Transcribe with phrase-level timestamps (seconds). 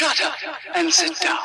[0.00, 0.34] Shut up
[0.76, 1.36] and sit down.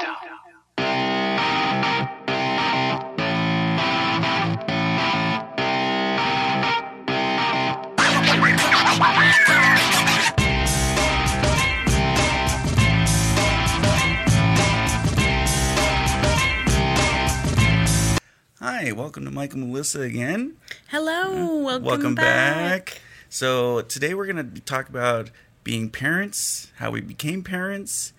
[18.62, 20.56] Hi, welcome to Mike and Melissa again.
[20.88, 22.86] Hello, welcome, welcome back.
[22.86, 23.02] back.
[23.28, 25.30] So, today we're going to talk about
[25.66, 28.14] being parents, how we became parents,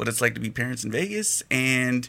[0.00, 2.08] what it's like to be parents in Vegas, and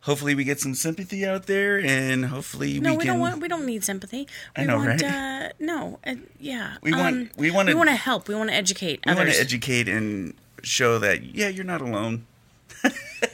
[0.00, 3.42] hopefully we get some sympathy out there and hopefully No, we we, can don't want.
[3.42, 4.26] We don't need sympathy.
[4.56, 5.02] We I know, want, right?
[5.02, 6.76] Uh, no, uh, yeah.
[6.82, 8.26] We want- um, we wanna- We want to help.
[8.26, 10.32] We want to educate we want to educate and
[10.62, 12.24] show that yeah, you're not alone.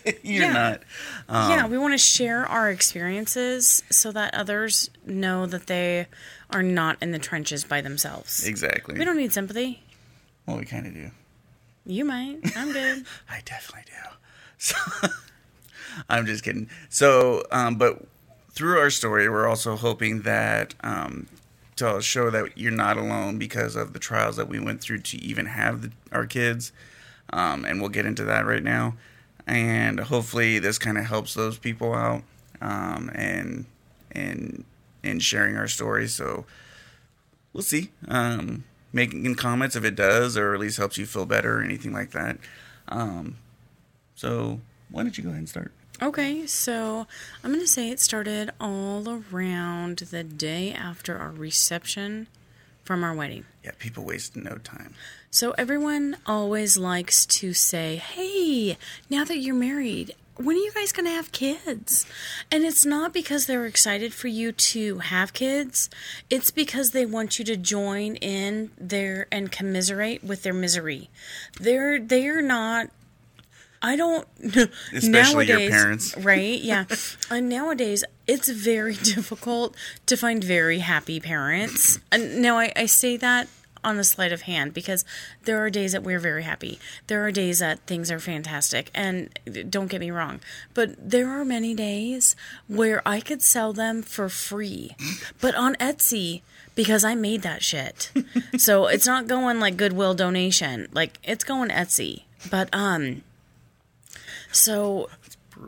[0.04, 0.52] you're Yeah.
[0.52, 0.82] not.
[1.28, 6.06] Um, yeah, we want to share our experiences so that others know that they
[6.50, 8.44] are not in the trenches by themselves.
[8.44, 8.98] Exactly.
[8.98, 9.82] We don't need sympathy.
[10.46, 11.10] well, we kind of do.
[11.86, 12.40] You might.
[12.56, 13.04] I'm good.
[13.28, 13.92] I definitely do.
[14.56, 14.76] So,
[16.08, 16.70] I'm just kidding.
[16.88, 18.06] So, um, but
[18.52, 21.26] through our story, we're also hoping that um,
[21.76, 25.18] to show that you're not alone because of the trials that we went through to
[25.18, 26.72] even have the, our kids.
[27.30, 28.94] Um, and we'll get into that right now.
[29.46, 32.22] And hopefully, this kind of helps those people out
[32.62, 33.66] um, and
[34.12, 34.64] and
[35.02, 36.08] in sharing our story.
[36.08, 36.46] So
[37.52, 37.90] we'll see.
[38.08, 38.64] Um,
[38.94, 42.12] making comments if it does, or at least helps you feel better, or anything like
[42.12, 42.38] that.
[42.88, 43.36] Um,
[44.14, 45.72] so why don't you go ahead and start?
[46.02, 47.06] Okay, so
[47.42, 52.26] I'm going to say it started all around the day after our reception
[52.82, 53.44] from our wedding.
[53.64, 54.94] Yeah, people waste no time.
[55.30, 58.76] So everyone always likes to say, "Hey,
[59.08, 62.06] now that you're married, when are you guys going to have kids?"
[62.50, 65.90] And it's not because they're excited for you to have kids.
[66.30, 71.10] It's because they want you to join in their and commiserate with their misery.
[71.60, 72.90] They're they're not
[73.84, 74.26] I don't
[74.94, 76.16] Especially your nowadays, parents.
[76.18, 76.58] right?
[76.60, 76.86] Yeah.
[77.30, 81.98] and nowadays it's very difficult to find very happy parents.
[82.10, 83.48] And now I, I say that
[83.84, 85.04] on the sleight of hand because
[85.44, 86.78] there are days that we're very happy.
[87.06, 88.90] There are days that things are fantastic.
[88.94, 90.40] And don't get me wrong,
[90.72, 92.34] but there are many days
[92.66, 94.96] where I could sell them for free.
[95.40, 96.42] But on Etsy,
[96.74, 98.10] because I made that shit.
[98.56, 100.88] so it's not going like Goodwill donation.
[100.92, 102.24] Like it's going Etsy.
[102.50, 103.22] But um
[104.50, 105.08] so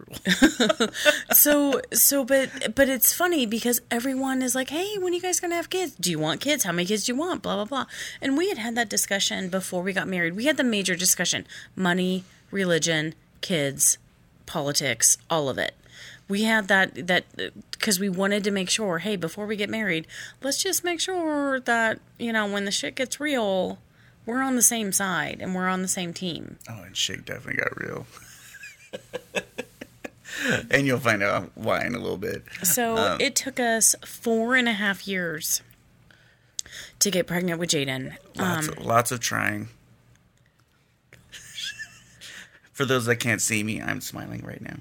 [0.05, 0.89] Brutal.
[1.33, 5.41] so so but but it's funny because everyone is like hey when are you guys
[5.41, 5.95] gonna have kids?
[5.99, 6.65] Do you want kids?
[6.65, 7.43] How many kids do you want?
[7.43, 7.87] Blah blah blah.
[8.21, 10.37] And we had had that discussion before we got married.
[10.37, 13.99] We had the major discussion money religion kids
[14.47, 15.75] politics all of it.
[16.29, 17.25] We had that that
[17.73, 20.07] because we wanted to make sure hey before we get married
[20.43, 23.79] let's just make sure that you know when the shit gets real
[24.27, 26.59] we're on the same side and we're on the same team.
[26.69, 28.07] Oh, and shit definitely got real.
[30.71, 32.43] and you'll find out why in a little bit.
[32.63, 35.63] So Um, it took us four and a half years
[37.01, 38.17] to get pregnant with Jaden.
[38.37, 39.69] Lots, Um, of, lots of trying.
[42.73, 44.77] For those that can't see me, I'm smiling right now.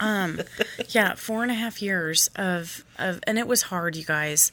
[0.00, 0.40] Um,
[0.88, 4.52] yeah, four and a half years of, of and it was hard, you guys.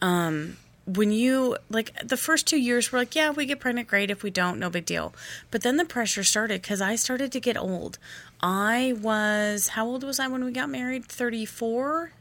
[0.00, 4.10] Um, when you like the first two years were like, yeah, we get pregnant, great.
[4.10, 5.12] If we don't, no big deal.
[5.50, 7.98] But then the pressure started because I started to get old.
[8.46, 11.06] I was how old was I when we got married?
[11.06, 12.12] Thirty four.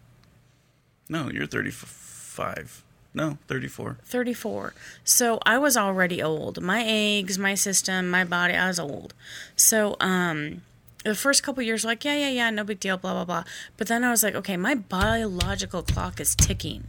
[1.10, 2.82] No, you're 35.
[3.14, 3.98] No, 34.
[4.06, 4.74] 34.
[5.04, 6.62] So I was already old.
[6.62, 9.14] My eggs, my system, my body, I was old.
[9.56, 10.62] So, um,
[11.04, 13.44] the first couple years, like, yeah, yeah, yeah, no big deal, blah, blah, blah.
[13.78, 16.86] But then I was like, okay, my biological clock is ticking.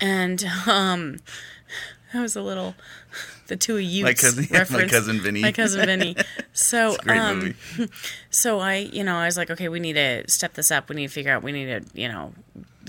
[0.00, 1.20] And, um,
[2.12, 2.74] that was a little,
[3.46, 5.42] the two of you My cousin- my cousin Vinny.
[5.42, 6.16] My cousin Vinny.
[6.52, 7.54] So, um,
[8.30, 10.88] so I, you know, I was like, okay, we need to step this up.
[10.88, 12.32] We need to figure out, we need to, you know,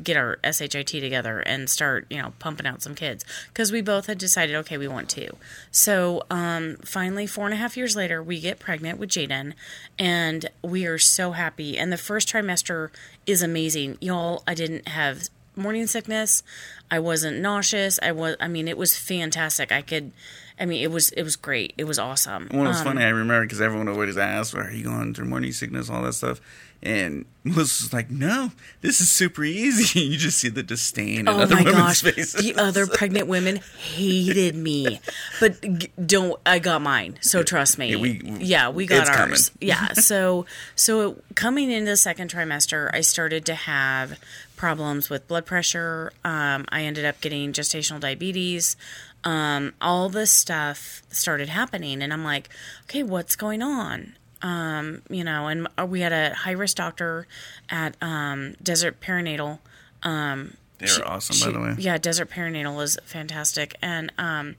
[0.01, 3.25] get our SHIT together and start, you know, pumping out some kids.
[3.50, 5.35] Because we both had decided, okay, we want to.
[5.69, 9.53] So um, finally, four and a half years later, we get pregnant with Jaden,
[9.99, 11.78] and we are so happy.
[11.78, 12.90] And the first trimester
[13.26, 13.97] is amazing.
[13.99, 15.28] Y'all, I didn't have
[15.58, 16.41] morning sickness.
[16.90, 17.99] I wasn't nauseous.
[18.02, 19.72] I was, I mean, it was fantastic.
[19.72, 20.11] I could.
[20.59, 21.74] I mean, it was it was great.
[21.78, 22.48] It was awesome.
[22.52, 23.04] Well, it was Um, funny.
[23.04, 26.42] I remember because everyone always asked, "Are you going through morning sickness?" All that stuff.
[26.84, 28.52] And Melissa's like, "No,
[28.82, 32.02] this is super easy." you just see the disdain in Oh other my women's gosh,
[32.04, 32.34] faces.
[32.44, 35.00] the other pregnant women hated me,
[35.40, 36.40] but g- don't.
[36.46, 37.92] I got mine, so trust me.
[37.92, 39.50] Yeah, we- yeah, we got ours.
[39.59, 40.46] yeah, so
[40.76, 44.20] so coming into the second trimester, I started to have
[44.56, 46.12] problems with blood pressure.
[46.24, 48.76] Um, I ended up getting gestational diabetes.
[49.23, 52.49] Um, all this stuff started happening, and I'm like,
[52.84, 54.16] okay, what's going on?
[54.41, 57.28] Um, you know, and we had a high risk doctor
[57.69, 59.59] at um, Desert Perinatal.
[60.03, 61.75] Um They're awesome, She- by the way.
[61.79, 63.75] Yeah, Desert Perinatal is fantastic.
[63.81, 64.55] And um,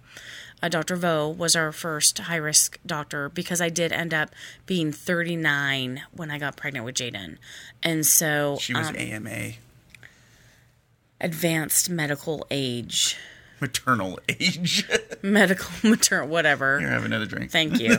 [0.61, 0.97] uh, Dr.
[0.97, 4.31] Vo was our first high risk doctor because I did end up
[4.67, 7.37] being 39 when I got pregnant with Jaden.
[7.85, 9.53] And so, She was um, AMA,
[11.21, 13.17] advanced medical age,
[13.61, 14.89] maternal age.
[15.23, 16.79] medical maternal, whatever.
[16.79, 17.51] Here, have another drink.
[17.51, 17.99] Thank you.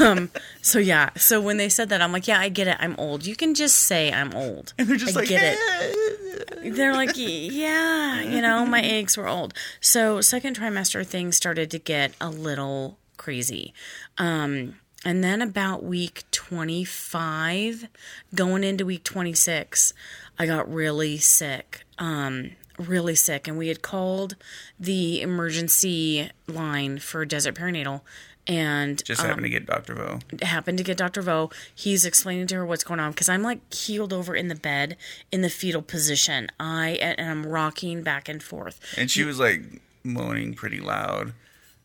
[0.00, 0.30] um,
[0.62, 1.10] so, yeah.
[1.16, 2.76] So, when they said that, I'm like, yeah, I get it.
[2.80, 3.26] I'm old.
[3.26, 4.74] You can just say I'm old.
[4.78, 5.58] and they're just I like, get it.
[5.58, 6.74] it.
[6.76, 9.54] they're like, yeah, you know, my eggs were old.
[9.80, 13.72] So second trimester things started to get a little crazy.
[14.18, 17.88] Um, and then about week 25,
[18.34, 19.92] going into week 26,
[20.38, 21.84] I got really sick.
[21.98, 23.46] Um, really sick.
[23.48, 24.36] And we had called
[24.78, 28.00] the emergency line for Desert Perinatal.
[28.46, 29.94] And Just happened to get Dr.
[29.94, 30.18] Vo.
[30.42, 31.22] happened to get Dr.
[31.22, 31.50] Vo.
[31.74, 34.98] He's explaining to her what's going on because I'm like keeled over in the bed
[35.32, 36.48] in the fetal position.
[36.60, 38.80] I and I'm rocking back and forth.
[38.98, 39.62] And she was like
[40.02, 41.32] moaning pretty loud.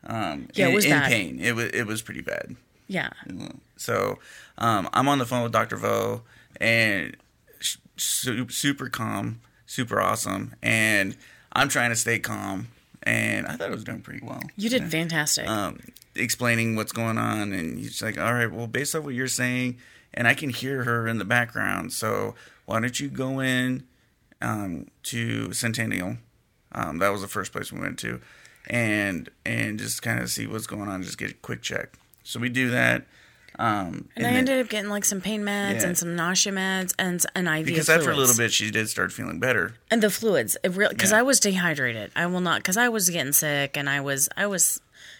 [0.06, 1.10] Um, Yeah, it was in bad.
[1.10, 1.40] pain.
[1.40, 2.58] It was it was pretty bad.
[2.90, 3.12] Yeah,
[3.78, 4.20] So
[4.58, 5.78] um, I'm on the phone with Dr.
[5.78, 6.24] Vo,
[6.60, 7.16] and
[7.98, 11.16] su- super calm, super awesome, and
[11.54, 12.70] I'm trying to stay calm,
[13.04, 14.42] and I thought I was doing pretty well.
[14.58, 15.48] you did fantastic.
[15.48, 15.80] Um,
[16.16, 19.78] explaining what's going on, and he's like, "All right, well, based on what you're saying,
[20.14, 22.34] and I can hear her in the background, so
[22.66, 23.84] why don't you go in
[24.42, 26.18] um, to Centennial?
[26.72, 28.20] Um, that was the first place we went to,
[28.68, 31.94] and and just kind of see what's going on, just get a quick check.
[32.24, 33.06] So we do that.
[33.60, 35.88] Um, and I then- ended up getting like some pain meds Yeah.
[35.88, 38.88] and some nausea meds and an IV because of after a little bit, she did
[38.90, 39.74] start feeling better.
[39.92, 40.56] and the fluids.
[40.64, 41.20] It really because Yeah.
[41.20, 42.12] I was dehydrated.
[42.16, 44.80] I will not because I was getting sick and I was I was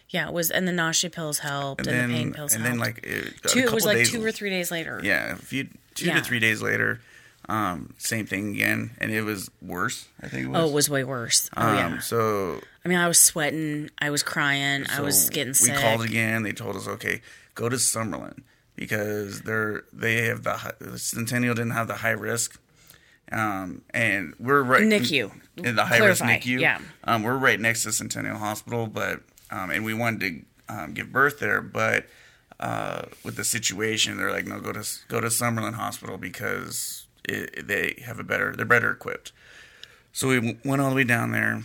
[0.10, 2.64] yeah it was and the nausea pills helped and, And the pain then, pills and
[2.64, 2.78] helped.
[2.78, 5.02] then like it, a two, it was like days- two or three days later.
[5.04, 6.16] Yeah, a few two Yeah.
[6.16, 7.02] to three days later,
[7.50, 10.06] um, same thing again, and it was worse.
[10.24, 10.62] I think it was.
[10.64, 11.50] Oh, it was way worse.
[11.58, 12.00] Oh Um, yeah.
[12.00, 13.90] So, I mean, I was sweating.
[14.00, 14.86] I was crying.
[14.90, 15.76] I was getting sick.
[15.76, 16.44] We called again.
[16.44, 17.22] They told us, okay,
[17.60, 18.44] go to Summerlin
[18.76, 22.60] because they're they have the Centennial didn't have the high risk,
[23.32, 25.32] um, and we're right NICU.
[25.58, 26.60] in the high risk NICU.
[26.60, 26.80] yeah.
[27.04, 29.22] um, we're right next to Centennial Hospital, but
[29.52, 32.06] um, and we wanted to um, give birth there, but
[32.60, 37.68] uh, with the situation, they're like, no, go to go to Summerlin Hospital because it,
[37.68, 39.32] they have a better, they're better equipped.
[40.12, 41.64] So we went all the way down there,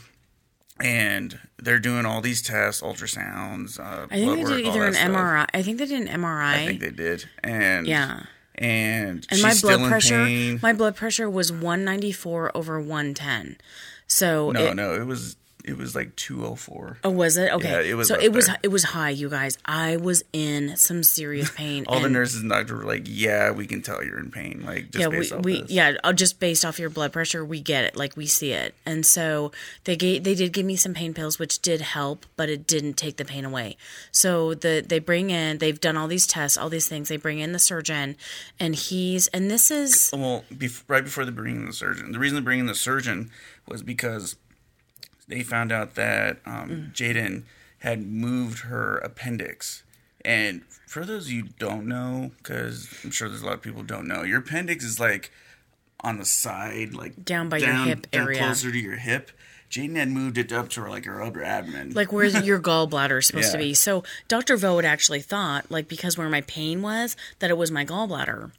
[0.80, 3.78] and they're doing all these tests, ultrasounds.
[3.78, 5.08] Uh, I think they did all either an stuff.
[5.10, 5.46] MRI.
[5.54, 6.42] I think they did an MRI.
[6.54, 8.24] I think they did, and Yeah.
[8.56, 10.58] and, and my blood pressure, pain.
[10.62, 13.56] my blood pressure was 194 over 110.
[14.06, 16.98] So no, it, no, it was it was like two oh four.
[17.02, 17.50] Oh, was it?
[17.50, 17.70] Okay.
[17.70, 18.58] Yeah, it was so it was there.
[18.62, 19.56] it was high, you guys.
[19.64, 21.84] I was in some serious pain.
[21.88, 24.90] All the nurses and doctors were like, "Yeah, we can tell you're in pain." Like
[24.90, 25.70] just yeah, we, based off we this.
[25.70, 28.74] yeah, uh, just based off your blood pressure, we get it, like we see it,
[28.84, 29.52] and so
[29.84, 32.94] they gave they did give me some pain pills, which did help, but it didn't
[32.94, 33.78] take the pain away.
[34.12, 37.08] So the they bring in, they've done all these tests, all these things.
[37.08, 38.16] They bring in the surgeon,
[38.60, 42.18] and he's and this is Well, bef- right before they bring in the surgeon, the
[42.18, 43.30] reason they bring in the surgeon
[43.66, 44.36] was because
[45.28, 47.44] they found out that um, Jaden
[47.78, 49.82] had moved her appendix.
[50.24, 53.62] And for those of you who don't know, because I'm sure there's a lot of
[53.62, 55.30] people who don't know, your appendix is like
[56.00, 58.38] on the side, like Down by your hip down area.
[58.38, 59.30] closer to your hip.
[59.70, 61.94] Jaden had moved it up to her like her upper abdomen.
[61.94, 63.74] like where your gallbladder is supposed to be.
[63.74, 64.56] So Dr.
[64.56, 68.52] Vo had actually thought, like because where my pain was, that it was my gallbladder.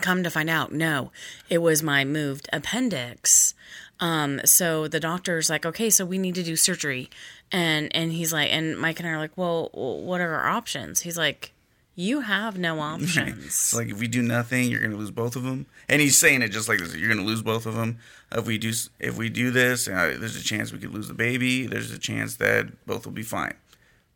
[0.00, 1.10] Come to find out, no,
[1.48, 3.54] it was my moved appendix.
[4.00, 7.08] Um, so the doctor's like, okay, so we need to do surgery,
[7.52, 11.00] and and he's like, and Mike and I are like, well, what are our options?
[11.00, 11.52] He's like,
[11.94, 13.44] you have no options.
[13.44, 15.66] It's like if we do nothing, you're gonna lose both of them.
[15.88, 17.98] And he's saying it just like this: you're gonna lose both of them.
[18.32, 21.14] If we do, if we do this, uh, there's a chance we could lose the
[21.14, 21.66] baby.
[21.66, 23.54] There's a chance that both will be fine.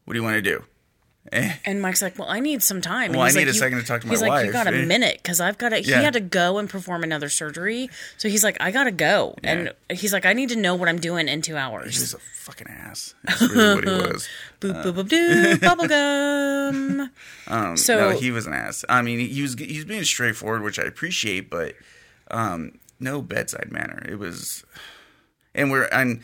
[0.04, 0.64] What do you want to do?
[1.32, 3.78] And Mike's like, "Well, I need some time." And Well, I need like, a second
[3.78, 5.82] to talk to my He's like, "You got a eh?" minute because I've got to."
[5.82, 5.98] Yeah.
[5.98, 9.72] He had to go and perform another surgery, so he's like, "I gotta go," and
[9.90, 12.68] he's like, "I need to know what I'm doing in two hours." He's a fucking
[12.68, 13.14] ass.
[13.24, 14.28] That's really what he was.
[14.60, 17.10] Boop boop boop doo, bubblegum.
[17.46, 18.84] Um, So- no, he was an ass.
[18.88, 21.74] I mean, he was he was being straightforward, which I appreciate, but
[22.30, 24.02] um, no bedside manner.
[24.08, 24.64] It was,
[25.54, 26.22] and we're and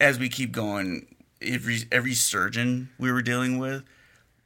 [0.00, 1.13] as we keep going,
[1.44, 3.84] every every surgeon we were dealing with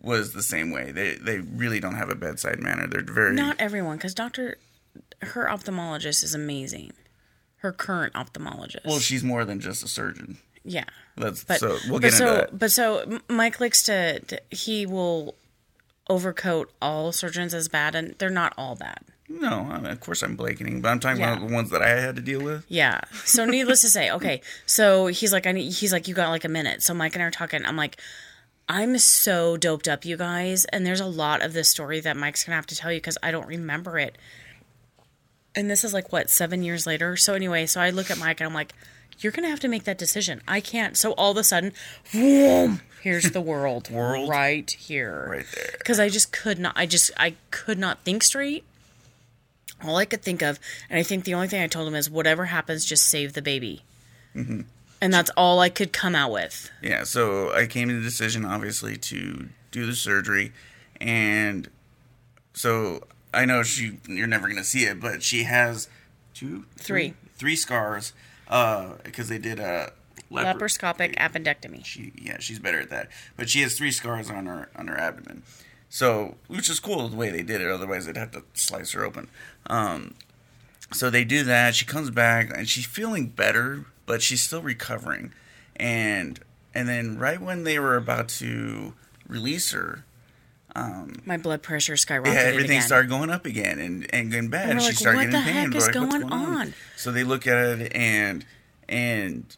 [0.00, 0.92] was the same way.
[0.92, 2.86] They they really don't have a bedside manner.
[2.86, 4.56] They're very Not everyone, because Doctor,
[5.22, 6.92] her ophthalmologist is amazing.
[7.58, 8.84] Her current ophthalmologist.
[8.84, 9.00] well.
[9.00, 10.38] She's more than just a surgeon.
[10.64, 10.84] Yeah.
[11.16, 12.58] Let's But so we'll get so into that.
[12.58, 15.34] but so Mike likes to, to he will
[16.08, 19.00] overcoat all surgeons as bad and they're not all bad.
[19.28, 21.34] No, I mean, of course I'm blanketing, but I'm talking Yeah.
[21.36, 22.64] about the ones that I had to deal with.
[22.68, 23.00] Yeah.
[23.24, 24.40] So needless to say, okay.
[24.66, 25.70] So he's like, I need.
[25.72, 26.82] He's like, you got like a minute.
[26.82, 27.64] So Mike and I are talking.
[27.64, 28.00] I'm like,
[28.70, 32.44] I'm so doped up, you guys, and there's a lot of this story that Mike's
[32.44, 34.16] gonna have to tell you because I don't remember it.
[35.54, 37.16] And this is like what seven years later.
[37.16, 38.72] So anyway, so I look at Mike and I'm like,
[39.20, 40.40] you're gonna have to make that decision.
[40.46, 40.96] I can't.
[40.96, 41.72] So all of a sudden,
[42.12, 44.28] boom, here's the world, World?
[44.28, 45.74] right here, Right there.
[45.78, 46.74] because I just could not.
[46.76, 48.64] I just I could not think straight.
[49.84, 50.58] All I could think of,
[50.90, 53.42] and I think the only thing I told him is, whatever happens, just save the
[53.42, 53.82] baby.
[54.34, 54.62] Mm-hmm.
[55.00, 56.70] And that's all I could come out with.
[56.82, 60.52] Yeah, so I came to the decision, obviously, to do the surgery,
[61.00, 61.68] and
[62.54, 63.98] so I know she.
[64.08, 65.88] You're never gonna see it, but she has
[66.34, 67.14] two, Three.
[67.36, 68.12] three scars,
[68.46, 69.92] because they did a
[70.30, 71.84] leper- Laparoscopic appendectomy.
[71.84, 74.98] She, yeah, she's better at that, but she has three scars on her on her
[74.98, 75.44] abdomen.
[75.90, 77.70] So, which is cool the way they did it.
[77.70, 79.28] Otherwise, they'd have to slice her open.
[79.68, 80.14] Um,
[80.92, 81.74] so they do that.
[81.74, 85.32] She comes back and she's feeling better, but she's still recovering.
[85.76, 86.40] And
[86.74, 88.94] and then right when they were about to
[89.28, 90.04] release her,
[90.74, 92.82] um, My blood pressure skyrocketed yeah, everything again.
[92.82, 94.70] started going up again and, and getting bad.
[94.70, 95.54] And And she like, started "What getting the pain.
[95.54, 98.44] heck We're is like, "What's going on?" So they look at it and
[98.88, 99.56] and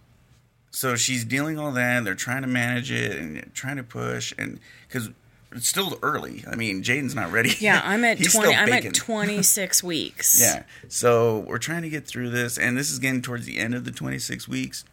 [0.73, 2.05] so she's dealing all that.
[2.05, 5.11] They're trying to manage it and trying to push and because
[5.53, 6.45] it's still early.
[6.51, 7.55] I mean, Jaden's not ready.
[7.59, 8.55] Yeah, I'm at twenty.
[8.55, 10.41] I'm at 26 weeks.
[10.41, 10.65] Yeah.
[10.89, 13.85] So we're trying to get through this, and this is getting towards the end of
[13.85, 14.85] the 26 weeks,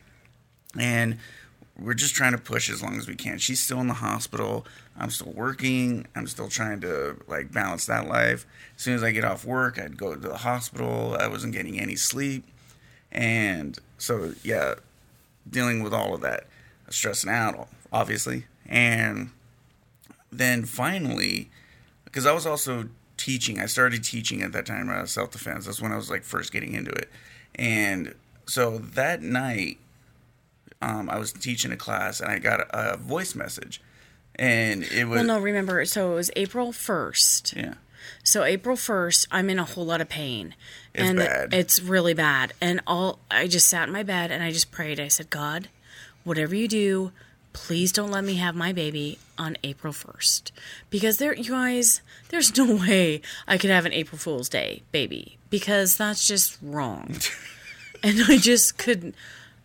[0.78, 1.18] and
[1.80, 3.38] we're just trying to push as long as we can.
[3.38, 4.66] She's still in the hospital.
[4.98, 6.08] I'm still working.
[6.16, 8.48] I'm still trying to like balance that life.
[8.76, 11.16] As soon as I get off work, I'd go to the hospital.
[11.20, 12.46] I wasn't getting any sleep,
[13.12, 14.76] and so yeah,
[15.48, 16.48] dealing with all of that,
[16.90, 19.30] stressing out, obviously, and
[20.32, 21.50] then finally
[22.06, 23.60] because I was also teaching.
[23.60, 25.66] I started teaching at that time uh, self defense.
[25.66, 27.10] That's when I was like first getting into it,
[27.56, 28.14] and
[28.46, 29.78] so that night,
[30.82, 33.82] um, I was teaching a class and I got a, a voice message,
[34.36, 35.84] and it was Well, no, remember.
[35.86, 37.56] So it was April 1st.
[37.56, 37.74] yeah,
[38.24, 40.56] So April 1st, I'm in a whole lot of pain.
[40.94, 41.54] It's and bad.
[41.54, 42.54] it's really bad.
[42.62, 45.00] And all I just sat in my bed and I just prayed.
[45.00, 45.68] I said, "God,
[46.24, 47.12] whatever you do,
[47.58, 50.52] please don't let me have my baby on April 1st."
[50.90, 55.38] Because there you guys, there's no way I could have an April Fool's Day baby
[55.50, 57.18] because that's just wrong.
[58.04, 59.16] and I just couldn't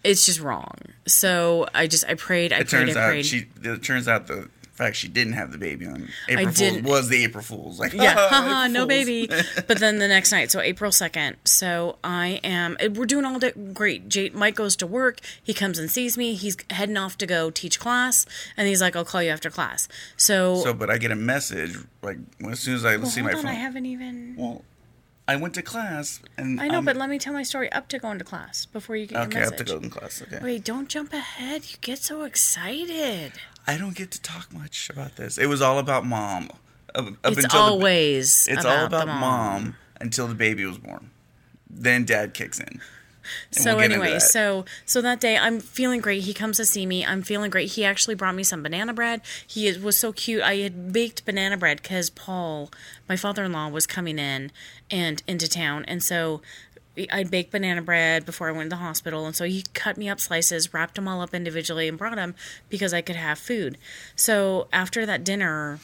[0.05, 0.77] it's just wrong.
[1.07, 3.47] So I just I prayed, I it prayed, it turns I out she.
[3.63, 4.49] It turns out the
[4.83, 7.79] fact she didn't have the baby on April Fool's didn't- was the April Fool's.
[7.81, 9.29] Like yeah, "Ah, haha, no Fools." baby.
[9.67, 12.77] But then the next night, so April second, so I am.
[12.81, 13.53] eh, We're doing all day.
[13.73, 14.09] Great.
[14.09, 15.21] Jake, Mike goes to work.
[15.43, 16.35] He comes and sees me.
[16.35, 19.89] He's heading off to go teach class, and he's like, "I'll call you after class."
[20.17, 22.19] So, So, but I get a message like
[22.51, 23.47] as soon as I Well, see my on, phone.
[23.47, 24.35] I haven't even.
[24.37, 24.65] well,
[25.29, 27.87] I went to class and I know, um, but let me tell my story up
[27.91, 29.69] to going to class before you get okay, I your message.
[29.69, 30.21] to go to class.
[30.23, 30.41] Okay.
[30.43, 31.62] Wait, don't jump ahead.
[31.71, 33.33] You get so excited.
[33.66, 35.38] I don't get to talk much about this.
[35.38, 36.50] It was all about mom.
[36.95, 39.21] Up, up It's until the- always it's about all about mom.
[39.21, 39.76] mom.
[40.00, 41.11] until the baby was born.
[41.71, 42.81] Then dad kicks in.
[43.52, 46.25] So we'll anyway, so so that day I'm feeling great.
[46.25, 47.07] He comes to see me.
[47.07, 47.71] I'm feeling great.
[47.73, 49.21] He actually brought me some banana bread.
[49.47, 50.42] He was so cute.
[50.42, 52.69] I had baked banana bread because Paul,
[53.09, 54.50] my father-in-law, was coming in
[54.90, 56.42] and into town, and so
[57.11, 60.09] I baked banana bread before I went to the hospital, and so he cut me
[60.09, 62.35] up slices, wrapped them all up individually, and brought them
[62.69, 63.79] because I could have food.
[64.15, 65.81] So after that dinner,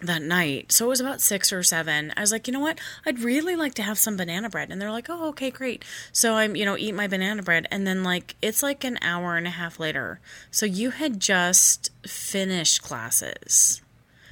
[0.00, 0.72] that night.
[0.72, 2.12] So it was about six or seven.
[2.16, 2.78] I was like, you know what?
[3.06, 4.70] I'd really like to have some banana bread.
[4.70, 5.84] And they're like, oh, okay, great.
[6.12, 7.66] So I'm, you know, eat my banana bread.
[7.70, 10.20] And then, like, it's like an hour and a half later.
[10.50, 13.80] So you had just finished classes,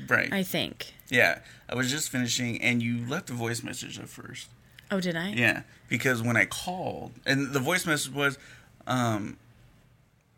[0.07, 0.33] right.
[0.33, 0.93] I think.
[1.09, 4.49] yeah, I was just finishing, and you left a voice message at first.
[4.91, 5.31] Oh, did I?
[5.31, 8.39] Yeah, because when I called, and the voice message was,
[8.87, 9.37] um,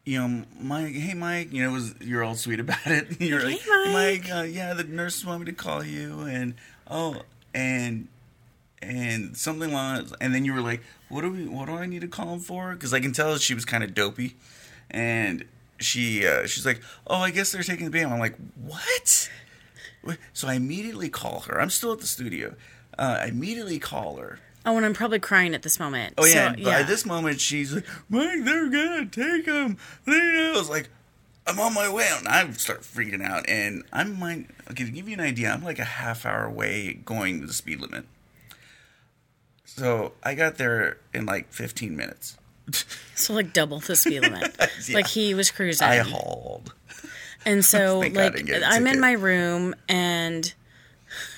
[0.04, 3.20] you know, Mike, hey Mike, you know, it was you're all sweet about it.
[3.20, 6.54] You're like, Hey, Mike." uh, yeah, the nurses want me to call you, and
[6.88, 7.22] oh,
[7.52, 8.06] and
[8.80, 12.02] and something along, and then you were like, what do we, what do I need
[12.02, 12.72] to call him for?
[12.72, 14.36] Because I can tell she was kind of dopey,
[14.90, 15.44] and
[15.78, 18.04] she uh, she's like, oh, I guess they're taking the baby.
[18.04, 18.36] I'm like?
[18.64, 19.28] What?
[20.32, 21.60] So I immediately call her.
[21.60, 22.54] I'm still at the studio.
[22.98, 24.38] Uh, I immediately call her.
[24.64, 26.14] Oh, and I'm probably crying at this moment.
[26.18, 29.76] Oh yeah, So, and by this moment she's like, Mike, they're gonna take him.
[30.06, 30.88] I was like,
[31.46, 33.48] I'm on my way, and I start freaking out.
[33.48, 36.94] And I'm like, Okay, to give you an idea, I'm like a half hour away
[37.04, 38.04] going to the speed limit.
[39.64, 42.36] So I got there in like 15 minutes.
[43.14, 44.54] So like double the speed limit.
[44.88, 44.96] Yeah.
[44.96, 45.86] Like he was cruising.
[45.86, 46.74] I hauled.
[47.46, 50.52] and so like I like didn't get a I'm in my room and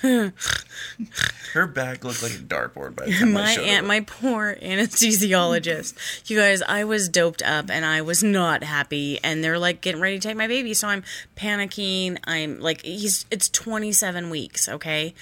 [0.01, 3.87] Her back looked like a dartboard by the time I my showed aunt, up.
[3.87, 6.29] my poor anesthesiologist.
[6.29, 9.19] You guys, I was doped up and I was not happy.
[9.23, 11.03] And they're like getting ready to take my baby, so I'm
[11.35, 12.17] panicking.
[12.25, 15.13] I'm like, he's it's 27 weeks, okay.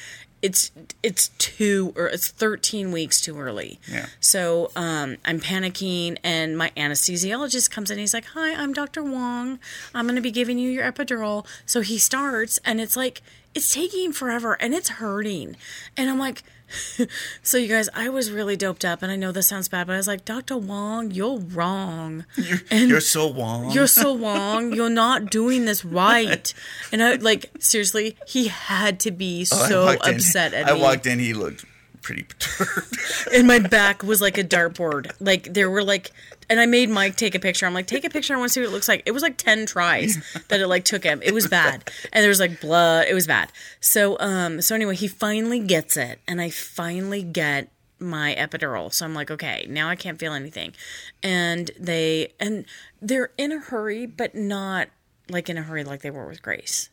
[0.41, 3.79] It's it's two or it's 13 weeks too early.
[3.91, 4.05] Yeah.
[4.19, 7.97] So um, I'm panicking, and my anesthesiologist comes in.
[7.97, 9.03] He's like, "Hi, I'm Dr.
[9.03, 9.59] Wong.
[9.95, 13.21] I'm going to be giving you your epidural." So he starts, and it's like
[13.55, 15.55] it's taking forever, and it's hurting,
[15.95, 16.43] and I'm like.
[17.43, 19.93] so you guys, I was really doped up, and I know this sounds bad, but
[19.93, 20.57] I was like, Dr.
[20.57, 22.25] Wong, you're wrong.
[22.35, 23.71] You're, and you're so Wong.
[23.71, 24.73] you're so wrong.
[24.73, 26.53] You're not doing this right.
[26.91, 30.73] And I like seriously, he had to be Oh, so walked in- upset at I
[30.73, 30.79] me.
[30.79, 31.19] I walked in.
[31.19, 31.65] He looked
[32.01, 32.97] pretty perturbed.
[33.33, 35.11] and my back was like a dartboard.
[35.19, 36.11] Like there were like,
[36.49, 37.65] and I made Mike take a picture.
[37.65, 38.33] I'm like, take a picture.
[38.33, 39.03] I want to see what it looks like.
[39.05, 41.21] It was like ten tries that it like took him.
[41.23, 43.07] It was bad, and there was like blood.
[43.09, 43.51] It was bad.
[43.79, 48.93] So um, so anyway, he finally gets it, and I finally get my epidural.
[48.93, 50.73] So I'm like, okay, now I can't feel anything,
[51.23, 52.65] and they and
[53.01, 54.89] they're in a hurry, but not
[55.29, 56.89] like in a hurry like they were with Grace.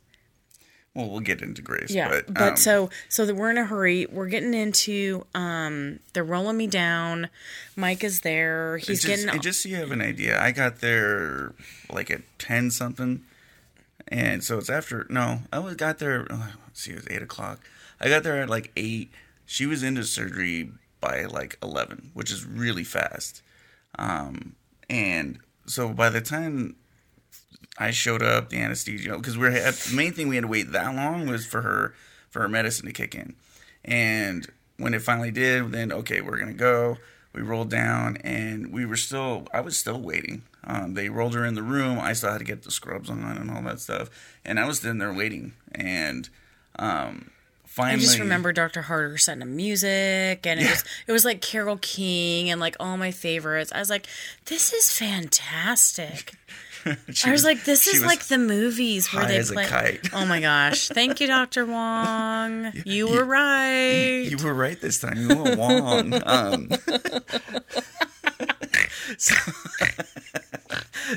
[0.95, 1.91] Well, we'll get into Grace.
[1.91, 4.07] Yeah, but, but, um, so so that we're in a hurry.
[4.07, 7.29] We're getting into um they're rolling me down.
[7.75, 8.79] Mike is there.
[8.79, 11.55] He's just, getting and just so you have an idea, I got there
[11.91, 13.25] like at ten something,
[14.07, 15.07] and so it's after.
[15.11, 16.27] No, I was got there.
[16.31, 17.61] oh, let's see, it was eight o'clock.
[18.01, 19.11] I got there at like eight.
[19.47, 20.71] She was into surgery
[21.01, 23.43] by like eleven, which is really fast.
[23.99, 24.55] Um,
[24.89, 26.77] and so by the time
[27.79, 30.73] I showed up, the anesthesia because we're at, the main thing we had to wait
[30.73, 31.95] that long was for her
[32.31, 33.35] for her medicine to kick in,
[33.85, 34.47] and
[34.77, 36.97] when it finally did, then okay, we're gonna go.
[37.33, 39.49] We rolled down, and we were still.
[39.53, 40.43] I was still waiting.
[40.63, 41.99] Um, they rolled her in the room.
[41.99, 44.09] I still had to get the scrubs on and all that stuff,
[44.45, 45.53] and I was sitting there waiting.
[45.73, 46.29] And
[46.79, 47.31] um,
[47.77, 48.83] I just remember Dr.
[48.83, 50.71] Harder setting up music and it Yeah.
[50.71, 53.73] was it was like Carole King and like all my favorites.
[53.75, 54.07] I was like,
[54.47, 56.35] this is fantastic.
[57.13, 59.67] she I was like, this is like the movies where they play.
[59.67, 60.09] kite.
[60.13, 60.89] Oh my gosh!
[60.95, 61.67] Thank you, Dr.
[61.67, 62.73] Wong.
[62.85, 64.27] You were right.
[64.29, 65.17] You were right this time.
[65.17, 66.15] You were Wong.
[66.27, 66.69] um,
[69.19, 69.35] so,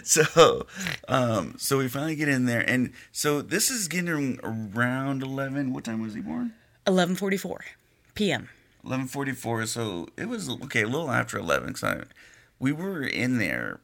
[0.03, 0.67] so,
[1.07, 5.73] um, so we finally get in there, and so this is getting around eleven.
[5.73, 6.53] What time was he born?
[6.85, 7.59] 11:44
[8.15, 8.49] p.m.
[8.85, 9.65] Eleven forty-four.
[9.65, 11.73] So it was okay, a little after eleven.
[11.73, 12.05] Because
[12.59, 13.79] we were in there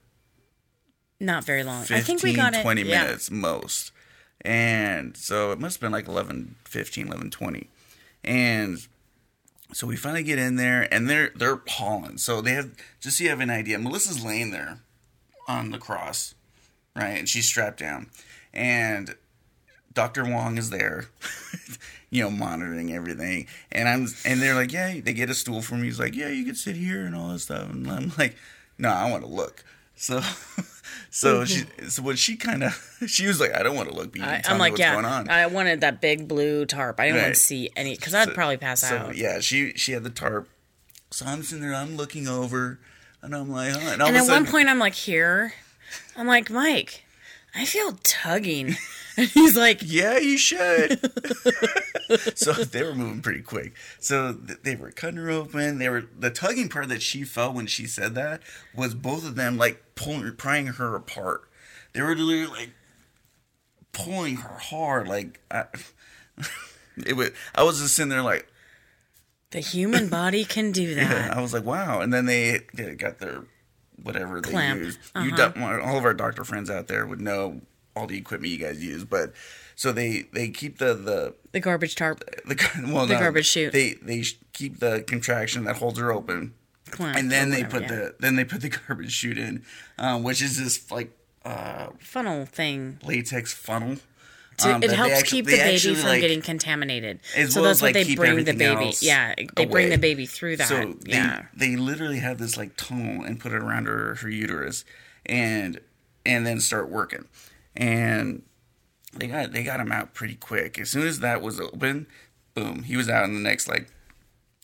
[1.19, 1.82] Not very long.
[1.82, 2.62] 15, I think we got it.
[2.62, 3.04] 20 yeah.
[3.04, 3.91] minutes most.
[4.41, 7.69] And so it must have been like 11, 15, 11, 20.
[8.23, 8.86] And
[9.73, 12.17] so we finally get in there and they're they're hauling.
[12.17, 14.80] So they have just so you have an idea, Melissa's laying there
[15.47, 16.36] on the cross,
[16.95, 17.17] right?
[17.17, 18.10] And she's strapped down.
[18.54, 19.15] And
[19.93, 20.26] Dr.
[20.26, 21.06] Wong is there,
[22.10, 23.47] you know, monitoring everything.
[23.71, 25.86] And I'm and they're like, Yeah, they get a stool for me.
[25.86, 27.69] He's like, Yeah, you can sit here and all this stuff.
[27.69, 28.36] And I'm like,
[28.78, 29.63] No, I want to look.
[29.95, 30.21] So
[31.15, 31.84] so mm-hmm.
[31.84, 32.73] she so what she kinda
[33.06, 35.30] she was like, I don't want to look you I, me like, yeah, going on.
[35.30, 36.99] I wanted that big blue tarp.
[36.99, 39.15] I didn't want to see any because I'd So- probably pass so out.
[39.15, 40.49] yeah, she she had the tarp.
[41.12, 42.80] So I'm sitting there, I'm looking over,
[43.21, 45.54] and I'm like, huh, and, And of at a one point, I'm like, here.
[46.17, 47.03] I'm like, Mike,
[47.56, 48.76] I feel tugging.
[49.16, 51.00] And he's like, yeah, you should.
[52.36, 53.74] so they were moving pretty quick.
[54.00, 55.78] So th- they were cutting her open.
[55.78, 58.42] They were the tugging part that she felt when she said that
[58.74, 61.44] was both of them like pulling, prying her apart.
[61.94, 62.72] They were literally like
[63.92, 65.08] pulling her hard.
[65.08, 65.66] Like I,
[67.06, 67.30] it was.
[67.54, 68.48] I was just sitting there like,
[69.52, 71.28] the human body can do that.
[71.28, 72.02] Yeah, I was like, wow.
[72.02, 73.44] And then they, they got their
[74.04, 74.98] whatever they use.
[75.16, 75.52] Uh-huh.
[75.52, 77.62] do- all of our doctor friends out there would know
[77.96, 79.34] all the equipment you guys use, but
[79.76, 82.56] so they they keep the the The garbage tarp the
[82.94, 83.72] well The no, garbage chute.
[83.74, 86.54] They they keep the contraction that holds her open,
[86.89, 87.18] clamp.
[87.18, 87.88] and then they whatever, put yeah.
[87.98, 89.63] the then they put the garbage chute in,
[89.98, 91.12] um, which is this like
[91.46, 93.00] uh, funnel thing.
[93.04, 93.98] latex funnel.
[94.58, 97.20] To, um, it helps actu- keep the baby actually, from like- getting contaminated.
[97.36, 98.94] as So well that's as, what like, they keep bring the baby.
[99.02, 100.68] Yeah, they bring the baby through that.
[100.68, 101.46] So they, yeah.
[101.56, 104.86] they literally have this like tunnel and put it around her, her uterus,
[105.26, 105.80] and
[106.26, 107.26] and then start working,
[107.76, 108.44] and
[109.16, 110.80] they got they got him out pretty quick.
[110.80, 112.08] As soon as that was open,
[112.54, 113.88] boom, he was out in the next like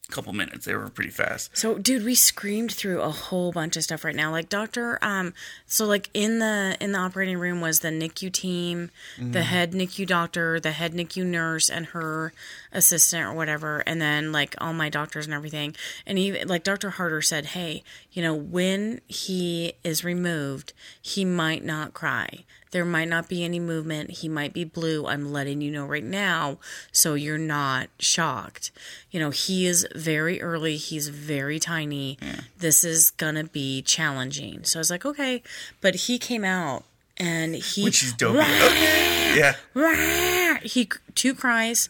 [0.10, 0.66] couple minutes.
[0.66, 1.56] They were pretty fast.
[1.58, 4.32] So, dude, we screamed through a whole bunch of stuff right now.
[4.32, 5.34] Like doctor, um,
[5.66, 10.06] so like in the in the operating room was the NICU team, the head NICU
[10.08, 12.34] doctor, the head NICU nurse, and her
[12.72, 15.76] assistant or whatever, and then like all my doctors and everything.
[16.06, 21.64] And even like Doctor Harder said, hey, you know, when he is removed, he might
[21.64, 22.46] not cry.
[22.72, 24.12] There might not be any movement.
[24.12, 25.08] He might be blue.
[25.08, 26.58] I'm letting you know right now
[26.92, 28.72] so you're not shocked.
[29.10, 30.78] You know, he is very early.
[30.78, 32.18] He's very tiny.
[32.60, 34.64] This is going to be challenging.
[34.66, 35.42] So I was like, okay.
[35.82, 36.84] But he came out
[37.18, 37.84] and he.
[37.84, 38.36] Which is dope.
[38.36, 39.36] okay.
[39.36, 39.56] Yeah.
[39.74, 40.60] Rah!
[40.62, 41.90] He two cries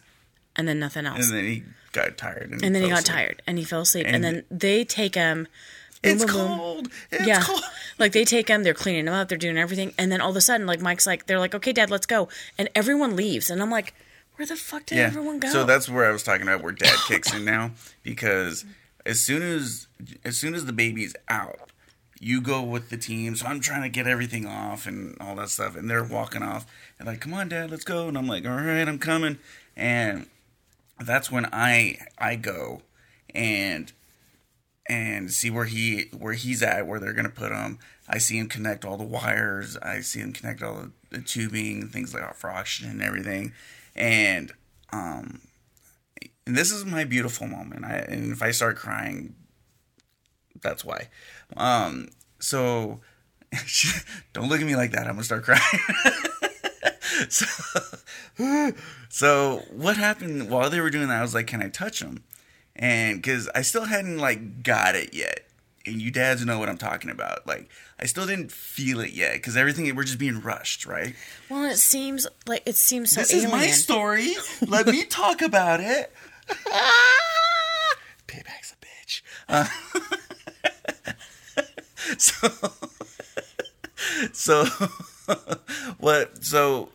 [0.56, 1.28] and then nothing else.
[1.28, 1.62] And then he
[1.92, 2.50] got tired.
[2.52, 3.14] And, And then he got asleep.
[3.16, 4.06] tired and he fell asleep.
[4.06, 5.46] And, And- then they take him.
[6.02, 6.58] Boom, It's boom, boom.
[6.58, 6.88] cold.
[7.10, 7.40] It's yeah.
[7.42, 7.62] cold.
[7.98, 9.92] Like they take them, they're cleaning them up, they're doing everything.
[9.98, 12.28] And then all of a sudden, like Mike's like, they're like, okay, dad, let's go.
[12.56, 13.50] And everyone leaves.
[13.50, 13.94] And I'm like,
[14.36, 15.50] where the fuck did everyone go?
[15.50, 18.64] So that's where I was talking about where dad kicks in now because
[19.04, 19.86] as soon as
[20.24, 21.70] as soon as the baby's out,
[22.18, 23.36] you go with the team.
[23.36, 26.64] So I'm trying to get everything off and all that stuff, and they're walking off
[26.98, 28.08] and like, come on, dad, let's go.
[28.08, 29.38] And I'm like, all right, I'm coming.
[29.76, 30.26] And
[30.98, 32.80] that's when I I go
[33.34, 33.92] and
[34.90, 37.78] and see where he where he's at, where they're gonna put him.
[38.08, 39.76] I see him connect all the wires.
[39.76, 43.52] I see him connect all the, the tubing, things like for oxygen and everything.
[43.94, 44.52] And
[44.92, 45.42] um,
[46.44, 47.84] and this is my beautiful moment.
[47.84, 49.36] I and if I start crying,
[50.60, 51.08] that's why.
[51.56, 52.08] Um,
[52.40, 53.00] so
[54.32, 55.06] don't look at me like that.
[55.06, 55.62] I'm gonna start crying.
[57.28, 57.46] so,
[59.08, 61.18] so what happened while they were doing that?
[61.18, 62.24] I was like, "Can I touch him?"
[62.80, 65.44] And because I still hadn't like got it yet,
[65.84, 67.46] and you dads know what I'm talking about.
[67.46, 71.14] Like I still didn't feel it yet because everything we're just being rushed, right?
[71.50, 73.46] well, it seems like it seems so this alien.
[73.46, 74.34] is my story.
[74.66, 76.10] Let me talk about it.
[78.26, 79.22] Payback's a bitch.
[79.48, 79.66] Uh,
[82.16, 82.48] so,
[84.32, 84.64] so
[85.98, 86.42] what?
[86.44, 86.88] So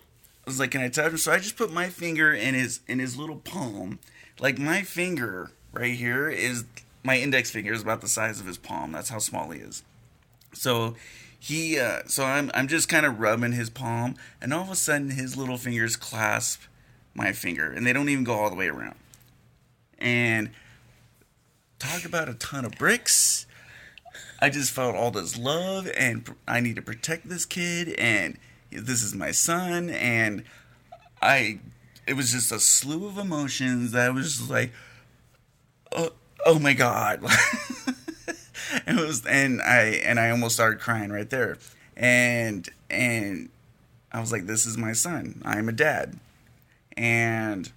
[0.48, 2.80] I was like, "Can I touch him?" So I just put my finger in his
[2.88, 4.00] in his little palm.
[4.40, 6.66] Like my finger right here is
[7.04, 8.92] my index finger is about the size of his palm.
[8.92, 9.84] That's how small he is.
[10.54, 10.96] So
[11.40, 14.76] he, uh, so I'm I'm just kind of rubbing his palm, and all of a
[14.76, 16.62] sudden his little fingers clasp
[17.14, 18.96] my finger, and they don't even go all the way around.
[20.00, 20.50] And
[21.78, 23.46] talk about a ton of bricks.
[24.42, 28.38] I just felt all this love, and I need to protect this kid, and
[28.72, 30.44] this is my son, and
[31.22, 31.60] I.
[32.08, 34.72] It was just a slew of emotions that was just like,
[35.96, 36.12] oh,
[36.46, 37.24] oh my god.
[38.88, 41.58] it was and I and I almost started crying right there.
[41.96, 43.50] And and
[44.12, 45.42] I was like, This is my son.
[45.46, 46.20] I'm a dad.
[46.98, 47.72] And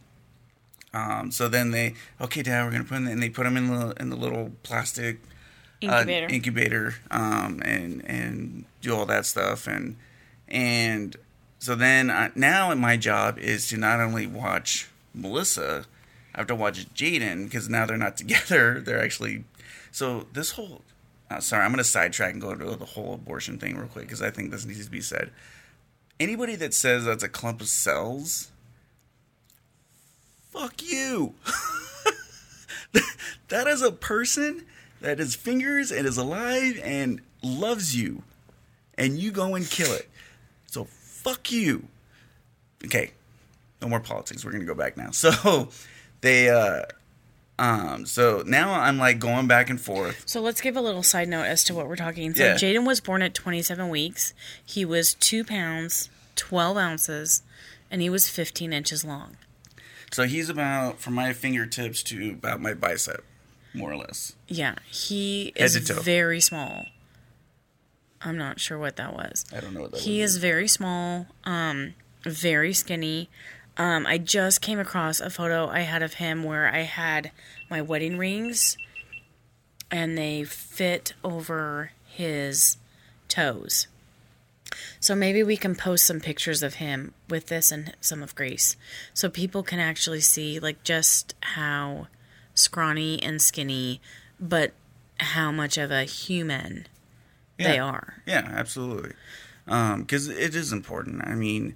[0.95, 3.69] um, so then they okay, dad, we're gonna put him and they put him in
[3.69, 5.21] the in the little plastic
[5.83, 6.27] uh, Incubator.
[6.35, 9.97] incubator um, and and do all that stuff and
[10.49, 11.17] and
[11.59, 15.87] so then I, now my job is to not only watch Melissa,
[16.35, 18.81] I have to watch Jaden because now they're not together.
[18.81, 19.45] They're actually
[19.91, 20.83] so this whole.
[21.31, 24.07] Uh, sorry, I'm going to sidetrack and go to the whole abortion thing real quick
[24.07, 25.31] because I think this needs to be said.
[26.19, 28.51] Anybody that says that's a clump of cells,
[30.51, 31.35] fuck you.
[33.49, 34.65] that is a person
[35.03, 38.23] that has fingers and is alive and loves you,
[38.97, 40.09] and you go and kill it.
[40.67, 41.89] So fuck you.
[42.85, 43.11] Okay,
[43.83, 44.45] no more politics.
[44.45, 45.11] We're gonna go back now.
[45.13, 45.69] So
[46.21, 46.83] they, uh,
[47.59, 50.23] um, so now I'm like going back and forth.
[50.27, 52.35] So let's give a little side note as to what we're talking.
[52.35, 52.55] So Yeah.
[52.55, 54.33] Jaden was born at 27 weeks.
[54.65, 57.43] He was two pounds, 12 ounces,
[57.91, 59.37] and he was 15 inches long.
[60.13, 63.25] So he's about from my fingertips to about my bicep,
[63.75, 64.35] more or less.
[64.47, 66.01] Yeah, he Head is to toe.
[66.01, 66.87] very small.
[68.21, 69.45] I'm not sure what that was.
[69.55, 70.33] I don't know what that He was.
[70.33, 73.29] is very small, um, very skinny.
[73.79, 77.31] Um, I just came across a photo I had of him where I had
[77.71, 78.77] my wedding rings
[79.91, 82.77] and they fit over his
[83.29, 83.87] toes.
[85.01, 88.77] So maybe we can post some pictures of him with this and some of Grace
[89.15, 92.09] so people can actually see like just how
[92.55, 94.01] scrawny and skinny
[94.41, 94.73] but
[95.21, 96.87] how much of a human
[97.57, 98.23] they are.
[98.27, 99.13] Yeah, absolutely.
[99.65, 101.27] Because it is important.
[101.27, 101.75] I mean,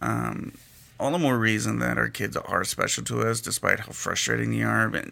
[0.00, 0.54] um,
[1.00, 4.62] all the more reason that our kids are special to us, despite how frustrating they
[4.62, 4.88] are.
[4.88, 5.10] But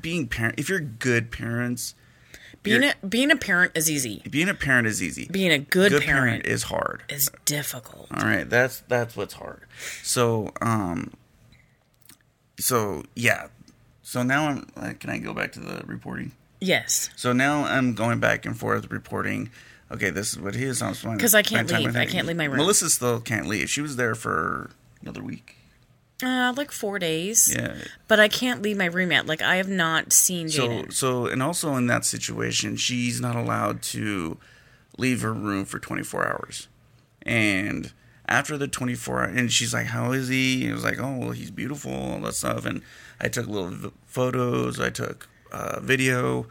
[0.00, 1.94] being parent, if you're good parents,
[2.62, 4.22] Being a being a parent is easy.
[4.30, 5.28] being a parent is easy.
[5.30, 7.02] Being a good, good parent, is hard.
[7.08, 8.08] is difficult.
[8.12, 9.62] All right, that's that's what's hard.
[10.02, 11.12] So, um,
[12.58, 13.48] so yeah,
[14.02, 14.66] so now I'm.
[14.76, 16.32] Uh, can I go back to the reporting?
[16.60, 17.10] Yes.
[17.16, 19.50] So now I'm going back and forth reporting.
[19.92, 20.80] Okay, this is what he is.
[20.80, 21.94] I'm 'Cause I can't leave.
[21.96, 22.56] I can't leave my room.
[22.56, 23.68] Melissa still can't leave.
[23.68, 24.70] She was there for
[25.02, 25.56] another week.
[26.22, 27.52] Uh, like four days.
[27.54, 27.74] Yeah.
[28.08, 29.26] But I can't leave my room yet.
[29.26, 30.92] Like I have not seen So Jaden.
[30.92, 34.38] so and also in that situation, she's not allowed to
[34.96, 36.68] leave her room for 24 hours.
[37.22, 37.92] And
[38.28, 41.16] after the 24 hour, and she's like, "How is he?" And it was like, "Oh,
[41.18, 42.82] well, he's beautiful, all that stuff." And
[43.20, 44.78] I took little v- photos.
[44.80, 46.46] I took uh, video,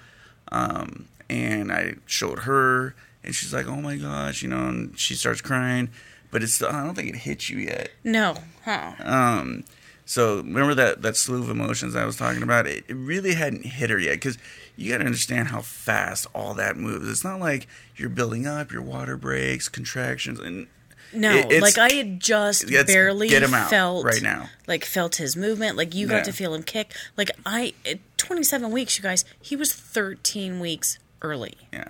[0.52, 5.16] um, and I showed her, and she's like, "Oh my gosh," you know, and she
[5.16, 5.90] starts crying.
[6.32, 7.90] But it's I don't think it hit you yet.
[8.04, 8.36] no.
[8.64, 8.94] Huh.
[9.04, 9.64] Um,
[10.06, 12.68] so remember that that slew of emotions I was talking about?
[12.68, 14.38] It, it really hadn't hit her yet because
[14.78, 17.10] you got to understand how fast all that moves.
[17.10, 20.68] It's not like you're building up, your water breaks, contractions, and
[21.14, 24.50] No, it- like I had just barely get him out felt right now.
[24.68, 25.76] Like felt his movement.
[25.76, 26.18] Like you Yeah.
[26.18, 26.94] got to feel him kick.
[27.18, 27.74] Like I,
[28.18, 29.26] 27 weeks, you guys.
[29.42, 31.58] He was 13 weeks early.
[31.74, 31.90] yeah.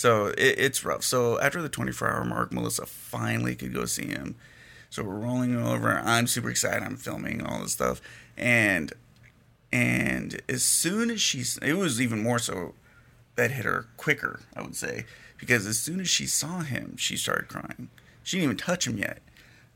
[0.00, 1.04] So it, it's rough.
[1.04, 4.34] So after the 24 hour mark, Melissa finally could go see him.
[4.88, 5.90] So we're rolling over.
[5.90, 6.82] I'm super excited.
[6.82, 8.00] I'm filming all this stuff,
[8.34, 8.94] and
[9.70, 12.72] and as soon as she, it was even more so
[13.36, 15.04] that hit her quicker, I would say,
[15.36, 17.90] because as soon as she saw him, she started crying.
[18.22, 19.18] She didn't even touch him yet.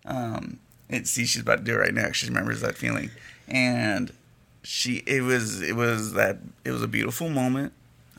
[0.07, 0.59] Um,
[0.89, 2.13] and see, she's about to do it right now.
[2.13, 3.11] She remembers that feeling,
[3.47, 4.11] and
[4.63, 7.75] she, it was, it was that, it was a beautiful moment,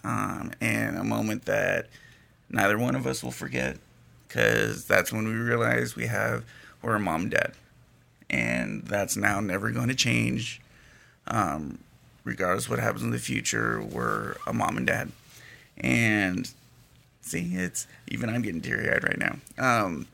[0.05, 1.87] um, and a moment that
[2.49, 3.77] neither one of us will forget,
[4.27, 6.43] because that's when we realized we have,
[6.81, 7.53] we're a mom and dad,
[8.29, 10.61] and that's now never going to change
[11.27, 11.79] um,
[12.23, 15.11] regardless what happens in the future, we're a mom and dad.
[15.77, 16.49] And
[17.21, 19.37] see, it's even I'm getting teary eyed right now.
[19.57, 20.07] Um,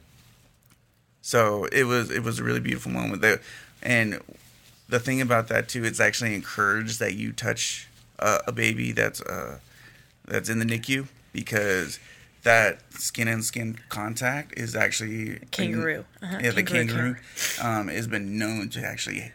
[1.21, 3.21] so it was it was a really beautiful moment.
[3.21, 3.41] There,
[3.81, 4.19] and
[4.89, 7.87] the thing about that too, it's actually encouraged that you touch
[8.19, 9.59] uh, a baby that's uh,
[10.31, 11.99] that's in the NICU because
[12.43, 16.05] that skin and skin contact is actually Kangaroo.
[16.23, 17.15] Uh-huh, Yeah, the kangaroo
[17.61, 19.31] kangaroo um, has been known to actually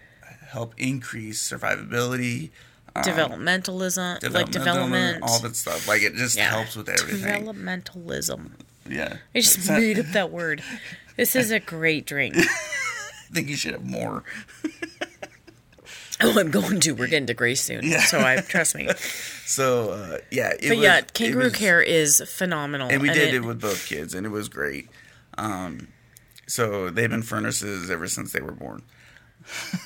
[0.48, 2.50] help increase survivability,
[2.96, 5.87] um, Developmentalism, like development, all that stuff.
[5.87, 6.50] Like it just Yeah.
[6.50, 7.44] helps with everything.
[7.46, 8.50] Developmentalism.
[8.88, 10.62] yeah, I just So- made up that word.
[11.16, 12.35] This is a great drink.
[12.38, 14.24] I think you should have more.
[16.22, 16.92] Oh, I'm going to.
[16.92, 17.85] We're getting to Grace soon.
[17.85, 18.00] Yeah.
[18.00, 18.88] So I trust me.
[19.46, 22.88] So uh, yeah, it But was, yeah, it kangaroo was- care is phenomenal.
[22.90, 24.88] and we did it, with both kids, and it was great.
[25.38, 25.87] Um,
[26.48, 28.83] so they've been furnaces ever since they were born.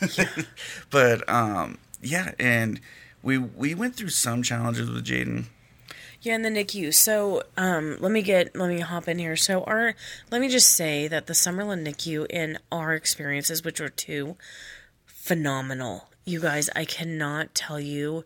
[0.90, 2.80] but um, yeah, and
[3.22, 5.46] we we went through some challenges with Jaden.
[6.22, 6.92] Yeah, in the NICU.
[6.92, 9.36] So, um, let me get let me hop in here.
[9.36, 9.94] So, our
[10.30, 14.36] let me just say that the Summerlin NICU in our experiences, which were two,
[15.06, 16.08] phenomenal.
[16.30, 18.24] You guys, I cannot tell you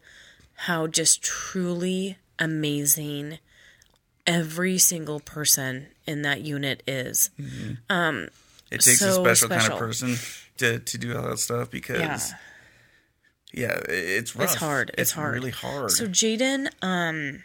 [0.55, 3.39] how just truly amazing
[4.27, 7.31] every single person in that unit is.
[7.39, 8.29] It
[8.71, 10.17] takes a So special, kind of person
[10.59, 12.29] to to do all that stuff because Yeah.
[13.53, 14.51] yeah, it's rough.
[14.51, 14.91] It's hard.
[14.99, 15.35] It's, hard.
[15.35, 15.91] really hard.
[15.91, 17.43] So Jaden, um,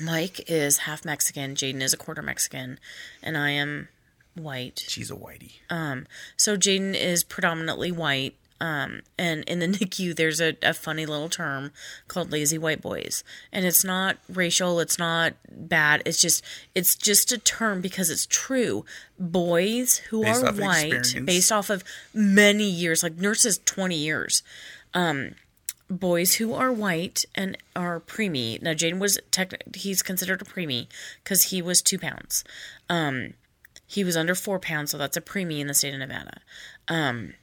[0.00, 1.56] Mike is half Mexican.
[1.56, 2.78] Jaden is a quarter Mexican,
[3.20, 3.88] and I am
[4.34, 4.84] white.
[4.86, 5.54] She's a whitey.
[5.70, 8.36] Um, So Jaden is predominantly white.
[8.60, 11.72] Um, and in the NICU, there's a, a funny little term
[12.08, 14.80] called lazy white boys, and it's not racial.
[14.80, 16.02] It's not bad.
[16.04, 16.44] It's just
[16.74, 18.84] it's just a term because it's true.
[19.18, 21.26] Boys who Based are white, experience.
[21.26, 24.42] based off of many years, like nurses, twenty years.
[24.92, 25.32] Um,
[25.88, 28.60] boys who are white and are preemie.
[28.62, 29.52] Now Jaden was tech.
[29.74, 30.86] He's considered a preemie
[31.24, 32.44] because he was two pounds.
[32.88, 33.34] Um,
[33.86, 36.40] he was under four pounds, so that's a preemie in the state of Nevada.
[36.86, 37.34] Um,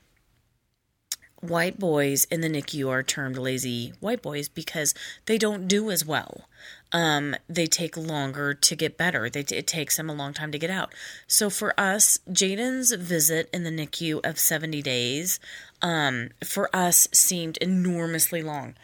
[1.41, 4.93] white boys in the NICU are termed lazy white boys because
[5.25, 6.45] they don't do as well.
[6.91, 9.29] Um, they take longer to get better.
[9.29, 10.93] They, it takes them a long time to get out.
[11.27, 15.39] So for us, Jaden's visit in the NICU of 70 days,
[15.81, 18.75] um, for us seemed enormously long.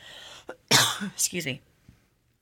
[1.13, 1.61] Excuse me.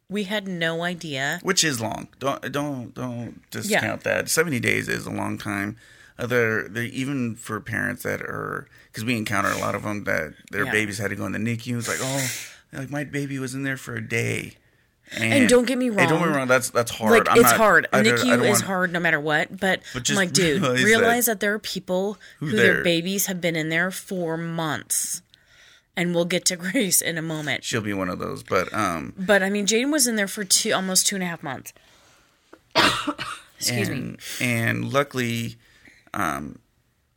[0.10, 1.39] We had no idea.
[1.41, 2.10] which is long.
[2.19, 4.28] Don't don't don't discount that.
[4.30, 5.78] Seventy days is a long time.
[6.22, 10.04] Uh, they're, they're even for parents that are because we encounter a lot of them
[10.06, 10.72] that their Yeah.
[10.72, 11.78] babies had to go in the NICU.
[11.80, 12.28] It's like oh,
[12.80, 14.54] like my baby was in there for a day.
[15.18, 16.48] And don't get me Hey, don't get me wrong.
[16.48, 17.12] That's that's hard.
[17.12, 17.88] like I'm it's not- hard.
[17.92, 19.50] I don't- I NICU don't is want- hard no matter what.
[19.50, 22.82] But, But I'm just like, dude, realize realize, that- that, there are people who their
[22.84, 25.22] babies have been in there for months,
[25.98, 27.66] and we'll get to Grace in a moment.
[27.66, 30.46] She'll be one of those, but um, But I mean, Jaden was in there for
[30.46, 31.74] two, almost two and a half months.
[33.60, 33.96] Excuse me.
[33.96, 35.58] and, and luckily,
[36.13, 36.60] um,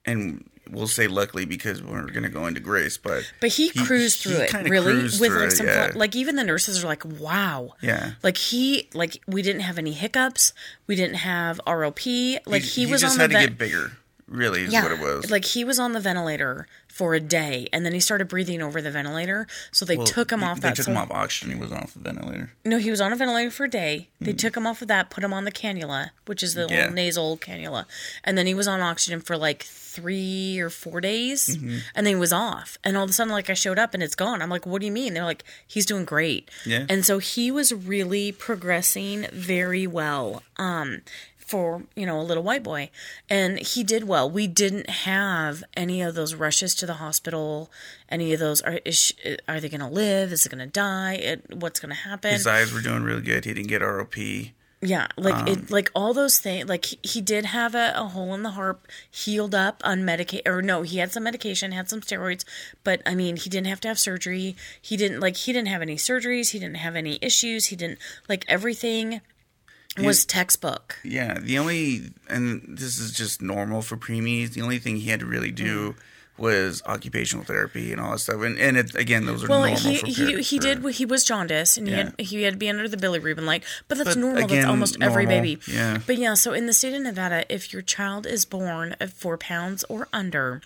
[0.05, 4.37] and we'll say luckily because we're gonna go into Grace, but But he, cruised through
[4.37, 5.89] it really with like it, some yeah.
[5.89, 7.75] fun- like even the nurses are like, wow.
[7.81, 8.13] Yeah.
[8.23, 10.53] Like he like we didn't have any hiccups.
[10.87, 12.39] We didn't have ROP.
[12.47, 13.93] Like he, was just on had the to bigger.
[14.27, 15.31] Really, is yeah, what it was.
[15.31, 18.81] like he was on the ventilator for a day, and then he started breathing over
[18.81, 19.47] the ventilator.
[19.73, 20.77] So they Well, took him off They that.
[20.77, 21.51] took so- him off oxygen.
[21.55, 22.53] He was off the ventilator.
[22.65, 24.09] No, he was on a ventilator for a day.
[24.21, 24.37] They Hmm.
[24.37, 26.77] took him off of that, put him on the cannula, which is the Yeah.
[26.77, 27.85] little nasal cannula,
[28.23, 31.79] and then he was on oxygen for like three or four days, Mm-hmm.
[31.95, 32.79] and then he was off.
[32.83, 34.41] And all of a sudden, like I showed up and it's gone.
[34.43, 36.87] I'm like, "What do you mean?" They're like, "He's doing great." Yeah.
[36.89, 40.43] And so he was really progressing very well.
[40.57, 41.03] Um,
[41.45, 42.91] for you know a little white boy
[43.29, 47.71] and he did well we didn't have any of those rushes to the hospital
[48.09, 49.13] any of those are is,
[49.47, 52.33] are they going to live is it going to die it, what's going to happen
[52.33, 53.45] His eyes were doing really good.
[53.45, 54.53] He didn't get ROP.
[54.81, 56.69] yeah, like Um, it, like all those things.
[56.69, 58.81] Like he, he did have a, a hole in the heart,
[59.11, 62.45] healed up, on unmedicated, or no, he had some medication, had some steroids,
[62.85, 64.57] but I mean, he didn't have to have surgery.
[64.81, 66.51] He didn't like he didn't have any surgeries.
[66.51, 67.67] He didn't have any issues.
[67.67, 69.21] He didn't like everything
[69.99, 70.97] was textbook.
[71.05, 74.51] Yeah, the only and this is just normal for preemies.
[74.55, 75.97] The only thing he had to really do Mm.
[76.37, 78.43] was occupational therapy and all that stuff.
[78.43, 81.05] And and it, again, those are Well, normal he for he he for- did he
[81.07, 84.11] was jaundiced and he had he had to be under the bilirubin light, but that's
[84.11, 84.41] But normal.
[84.41, 85.61] that's again, almost every baby.
[85.69, 85.99] yeah.
[86.07, 89.39] But yeah, so in the state of Nevada, if your child is born at four
[89.39, 90.63] pounds or under,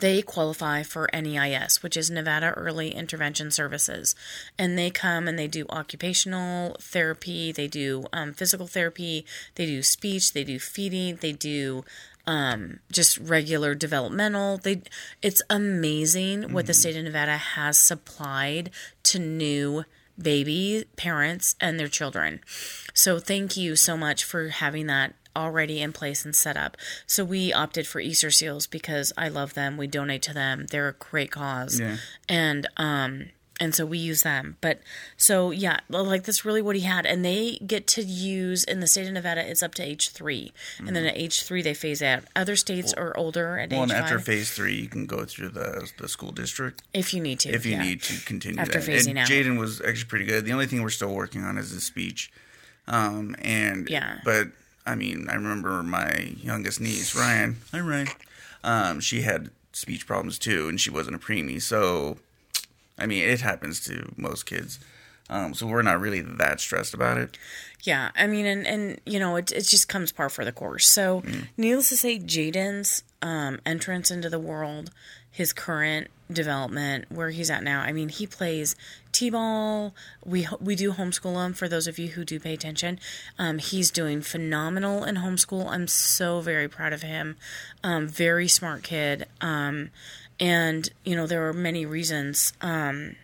[0.00, 4.14] they qualify for NEIS, which is Nevada Early Intervention Services.
[4.58, 9.82] And they come and they do occupational therapy, they do um, physical therapy, they do
[9.82, 11.84] speech, they do feeding, they do
[12.26, 14.58] um, just regular developmental.
[14.58, 14.82] They,
[15.22, 18.70] it's amazing what the state of Nevada has supplied
[19.04, 19.84] to new
[20.20, 22.40] baby parents and their children.
[22.92, 26.76] So thank you so much for having that already in place and set up.
[27.06, 29.76] So we opted for Easter seals because I love them.
[29.76, 30.66] We donate to them.
[30.70, 31.78] They're a great cause.
[31.80, 31.96] Yeah.
[32.28, 33.26] And um
[33.60, 34.56] and so we use them.
[34.60, 34.78] But
[35.16, 37.06] so yeah, like that's really what he had.
[37.06, 40.52] And they get to use in the state of Nevada it's up to age 3.
[40.86, 42.22] And then at age 3 they phase out.
[42.36, 43.76] Other states are older at Mm-hmm.
[43.80, 46.82] Well, age and after 5 phase three, you can go through the the school district
[46.94, 47.48] if you need to.
[47.50, 47.82] if you yeah.
[47.82, 48.88] need to continue After that.
[48.88, 49.28] phasing and out.
[49.28, 50.44] Jaden was actually pretty good.
[50.44, 52.30] The only thing we're still working on is his speech.
[52.86, 54.20] Um, and Yeah.
[54.24, 54.48] but
[54.88, 57.58] I mean, I remember my youngest niece, Ryan.
[57.72, 58.08] Hi, Ryan.
[58.64, 61.60] Um, she had speech problems too, and she wasn't a preemie.
[61.60, 62.16] So,
[62.98, 64.78] I mean, it happens to most kids.
[65.28, 67.36] Um, so we're not really that stressed about it.
[67.82, 70.88] Yeah, I mean, and and you know, it it just comes par for the course.
[70.88, 71.22] So,
[71.58, 74.90] needless to say, Jaden's um, entrance into the world,
[75.30, 77.80] his current development, where he's at now.
[77.80, 78.76] I mean, he plays
[79.12, 79.94] t-ball.
[80.24, 81.52] We we do homeschool him.
[81.54, 82.98] For those of you who do pay attention,
[83.38, 85.68] um, he's doing phenomenal in homeschool.
[85.68, 87.36] I'm so very proud of him.
[87.82, 89.26] Um, very smart kid.
[89.40, 89.90] Um,
[90.40, 93.16] and you know, there are many reasons um,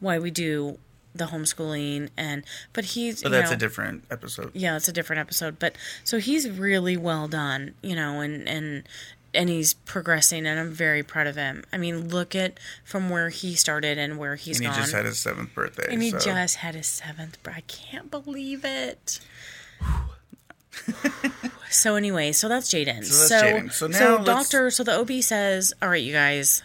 [0.00, 0.78] why we do
[1.14, 4.50] the homeschooling and but he's But that's know, a different episode.
[4.54, 5.58] yeah, it's a different episode.
[5.58, 8.84] But so he's really well done, you know, and and
[9.34, 11.64] and he's progressing, and I'm very proud of him.
[11.72, 14.80] I mean, look at from where he started and where he's And he gone.
[14.80, 15.86] just had his seventh birthday.
[15.90, 16.18] and he so.
[16.18, 17.38] just had his seventh.
[17.46, 19.20] I can't believe it.
[21.70, 23.04] so anyway, so that's Jaden.
[23.04, 23.72] So that's So Jaden.
[23.72, 26.62] So now let's- doctor, so the OB says, "All right, you guys,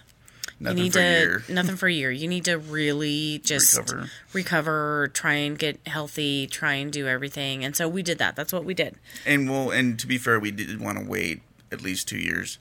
[0.60, 1.44] nothing you need for to a year.
[1.50, 2.12] nothing for a year.
[2.12, 4.10] You need to really just Recover.
[4.34, 8.36] recover, try and get healthy, try and do everything." And so we did that.
[8.36, 8.96] That's what we did.
[9.26, 12.60] And well, and to be fair, we did want to wait at least two years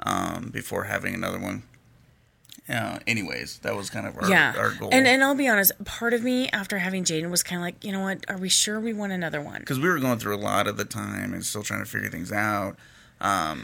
[0.00, 1.64] um, before having another one.
[2.68, 2.98] Yeah.
[3.06, 4.54] Anyways, that was kind of our, yeah.
[4.56, 4.88] our goal.
[4.90, 7.84] And and I'll be honest, part of me after having Jaden was kind of like,
[7.84, 8.24] you know what?
[8.28, 9.60] Are we sure we want another one?
[9.60, 12.08] because we were going through a lot of the time and still trying to figure
[12.08, 12.76] things out.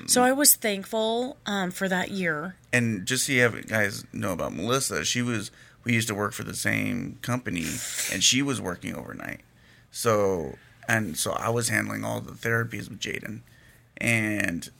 [0.07, 2.57] So I was thankful um, for that year.
[2.72, 5.50] And just so you have guys know about Melissa, she was
[5.85, 7.66] we used to work for the same company,
[8.12, 9.40] and she was working overnight.
[9.90, 10.57] So
[10.88, 13.40] and so I was handling all the therapies with Jaden,
[13.98, 14.70] and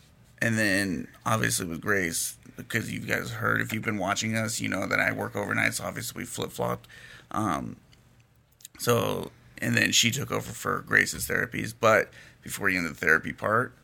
[0.43, 4.69] and then obviously with Grace because you guys heard if you've been watching us, you
[4.69, 5.75] know that I work overnight.
[5.75, 6.87] So obviously we flip flopped.
[7.31, 7.77] Um,
[8.79, 12.11] so and then she took over for Grace's therapies, but
[12.43, 13.75] before you into the therapy part,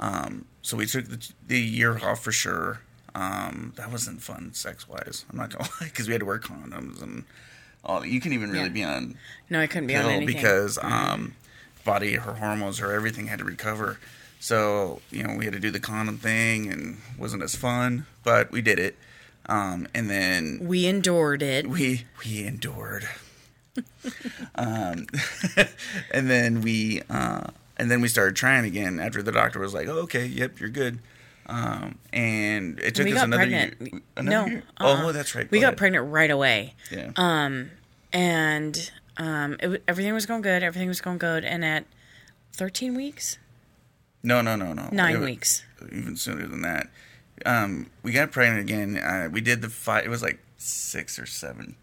[0.00, 2.80] um, so we took the, the year off for sure.
[3.14, 5.24] Um, that wasn't fun sex wise.
[5.30, 7.24] I'm not gonna lie because we had to wear condoms and
[7.84, 8.04] all.
[8.04, 8.68] You can even really Yeah.
[8.68, 9.16] be on
[9.50, 10.34] No, I couldn't be on anything.
[10.34, 11.34] because um,
[11.84, 13.98] body, her hormones, her everything had to recover.
[14.40, 18.50] So you know we had to do the condom thing and wasn't as fun, but
[18.50, 18.96] we did it.
[19.46, 21.66] Um, and then we endured it.
[21.66, 23.08] we we endured.
[24.54, 25.06] um,
[26.10, 27.44] and then we uh,
[27.76, 30.68] and then we started trying again after the doctor was like, oh, "Okay, yep, you're
[30.68, 30.98] good."
[31.46, 33.80] Um, and it took we us got another pregnant.
[33.80, 34.00] year.
[34.22, 34.62] no, year?
[34.78, 35.02] uh-uh.
[35.06, 35.50] Oh, that's right.
[35.50, 35.78] We Go got ahead.
[35.78, 37.12] pregnant right away, Yeah.
[37.16, 37.70] Um,
[38.12, 40.62] and um, it, everything was going good.
[40.62, 41.86] Everything was going good, and at
[42.52, 43.38] 13 weeks,
[44.28, 44.88] no, no, no, no.
[44.92, 45.62] nine It weeks.
[45.92, 46.88] Even sooner than that.
[47.46, 48.96] Um, we got pregnant again.
[48.98, 50.04] Uh, we did the five.
[50.04, 51.76] It was like six or seven.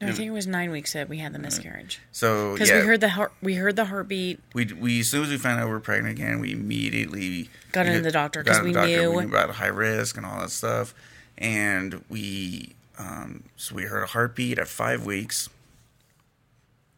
[0.00, 2.80] No, I think it was nine weeks that we had the miscarriage So because yeah,
[2.80, 4.40] we heard the heart, we heard the heartbeat.
[4.52, 7.86] we we as soon as we found out we were pregnant again, we immediately Got
[7.86, 8.88] into the doctor got 'cause to the we doctor.
[9.02, 10.92] knew- we knew about high risk and all that stuff,
[11.38, 15.48] and we um, so we heard a heartbeat at five weeks.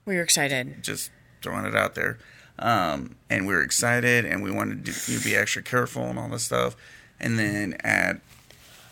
[0.06, 0.82] We were excited.
[0.82, 1.10] Just
[1.42, 2.18] throwing it out there,
[2.58, 6.18] um, and we were excited, and we wanted to you know, be extra careful and
[6.18, 6.76] all this stuff,
[7.20, 8.20] and then at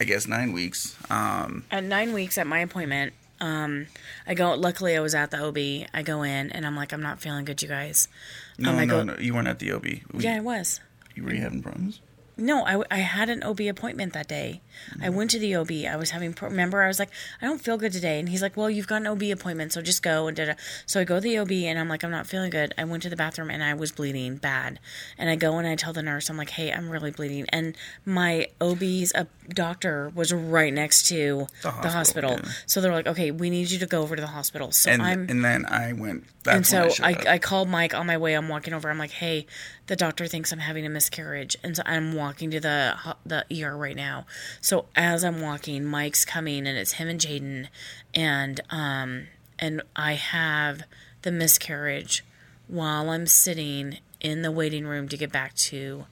[0.01, 3.87] I guess nine weeks, um, At nine weeks at my appointment, um,
[4.27, 4.55] I go.
[4.55, 5.87] Luckily, I was at the OB.
[5.95, 8.09] I go in and I'm like, I'm not feeling good, you guys.
[8.59, 9.85] no, Um, no, go- no, you weren't at the OB.
[9.85, 10.81] We, Yeah, I was.
[11.15, 12.01] you were you having problems?
[12.37, 14.61] No, I, I had an OB appointment that day.
[15.03, 15.71] I went to the OB.
[15.89, 17.11] I was having, remember, I was like,
[17.41, 18.19] I don't feel good today.
[18.21, 20.27] And he's like, Well, you've got an OB appointment, so just go.
[20.29, 20.55] And da
[20.87, 22.75] So I go to the OB and I'm like, I'm not feeling good.
[22.77, 24.79] I went to the bathroom and I was bleeding bad.
[25.19, 27.47] And I go and I tell the nurse, I'm like, Hey, I'm really bleeding.
[27.51, 32.39] And my OB's uh, doctor was right next to The the hospital, hospital.
[32.43, 32.51] yeah.
[32.67, 34.71] So they're like, Okay, we need you to go over to the hospital.
[34.73, 35.27] So And I'm.
[35.29, 36.25] and then I went.
[36.47, 37.33] and so I, I.
[37.35, 38.35] I called Mike on my way.
[38.35, 38.91] I'm walking over.
[38.91, 39.47] I'm like, "Hey,
[39.87, 43.77] the doctor thinks I'm having a miscarriage," and so I'm walking to the the ER
[43.77, 44.27] right now.
[44.63, 47.67] So as I'm walking, Mike's coming, and it's him and Jaden,
[48.15, 49.27] and um
[49.59, 50.85] and I have
[51.23, 52.25] the miscarriage
[52.69, 56.07] while I'm sitting in the waiting room to get back to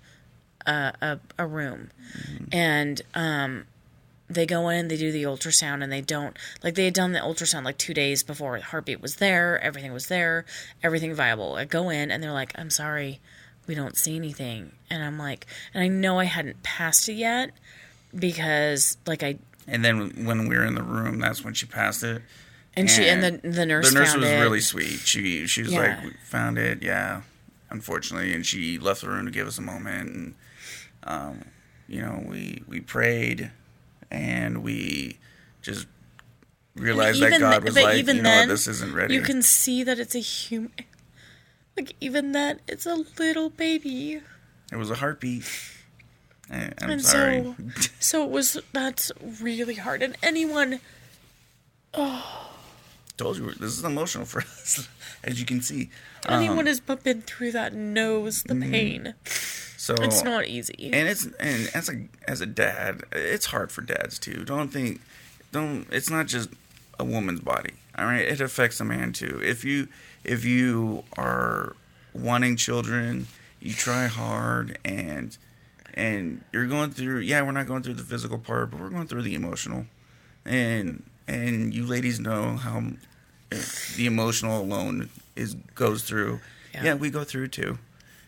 [0.66, 1.90] a a, a room,
[2.52, 3.66] and um
[4.28, 7.20] they go in, they do the ultrasound, and they don't like they had done the
[7.20, 8.58] ultrasound like two days before.
[8.58, 10.44] The heartbeat was there, everything was there,
[10.82, 11.54] everything viable.
[11.54, 13.20] I go in, and they're like, "I'm sorry,
[13.68, 17.52] we don't see anything," and I'm like, and I know I hadn't passed it yet
[18.14, 22.02] because like I And then when we were in the room, that's when she passed
[22.02, 22.22] it.
[22.74, 24.38] and she and the the nurse the nurse was it.
[24.40, 25.00] really sweet.
[25.00, 26.00] She she was Yeah.
[26.04, 27.22] like, found it, yeah.
[27.70, 30.34] Unfortunately, and she left the room to give us a moment, and
[31.04, 31.44] um,
[31.86, 33.52] you know, we we prayed,
[34.10, 35.18] and we
[35.62, 35.86] just
[36.74, 39.14] realized that God was but like, even you know, what, this isn't ready.
[39.14, 40.72] You can see that it's a human.
[41.76, 44.20] Like even that, it's a little baby.
[44.72, 45.44] it was a heartbeat.
[46.50, 47.42] I'm and sorry.
[47.42, 50.80] so so it was that's really hard and anyone
[53.16, 54.88] Told you this is emotional for us,
[55.24, 55.90] as you can see.
[56.24, 58.70] Um, anyone has been through that knows the mm-hmm.
[58.70, 59.14] pain
[59.76, 63.82] So it's not easy and it's and as a as a dad, it's hard for
[63.82, 64.44] dads too.
[64.44, 65.02] Don't think,
[65.52, 65.86] don't.
[65.90, 66.48] It's not just
[66.98, 67.74] a woman's body.
[67.98, 69.40] All right, it affects a man too.
[69.42, 69.88] If you
[70.24, 71.76] if you are
[72.14, 73.26] wanting children,
[73.60, 75.36] you try hard and
[75.94, 77.20] and you're going through.
[77.20, 79.86] Yeah, we're not going through the physical part, but we're going through the emotional.
[80.44, 82.82] And and you ladies know how
[83.96, 86.40] the emotional alone is goes through.
[86.74, 86.84] Yeah.
[86.84, 87.78] Yeah, we go through too.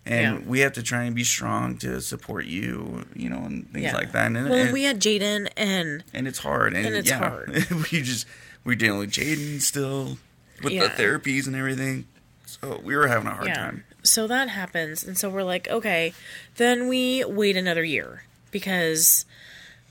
[0.04, 0.48] And Yeah.
[0.48, 3.94] we have to try and be strong to support you, you know, and things yeah
[3.94, 4.26] like that.
[4.26, 6.74] And, well and, we had jaden and and it's hard.
[6.74, 7.50] And, and it's yeah, hard.
[7.92, 8.26] we just
[8.64, 10.18] we're dealing with Jaden still
[10.62, 10.88] with Yeah.
[10.88, 12.06] the therapies and everything.
[12.46, 13.84] So we were having a hard yeah time.
[14.02, 16.12] So that happens and so we're like okay
[16.56, 19.24] then we wait another year because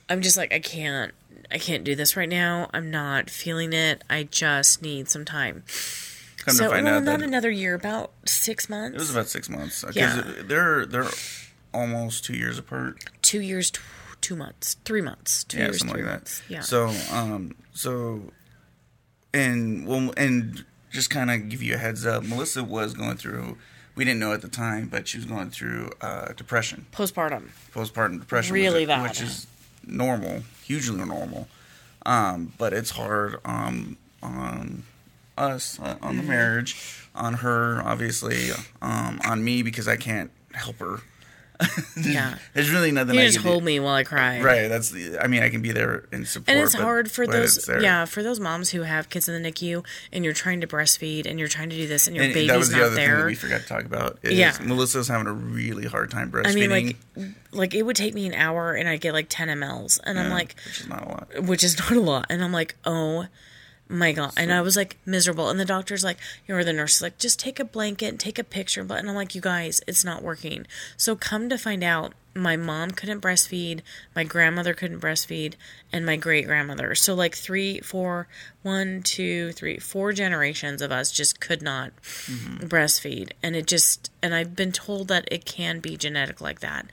[0.09, 1.13] i'm just like i can't
[1.51, 5.63] i can't do this right now i'm not feeling it i just need some time
[6.37, 9.27] Come so to find well, out not another year about six months it was about
[9.29, 10.23] six months because Yeah.
[10.43, 11.09] they're they're
[11.73, 13.01] almost two years apart.
[13.21, 13.79] two years, t-
[14.19, 16.39] two months, three months, two yeah, years, something like months.
[16.49, 16.53] that.
[16.53, 16.59] Yeah.
[16.59, 18.23] So, um, so,
[19.33, 23.57] and well, and just kind of give you a heads up, Melissa was going through.
[23.95, 27.49] We didn't know at the time, but she was going through uh, depression, postpartum.
[27.73, 29.03] postpartum depression, Really bad.
[29.03, 29.47] which is
[29.85, 31.47] normal, hugely normal.
[32.05, 34.83] Um, but it's hard um, on
[35.37, 36.17] us, uh, on Mm-hmm.
[36.17, 38.49] the marriage, on her, obviously,
[38.81, 41.01] um, on me because I can't help her.
[41.97, 42.37] Yeah.
[42.53, 43.49] There's really nothing You I just can do.
[43.49, 44.41] hold me while I cry.
[44.41, 44.67] Right.
[44.67, 45.19] That's the.
[45.19, 46.49] I mean, I can be there in support.
[46.49, 49.85] And it's hard for those, yeah, for those moms who have kids in the NICU
[50.11, 52.49] and you're trying to breastfeed and you're trying to do this and your And baby's
[52.49, 53.25] that was the not other thing that there.
[53.25, 54.19] we forgot to talk about.
[54.23, 54.55] Is Yeah.
[54.61, 56.47] Melissa's having a really hard time breastfeeding.
[56.51, 56.69] I mean,
[57.15, 59.99] like, like it would take me an hour and I'd get like 10 mLs.
[60.03, 61.27] And I'm like, which is not a lot.
[61.43, 62.25] which is not a lot.
[62.29, 63.27] And I'm like, oh
[63.91, 64.33] my god.
[64.37, 65.49] And I was like miserable.
[65.49, 66.17] And the doctor's like,
[66.47, 68.83] you know, the nurse is like, just take a blanket and take a picture.
[68.83, 70.65] But and I'm like, you guys, it's not working.
[70.97, 73.81] So come to find out, my mom couldn't breastfeed,
[74.15, 75.55] my grandmother couldn't breastfeed,
[75.91, 76.95] and my great grandmother.
[76.95, 78.27] So like three, four,
[78.61, 82.65] one, two, three, four generations of us just could not mm-hmm.
[82.67, 86.85] breastfeed, and it just and I've been told that it can be genetic like that.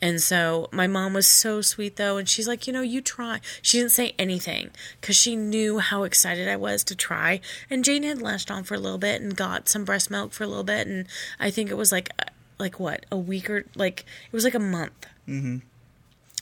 [0.00, 3.40] And so my mom was so sweet though, and she's like, you know, you try.
[3.60, 4.70] She didn't say anything
[5.00, 7.40] because she knew how excited I was to try.
[7.68, 10.44] And Jane had latched on for a little bit and got some breast milk for
[10.44, 11.06] a little bit, and
[11.38, 12.10] I think it was like
[12.58, 15.06] like what a week or like it was like a month.
[15.28, 15.58] Mm-hmm.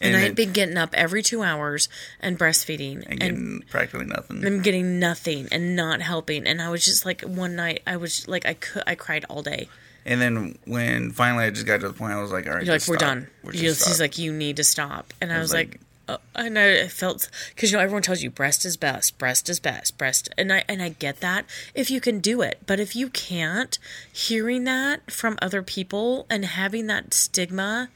[0.01, 1.89] And, And I it- had been getting up every two hours
[2.21, 4.45] and breastfeeding and and, getting practically nothing.
[4.45, 6.47] I'm getting nothing and not helping.
[6.47, 9.43] And I was just like one night I was like I could I cried all
[9.43, 9.69] day.
[10.07, 12.67] And then when finally I just got to the point, I was like, all right,
[12.67, 12.99] like we're stop.
[12.99, 13.29] done.
[13.43, 15.15] We're just He's like you need to stop.
[15.21, 15.81] And I was, was like.
[16.09, 19.59] Oh, and I felt because you know everyone tells you breast is best, breast is
[19.59, 22.95] best, breast, and I and I get that if you can do it, but if
[22.95, 23.79] you can't,
[24.13, 27.89] hearing that from other people and having that stigma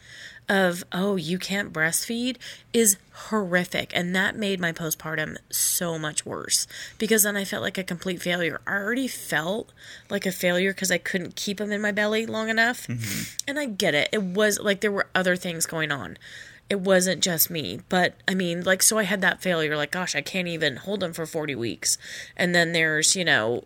[0.49, 2.37] of oh you can't breastfeed
[2.73, 3.91] is horrific.
[3.95, 8.23] And that made my postpartum so much worse because then i felt like a complete
[8.23, 8.61] failure.
[8.67, 9.73] I already felt
[10.09, 12.87] like a failure because i couldn't keep him in my belly long enough.
[12.87, 13.37] Mm-hmm.
[13.47, 14.09] And i get it.
[14.13, 16.17] It was like there were other things going on
[16.71, 20.15] it wasn't just me but i mean like so i had that failure like gosh
[20.15, 21.99] i can't even hold them for 40 weeks.
[22.37, 23.65] And then there's you know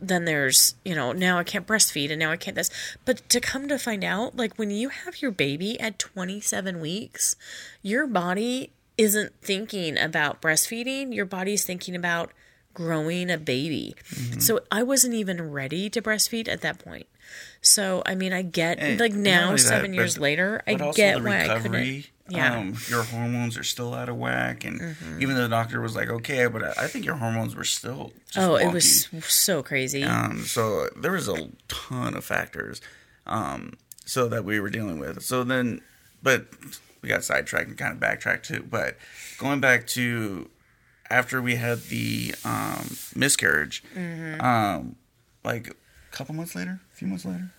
[0.00, 2.70] then there's you know now i can't breastfeed and now i can't this.
[3.04, 7.36] But to come to find out like when you have your baby at 27 weeks
[7.82, 11.14] your body isn't thinking about breastfeeding.
[11.14, 12.32] Your body's thinking about
[12.78, 13.94] growing a baby
[14.38, 17.06] so i wasn't even ready to breastfeed at that point
[17.60, 21.40] so i mean i get And like now that, seven years later i get why
[21.40, 22.06] i couldn't recovery.
[22.28, 22.68] yeah Mm-hmm.
[22.68, 26.10] Um, your hormones are still out of whack, and even though the doctor was like,
[26.10, 28.12] "Okay," but I, I think your hormones were still.
[28.36, 32.82] Oh it was so crazy Um, so there was a ton of factors,
[33.26, 35.22] um, so that we were dealing with.
[35.22, 35.80] So then,
[36.22, 36.48] but
[37.00, 38.62] we got sidetracked and kind of backtracked too.
[38.68, 38.98] But
[39.38, 40.50] going back to
[41.10, 44.40] after we had the um, miscarriage, Mm-hmm.
[44.40, 44.96] um,
[45.44, 47.50] like a couple months later, a few months later.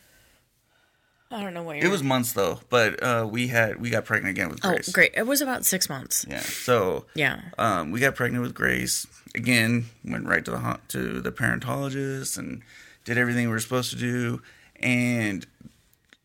[1.31, 4.35] i don't know where It was months though, but uh, we had we got pregnant
[4.37, 4.89] again with oh Grace.
[4.91, 6.39] great it was about six months Yeah.
[6.41, 9.85] So yeah um, we got pregnant with Grace again.
[10.03, 12.61] Went right to the to the perinatologist and
[13.05, 14.41] did everything we were supposed to do.
[14.81, 15.45] And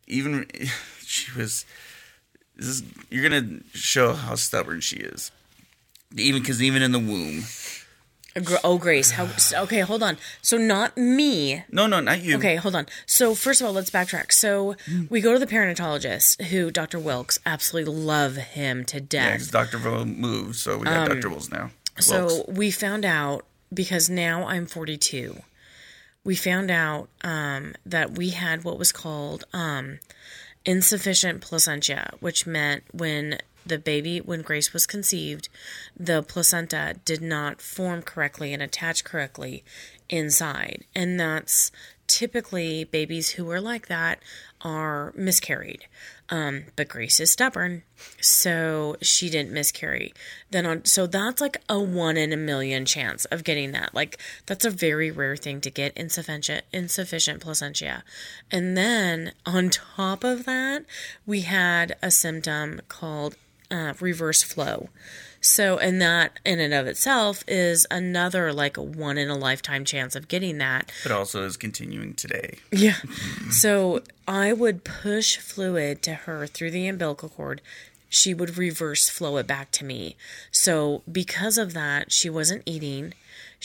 [0.06, 0.46] even
[1.00, 1.64] she was,
[2.56, 5.30] this is, you're gonna show how stubborn she is.
[6.16, 7.44] Even because even in the womb,
[8.64, 9.12] Oh, Grace.
[9.12, 9.28] How?
[9.62, 10.18] Okay, hold on.
[10.42, 11.62] So not me.
[11.70, 12.36] no, no, not you.
[12.38, 12.86] Okay, hold on.
[13.06, 14.32] So first of all, let's backtrack.
[14.32, 14.74] So
[15.08, 16.98] we go to the perinatologist, who Dr.
[16.98, 19.38] Wilkes absolutely love him to Yeah, death.
[19.38, 19.78] 'cause Dr.
[19.78, 21.28] Will moved, so we got Dr.
[21.30, 21.64] Wills now.
[21.64, 22.48] Um, So Wilkes.
[22.48, 25.42] we found out because now I'm 42.
[26.24, 30.00] We found out um, that we had what was called um,
[30.64, 35.48] insufficient placentia, which meant when the baby, when Grace was conceived,
[35.96, 39.64] the placenta did not form correctly and attach correctly
[40.08, 40.84] inside.
[40.94, 41.72] And that's
[42.06, 44.20] typically babies who are like that
[44.60, 45.86] are miscarried.
[46.30, 47.82] Um, but Grace is stubborn,
[48.18, 50.14] so she didn't miscarry.
[50.50, 53.94] Then on, so that's like a one in a million chance of getting that.
[53.94, 58.04] Like that's a very rare thing to get insufficient insufficient placentia.
[58.50, 60.86] And then on top of that,
[61.26, 63.36] we had a symptom called
[63.74, 64.88] uh, reverse flow.
[65.40, 69.84] So, and that in and of itself is another like a one in a lifetime
[69.84, 70.90] chance of getting that.
[71.02, 72.58] but also is continuing today.
[72.72, 72.96] Yeah.
[73.50, 77.60] So I would push fluid to her through the umbilical cord.
[78.08, 80.16] She would reverse flow it back to me.
[80.50, 83.12] So because of that, she wasn't eating.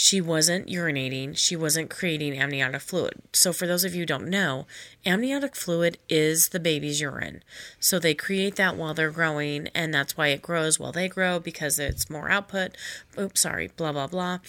[0.01, 1.37] She wasn't urinating.
[1.37, 3.15] She wasn't creating amniotic fluid.
[3.33, 4.65] So for those of you who don't know,
[5.05, 7.43] amniotic fluid is the baby's urine.
[7.81, 11.37] So they create that while they're growing, and that's why it grows while they grow
[11.37, 12.77] because it's more output.
[13.19, 14.39] Oops, sorry, blah blah blah.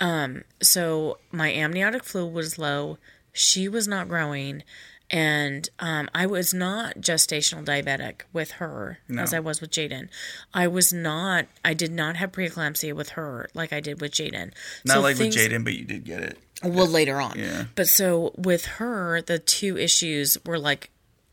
[0.00, 2.98] Um, so my amniotic fluid was low.
[3.32, 4.64] She was not growing.
[5.10, 10.08] And um, I was not gestational diabetic with her as I was with Jaden.
[10.52, 14.52] I was not, I did not have preeclampsia with her like I did with Jaden.
[14.84, 16.38] Not So like things- with Jaden, but you did get it.
[16.62, 17.38] well, later on.
[17.38, 17.64] Yeah.
[17.74, 20.90] But so with her, the two issues were like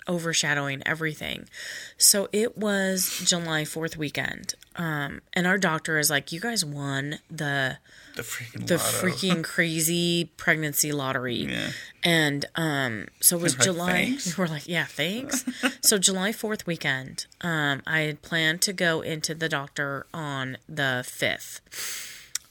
[0.07, 1.49] overshadowing everything.
[1.97, 4.53] So it was July 4th weekend.
[4.78, 7.78] Um, and our doctor is like, you guys won the
[8.16, 8.86] The freaking the lotto.
[9.07, 11.36] freaking crazy pregnancy lottery.
[11.45, 11.70] Yeah.
[12.03, 13.91] And um, so it was Like, July.
[13.91, 14.38] thanks.
[14.38, 15.43] We're like, yeah, thanks.
[15.82, 21.03] so July 4th weekend, um, I had planned to go into the doctor on the
[21.05, 21.59] 5th.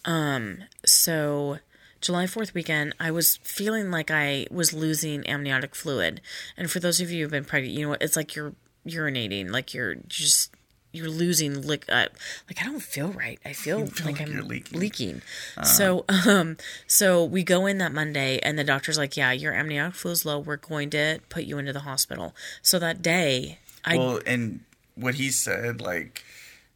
[0.05, 1.59] Um, so
[2.01, 6.21] July 4th weekend, I was feeling like I was losing amniotic fluid.
[6.57, 8.03] And for those of you who've been pregnant, you know what?
[8.03, 8.55] It's like you're
[8.87, 10.51] urinating, like you're just
[10.95, 11.85] you're losing lick.
[11.89, 12.07] Uh,
[12.49, 13.39] like I don't feel right.
[13.45, 14.79] I feel, feel like, like I'm leaking.
[14.79, 15.23] leaking.
[15.63, 19.95] So um, so we go in that Monday, and the doctor's like, "Yeah, your amniotic
[19.95, 20.39] fluid's low.
[20.39, 24.61] We're going to put you into the hospital." So that day, I Well, and
[24.95, 26.23] what he said, like,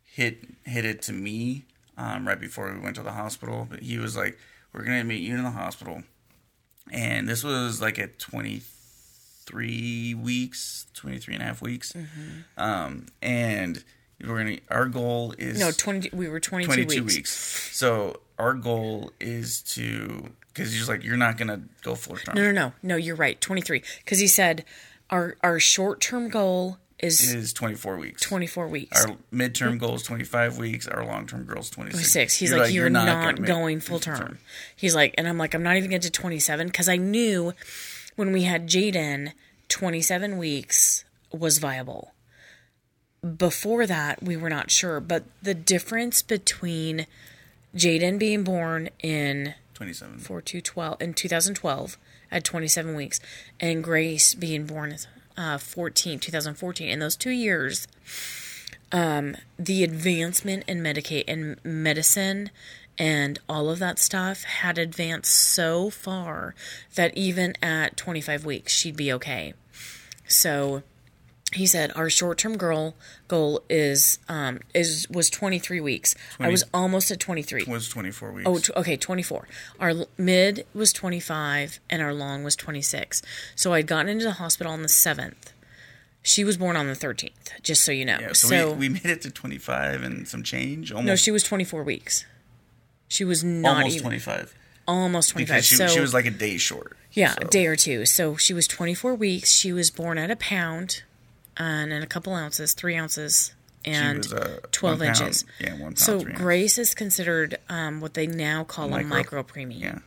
[0.05, 1.64] hit hit it to me
[1.97, 3.66] um, right before we went to the hospital.
[3.71, 4.39] But he was like,
[4.73, 6.03] "We're gonna meet you in the hospital,"
[6.91, 8.62] and this was like at twenty
[9.47, 12.41] three weeks, 23 and a half weeks, Mm-hmm.
[12.62, 13.83] um, and
[14.27, 14.59] we're gonna.
[14.71, 16.11] Our goal is no twenty.
[16.12, 17.16] We were twenty 22 weeks.
[17.16, 17.77] weeks.
[17.77, 22.35] So our goal is to because he's like, you're not gonna go full term.
[22.35, 22.97] No, no, no, no.
[22.97, 23.41] You're right.
[23.41, 23.83] Twenty three.
[24.05, 24.64] Because he said
[25.11, 28.23] our our short term goal is is 24 weeks.
[28.23, 29.05] twenty four weeks.
[29.05, 30.89] Our midterm goal is 25 weeks.
[30.89, 32.12] Our long term goal is 26.
[32.12, 32.35] Six.
[32.37, 34.39] He's like, you're, not, gonna make going full term.
[34.75, 37.53] He's like, and I'm like, I'm not even getting to 27 because I knew
[38.16, 39.33] when we had Jaden,
[39.69, 42.12] 27 weeks was viable.
[43.37, 47.07] Before that, we were not sure, but the difference between
[47.75, 50.19] Jaden being born in 27.
[50.19, 51.97] 4 2 12 in 2012
[52.33, 53.21] at 27 weeks
[53.61, 54.97] and grace being born
[55.37, 57.87] uh 14 2014 in those two years
[58.91, 62.51] um the advancement in medicate in medicine
[62.99, 66.57] and all of that stuff had advanced so far
[66.97, 69.55] that even at 25 weeks she'd be okay
[70.27, 70.83] so
[71.55, 72.94] he said our short-term goal
[73.26, 78.49] goal is um is was 23 weeks i was almost at 23 was 24 weeks.
[78.49, 79.49] Oh, t- okay, 24.
[79.80, 83.22] Our l- mid was 25 and our long was 26.
[83.55, 85.53] So I'd gotten into the hospital on the 7th.
[86.22, 88.18] She was born on the 13th, just so you know.
[88.20, 90.92] yeah, so so, we, we made it to 25 and some change.
[90.92, 92.24] Almost, no, she was 24 weeks.
[93.09, 94.55] She was not almost even 25.
[94.86, 95.49] almost 25.
[95.49, 96.96] Because she, so she was like a day short.
[97.12, 97.38] yeah, so.
[97.42, 98.05] a day or two.
[98.07, 99.53] So she was 24 weeks.
[99.53, 101.03] She was born at a pound
[101.59, 103.53] and in a couple ounces, 3 ounces
[103.85, 105.45] and was, uh, 12 one pound- inches.
[105.61, 106.33] yeah, one pound, So three.
[106.33, 109.81] Grace is considered um, what they now call a Micro- micro preemie.
[109.81, 109.99] Yeah.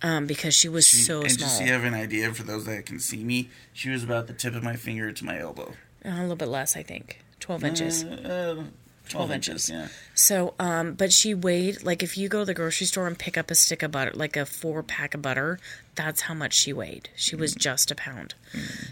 [0.00, 1.46] Um, because she was so and small.
[1.48, 4.28] just so you have an idea for those that can see me, she was about
[4.28, 5.74] the tip of my finger to my elbow.
[6.04, 7.18] Uh, a little bit less, I think.
[7.40, 8.04] 12 inches.
[8.04, 8.62] Uh,
[9.08, 9.68] 12, inches.
[9.70, 9.88] Yeah.
[10.18, 13.38] So, um, but she weighed, like, if you go to the grocery store and pick
[13.38, 15.60] up a stick of butter, like a four pack of butter,
[15.94, 17.08] that's how much she weighed.
[17.14, 18.34] She was just a pound.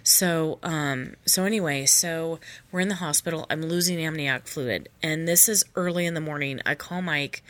[0.05, 2.39] So, um, so anyway, so
[2.71, 3.45] we're in the hospital.
[3.51, 4.89] I'm losing amniotic fluid.
[5.03, 6.61] And this is early in the morning.
[6.65, 7.43] I call Mike.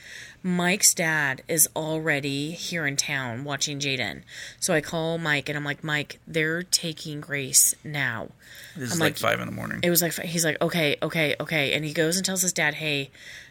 [0.42, 4.22] Mike's dad is already here in town watching Jaden.
[4.58, 8.28] So I call Mike and I'm like, Mike, they're taking Grace now.
[8.74, 9.80] This is I'm like, like- five in the morning.
[9.82, 12.74] It was like he's like, okay, okay, okay, and he goes and tells his dad,
[12.74, 13.10] hey,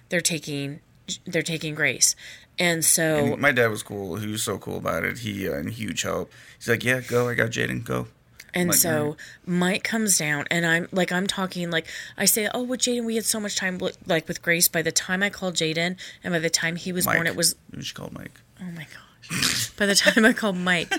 [0.10, 0.80] they're taking,
[1.26, 2.16] they're taking Grace,
[2.58, 4.16] and so And my dad was cool.
[4.18, 5.20] He was so cool about it.
[5.20, 6.32] He uh, and huge help.
[6.58, 7.30] He's like, "Yeah, go.
[7.30, 7.84] I got Jaden.
[7.84, 8.08] Go."
[8.54, 11.86] and like, so "Alright." Mike comes down, and I'm like, I'm talking like
[12.18, 14.68] I say, oh, with Jaden, we had so much time like with Grace.
[14.70, 17.16] By the time I called Jaden, and by the time he was Mike.
[17.18, 18.40] born, it was She called Mike.
[18.62, 19.02] oh my gosh.
[19.78, 20.94] by the time I called Mike,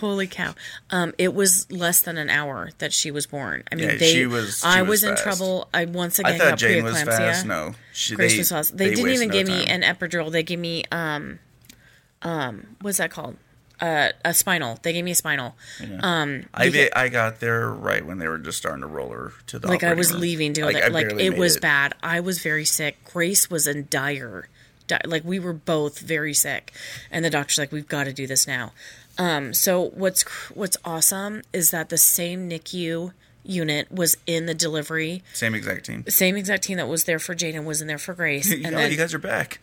[0.00, 0.54] holy cow,
[0.90, 3.62] um, it was less than an hour that she was born.
[3.70, 5.68] I mean, Yeah, they, she was- she I was was, in trouble.
[5.74, 7.04] I once again I thought got was preeclampsia.
[7.06, 7.46] fast.
[7.46, 8.76] No, she, Grace they, was fast.
[8.76, 10.30] They, didn't even no give me an epidural.
[10.32, 11.38] They gave me um
[12.22, 13.36] um what's that called?
[13.80, 14.76] Uh, a spinal.
[14.82, 15.54] They gave me a spinal.
[16.00, 19.60] Um, I I got there right when they were just starting to roll her to
[19.60, 20.22] the like I was room.
[20.22, 20.90] leaving to go Like, there.
[20.90, 21.94] Like it was bad.
[22.02, 22.96] I was very sick.
[23.04, 24.48] Grace was in dire,
[24.88, 26.72] di- like we were both very sick,
[27.10, 28.72] and the doctor's like, "We've got to do this now."
[29.18, 33.12] Um, so what's cr- what's awesome is that the same NICU
[33.44, 35.22] unit was in the delivery.
[35.32, 36.04] Same exact team.
[36.08, 38.70] Same exact team that was there for Jaden was in there for Grace, and oh,
[38.70, 39.60] then you guys are back.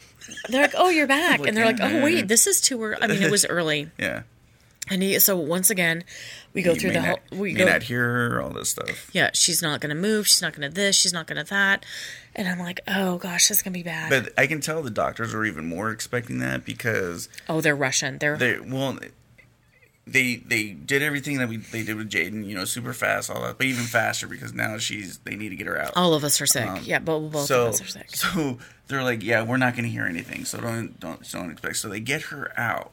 [0.49, 2.97] they're like, "Oh, you're back," Like, and they're like, "Oh, wait, this is too early."
[3.01, 4.23] I mean, it was early, Yeah.
[4.89, 6.03] And he, so once again,
[6.53, 7.39] we go You through the not, whole.
[7.39, 8.41] We may go, not hear her.
[8.41, 9.09] All this stuff.
[9.13, 10.27] yeah, she's not gonna move.
[10.27, 10.95] She's not gonna this.
[10.95, 11.85] She's not gonna that,
[12.35, 14.89] and I'm like, "Oh gosh, this is gonna be bad." But I can tell the
[14.91, 18.17] doctors are even more expecting that because oh, they're Russian.
[18.19, 18.97] They're they well
[20.07, 23.41] they they did everything that we they did with Jaden, you know, super fast, all
[23.41, 25.93] that, but even faster because now she's they need to get her out.
[25.95, 26.69] all of us are sick.
[26.83, 28.15] yeah, both both Um, so of us are sick.
[28.15, 31.77] so they're like, yeah, we're not going to hear anything, so don't don't don't expect.
[31.77, 32.91] So they get her out.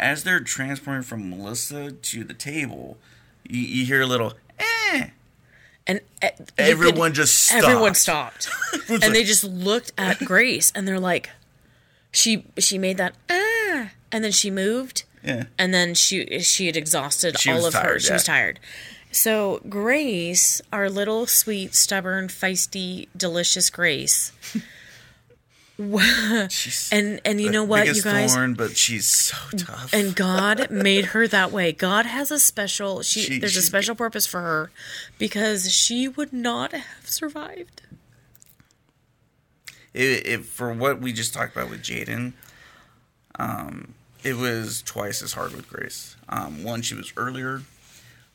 [0.00, 2.98] As they're transporting from Melissa to the table,
[3.48, 5.08] you, you hear a little, eh.
[5.86, 6.28] And uh,
[6.58, 7.64] Everyone could- just stopped.
[7.64, 8.48] everyone stopped,
[8.88, 11.30] and they just looked at Grace, and they're like,
[12.12, 15.44] "She she made that ah," and then she moved, Yeah.
[15.58, 17.80] and then she she had exhausted She all of her.
[17.82, 18.60] tired, She was tired.
[19.10, 24.30] So Grace, our little sweet, stubborn, feisty, delicious Grace,
[26.50, 29.92] She's And and you know what, you guys, thorn, but she's so tough.
[29.92, 31.72] and God made her that way.
[31.72, 34.70] God has a special she, She- there's a special purpose for her
[35.18, 37.82] because she would not have survived.
[39.94, 42.32] it, it, for what we just talked about with Jaden,
[43.38, 46.16] um, it was twice as hard with Grace.
[46.28, 47.62] Um, one, she was earlier.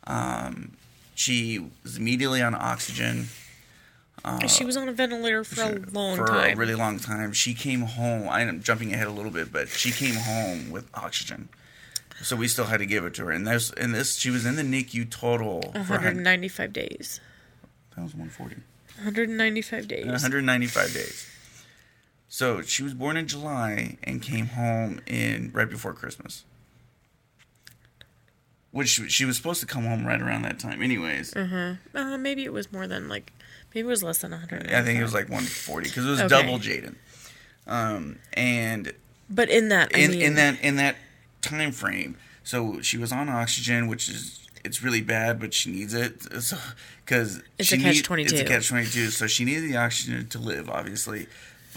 [0.06, 0.74] Um,
[1.16, 3.28] she was immediately on oxygen
[4.48, 6.54] she was on a ventilator for a long Uh, for time.
[6.54, 7.32] a really long time.
[7.34, 8.28] She came home.
[8.30, 11.50] I'm jumping ahead a little bit, but she came home with oxygen.
[12.24, 14.46] So we still had to give it to her, and this and this she was
[14.46, 17.20] in the NICU total for 100, 195 days.
[17.96, 18.56] that was 140.
[18.98, 20.06] 195 days.
[20.08, 21.28] 195 days.
[22.28, 26.44] So she was born in July and came home in right before Christmas.
[28.72, 31.36] Which she, she was supposed to come home right around that time, anyways.
[31.36, 31.78] Uh,
[32.20, 33.32] maybe it was more than like
[33.78, 34.74] maybe it was less than 100.
[34.74, 36.28] I think it was like 140 because it was Okay.
[36.30, 36.96] double Jaden.
[37.68, 38.94] Um, and
[39.30, 40.96] But in that I in mean, in that in that
[41.42, 45.94] time frame, so she was on oxygen, which is it's really bad, but she needs
[45.94, 46.58] it so
[47.06, 48.20] because It's a catch-22.
[48.32, 49.10] It's a catch twenty two.
[49.10, 51.28] So she needed the oxygen to live, obviously,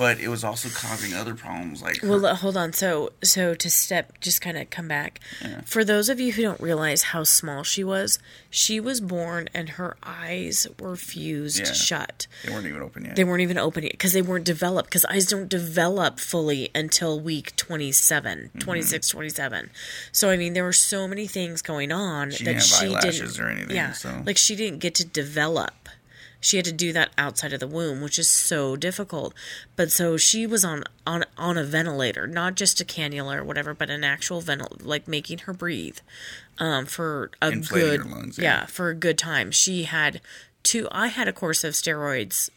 [0.01, 2.73] but it was also causing other problems like Well, uh, hold on.
[2.73, 5.21] So, so to step, just kind of come back.
[5.67, 9.69] For those of you who don't realize how small she was, she was born and
[9.71, 11.73] her eyes were fused Yeah.
[11.75, 12.27] shut.
[12.47, 13.15] they weren't even open yet.
[13.17, 14.89] They weren't even open yet because they weren't developed.
[14.89, 18.59] Because eyes don't develop fully until week 27, Mm-hmm.
[18.59, 19.71] 26, 27.
[20.13, 23.13] So, I mean, there were so many things going on that She that didn't have
[23.15, 23.39] she didn't.
[23.41, 25.75] or anything, Yeah, so- like she didn't get to develop.
[26.41, 29.35] She had to do that outside of the womb, which is so difficult.
[29.77, 33.75] But so she was on on on a ventilator, not just a cannula or whatever,
[33.75, 35.99] but an actual ventilator, like making her breathe,
[36.59, 38.45] um, for a Inflating good lungs, yeah.
[38.61, 38.67] yeah.
[38.67, 39.51] for a good time.
[39.51, 40.21] She had
[40.63, 40.89] two.
[40.91, 42.49] I had a course of steroids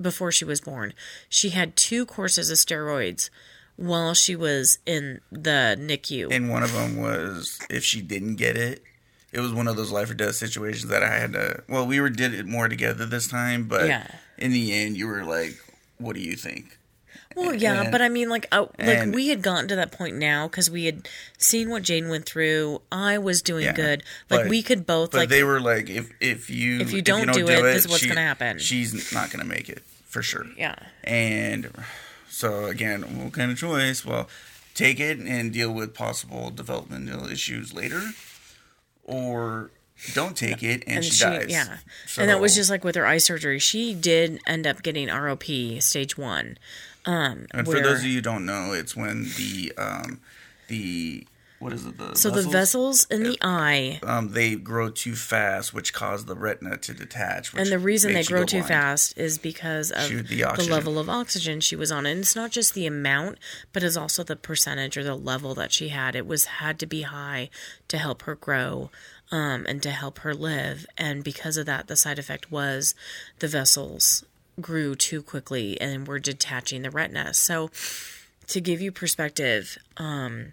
[0.00, 0.92] before she was born.
[1.28, 3.30] She had two courses of steroids
[3.76, 6.30] while she was in the NICU.
[6.30, 8.82] and one of them was if she didn't get it,
[9.32, 11.62] it was one of those life or death situations that I had to.
[11.68, 14.06] Well, we were did it more together this time, but Yeah.
[14.38, 15.56] in the end, you were like,
[15.98, 16.76] "What do you think?"
[17.36, 20.16] Well, yeah, And- but I mean, like, uh, like we had gotten to that point
[20.16, 21.08] now because we had
[21.38, 22.82] seen what Jane went through.
[22.90, 24.02] I was doing Yeah, good.
[24.28, 25.28] Like but- we could both But like.
[25.28, 28.08] they were like, if if you If you don't do it, this is what's she-
[28.08, 28.58] gonna happen.
[28.58, 30.44] She's not gonna make it for sure.
[30.58, 30.74] yeah,
[31.04, 31.70] And
[32.28, 34.04] so again, what kind of choice?
[34.04, 34.28] Well,
[34.74, 38.02] take it and deal with possible developmental issues later,
[39.10, 39.70] or
[40.14, 41.46] don't take it and, and she, she, dies.
[41.48, 43.58] yeah, So- and that was just like with her eye surgery.
[43.58, 46.56] She did end up getting ROP stage one.
[47.04, 50.20] Um, And for those of you who don't know, it's when the um
[50.68, 51.26] the
[51.60, 55.72] what is it the so the vessels in the eye um they grow too fast,
[55.72, 57.52] which cause the retina to detach.
[57.52, 58.68] Which And the reason they grow too blind.
[58.68, 62.06] fast is because of the the, level of oxygen she was on.
[62.06, 63.38] And it's not just the amount,
[63.72, 66.16] but it's also the percentage or the level that she had.
[66.16, 67.50] It was had to be high
[67.88, 68.90] to help her grow
[69.30, 70.86] um, and to help her live.
[70.96, 72.94] And because of that, the side effect was
[73.38, 74.24] the vessels
[74.60, 77.34] grew too quickly and were detaching the retina.
[77.34, 77.70] So
[78.48, 80.52] to give you perspective, um,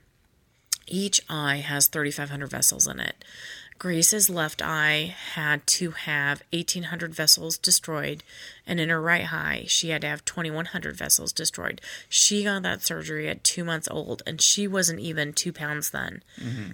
[0.88, 3.24] each eye has 3,500 vessels in it.
[3.80, 8.24] Grace's left eye had to have 1,800 vessels destroyed,
[8.68, 11.82] and in her right eye, she had to have 2,100 vessels destroyed.
[12.10, 16.22] She got that surgery at two months old, and she wasn't even two pounds then.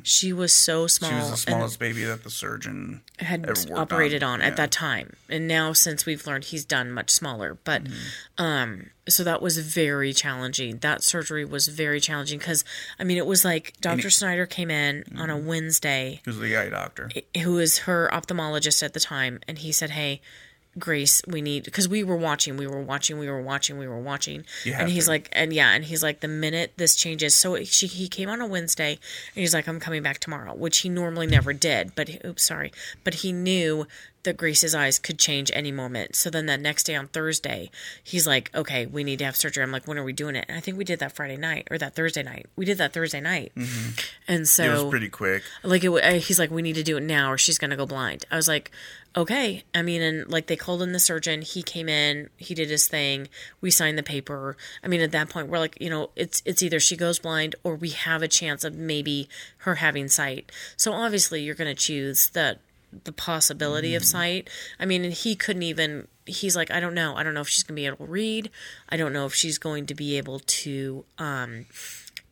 [0.04, 1.10] She was so small.
[1.12, 4.48] She was the smallest baby that the surgeon had operated on, Yeah.
[4.48, 5.16] at that time.
[5.30, 8.44] And now since we've learned he's done much smaller, but Mm-hmm.
[8.44, 10.78] um so that was very challenging.
[10.78, 12.64] That surgery was very challenging cuz
[12.98, 14.10] I mean it was like Dr.
[14.10, 15.30] Snyder came in on Mm-hmm.
[15.30, 17.10] a Wednesday He was the eye doctor.
[17.44, 20.22] who was her ophthalmologist at the time and he said, "Hey,
[20.80, 24.00] Grace, we need because we were watching, we were watching, we were watching, we were
[24.02, 25.12] watching, and he's to.
[25.12, 28.42] like, and yeah, and he's like, the minute this changes, so she he came on
[28.42, 32.08] a Wednesday, and he's like, I'm coming back tomorrow, which he normally never did, but
[32.08, 32.72] he- oops, sorry,
[33.04, 33.86] but he knew
[34.24, 36.16] that Grace's eyes could change any moment.
[36.16, 37.70] So then that next day on Thursday,
[38.02, 39.62] he's like, okay, we need to have surgery.
[39.62, 40.46] I'm like, when are we doing it?
[40.48, 42.46] And I think we did that Friday night or that Thursday night.
[42.56, 43.52] We did that Thursday night,
[44.28, 44.76] and so Mm-hmm.
[44.76, 45.44] It was pretty quick.
[45.64, 48.26] like it, he's like we need to do it now or she's gonna go blind
[48.32, 48.72] i was like
[49.16, 51.42] okay i mean and like they called in the surgeon.
[51.42, 52.30] He came in.
[52.38, 53.28] He did his thing.
[53.62, 54.58] We signed the paper.
[54.84, 57.56] I mean at that point we're like you know it's it's either she goes blind
[57.64, 60.52] or we have a chance of maybe her having sight.
[60.78, 62.58] So obviously you're gonna choose the
[63.04, 64.50] the possibility of sight.
[64.80, 67.16] I mean and he couldn't even he's like i don't know.
[67.16, 68.50] I don't know if she's gonna be able to read.
[68.90, 71.66] I don't know if she's going to be able to um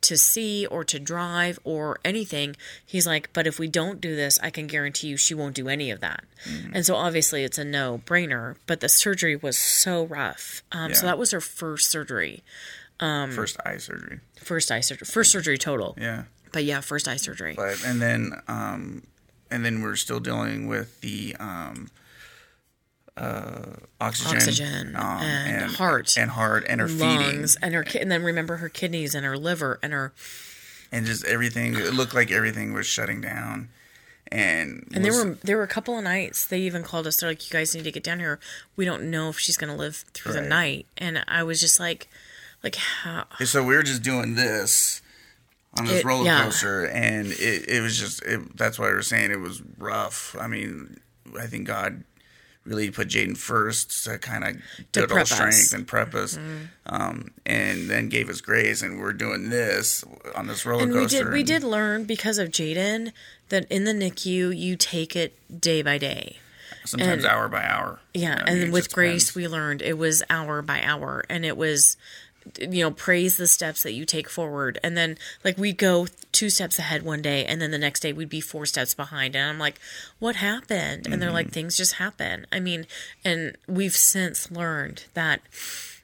[0.02, 2.54] to see or to drive or anything.
[2.84, 5.68] He's like, but if we don't do this, I can guarantee you she won't do
[5.68, 6.24] any of that.
[6.74, 10.62] And so obviously it's a no brainer, but the surgery was so rough.
[10.72, 12.42] Um, So that was her first surgery.
[12.98, 14.20] first eye surgery.
[14.36, 15.06] First eye surgery.
[15.06, 15.96] First surgery total.
[16.00, 16.24] Yeah.
[16.52, 17.54] But yeah, first eye surgery.
[17.56, 19.04] But and then um,
[19.50, 21.90] and then we're still dealing with the um,
[23.16, 27.98] uh, oxygen, Oxygen um, and heart and heart and her lungs feeding and her ki-
[28.00, 30.12] and then remember her kidneys and her liver and her
[30.90, 31.74] and just everything.
[31.74, 33.68] It looked like everything was shutting down.
[34.30, 37.28] And and there were there were a couple of nights they even called us they're
[37.28, 38.40] like you guys need to get down here
[38.76, 42.08] we don't know if she's gonna live through the night and I was just like
[42.62, 45.02] like how so we were just doing this
[45.78, 46.44] on this It- roller yeah.
[46.44, 50.34] coaster, and it, it was just it, that's why we were saying it was rough.
[50.40, 50.98] I mean,
[51.38, 52.04] I think God
[52.64, 54.56] really put Jaden first to kind of
[54.96, 55.68] our prep strength us.
[55.68, 55.76] Mm-hmm.
[55.76, 56.38] and prep us,
[56.86, 58.82] um, and then gave us grace.
[58.82, 60.04] And we're doing this
[60.34, 61.24] on this roller and we coaster.
[61.24, 63.12] did we did learn because of Jaden
[63.48, 66.38] that in the NICU you take it day by day
[66.84, 68.00] sometimes and- hour by hour.
[68.14, 69.36] Yeah, mean, it and with Grace, depends.
[69.36, 71.96] we learned it was hour by hour, and it was,
[72.58, 76.50] you know, praise the steps that you take forward, and then like we'd go two
[76.50, 79.48] steps ahead one day, and then the next day we'd be four steps behind, and
[79.48, 79.78] I'm like,
[80.18, 81.06] what happened?
[81.06, 81.52] And they're like, Mm-hmm.
[81.52, 82.46] things just happen.
[82.52, 82.86] I mean,
[83.24, 85.40] and we've since learned that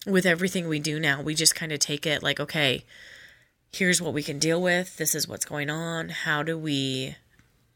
[0.07, 2.85] with everything we do now, we just kind of take it like, okay,
[3.73, 4.97] here's what we can deal with.
[4.97, 6.09] This is what's going on.
[6.09, 7.17] How do we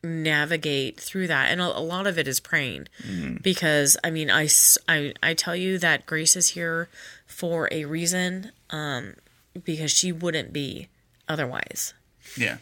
[0.04, 2.88] navigate through that and a, a lot of it is praying
[3.42, 4.48] because i mean I,
[4.88, 6.88] I i tell you that grace is here
[7.26, 9.14] for a reason um
[9.64, 10.88] because she wouldn't be
[11.28, 11.94] otherwise
[12.36, 12.56] Yeah.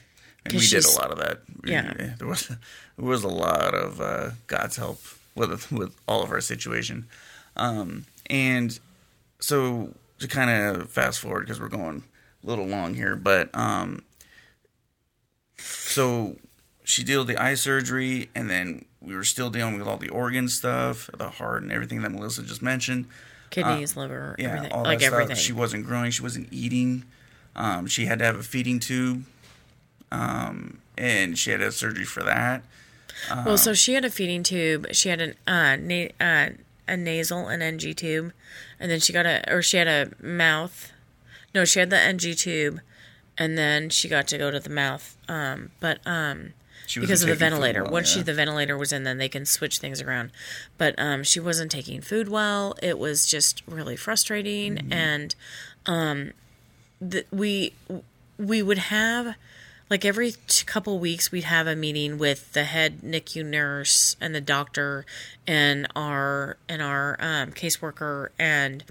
[0.45, 1.41] And we did a lot of that.
[1.63, 2.15] We- Yeah.
[2.19, 2.59] There was there
[2.97, 5.01] was a lot of uh, God's help
[5.35, 7.07] with with all of our situation.
[7.57, 8.79] Um, and
[9.39, 12.05] so to kind of fast forward because we're going
[12.43, 14.03] a little long here, but um,
[15.59, 16.37] so
[16.91, 20.49] she did the eye surgery, and then we were still dealing with all the organ
[20.49, 23.07] stuff, the heart, and everything that Melissa just mentioned.
[23.51, 25.45] kidneys liver Yeah, everything all like that everything stuff.
[25.45, 26.11] She wasn't growing.
[26.11, 27.05] She wasn't eating.
[27.55, 29.25] Um, she had to have a feeding tube,
[30.11, 32.63] um, and she had to have surgery for that.
[33.45, 36.49] well so she had a feeding tube she had an uh, na- uh
[36.89, 38.33] a nasal and ng tube
[38.79, 40.93] and then she got a or she had a mouth
[41.55, 42.81] no she had the ng tube
[43.37, 46.55] and then she got to go to the mouth um but um
[46.91, 47.83] She because of the wasn't taking food ventilator.
[47.85, 50.33] well, Once she the ventilator was in, then they can switch things around.
[50.77, 52.75] But um, she wasn't taking food well.
[52.83, 54.93] It was just really frustrating, Mm-hmm.
[54.93, 55.35] and
[55.87, 56.33] um,
[57.01, 57.73] the, we
[58.39, 59.35] we would have
[59.89, 64.35] like every t- couple weeks we'd have a meeting with the head NICU nurse and
[64.35, 65.05] the doctor
[65.47, 68.85] and our and our um, caseworker and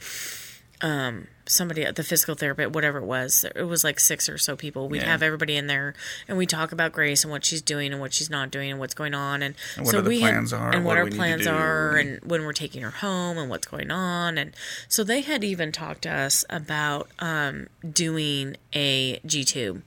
[0.81, 4.87] um, somebody the physical therapist whatever it was it was like six or so people
[4.87, 5.07] we'd Yeah.
[5.11, 5.95] have everybody in there
[6.27, 8.79] and we talk about grace and what she's doing and what she's not doing and
[8.79, 11.09] what's going on and, And what so we plans had, are, and what our we
[11.09, 14.53] need to plans are and- when we're taking her home and what's going on and
[14.87, 19.81] so they had even talked to us about um, doing a G tube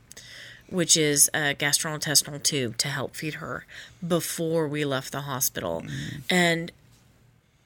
[0.69, 3.67] which is a gastrointestinal tube to help feed her
[4.07, 5.85] before we left the hospital.
[6.31, 6.73] And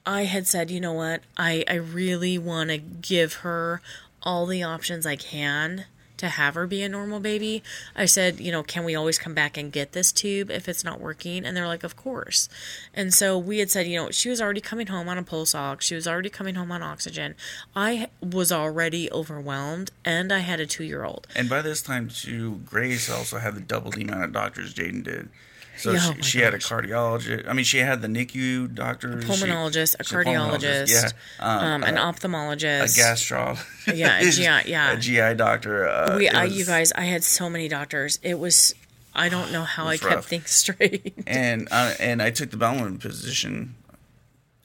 [0.07, 1.21] I had said, you know what?
[1.35, 3.81] I, I really want to give her
[4.23, 5.83] all the options I can
[6.15, 7.61] to have her be a normal baby.
[7.93, 10.83] I said, you know, can we always come back and get this tube if it's
[10.83, 11.45] not working?
[11.45, 12.47] And they're like, of course.
[12.93, 15.53] And so we had said, you know, she was already coming home on a pulse
[15.53, 15.85] ox.
[15.85, 17.35] She was already coming home on oxygen.
[17.75, 21.27] I was already overwhelmed and I had a two year old.
[21.35, 25.03] And by this time, too, Grace also had the double the amount of doctors Jaden
[25.03, 25.29] did.
[25.77, 27.47] So Yeah, she, oh she had a cardiologist.
[27.47, 31.83] I mean, she had the NICU doctor, she- pulmonologist, a she's pulmonologist, cardiologist, yeah, um,
[31.83, 32.93] an ophthalmologist.
[32.93, 33.57] a gastro,
[33.93, 34.91] Yeah, a GI yeah.
[34.93, 35.87] a GI doctor.
[35.87, 38.17] Uh, we, I, was- you guys, I had so many doctors.
[38.23, 38.73] It was,
[39.13, 40.25] I don't know how I was kept rough.
[40.27, 41.13] things straight.
[41.27, 43.75] and uh, and I took the bellman position,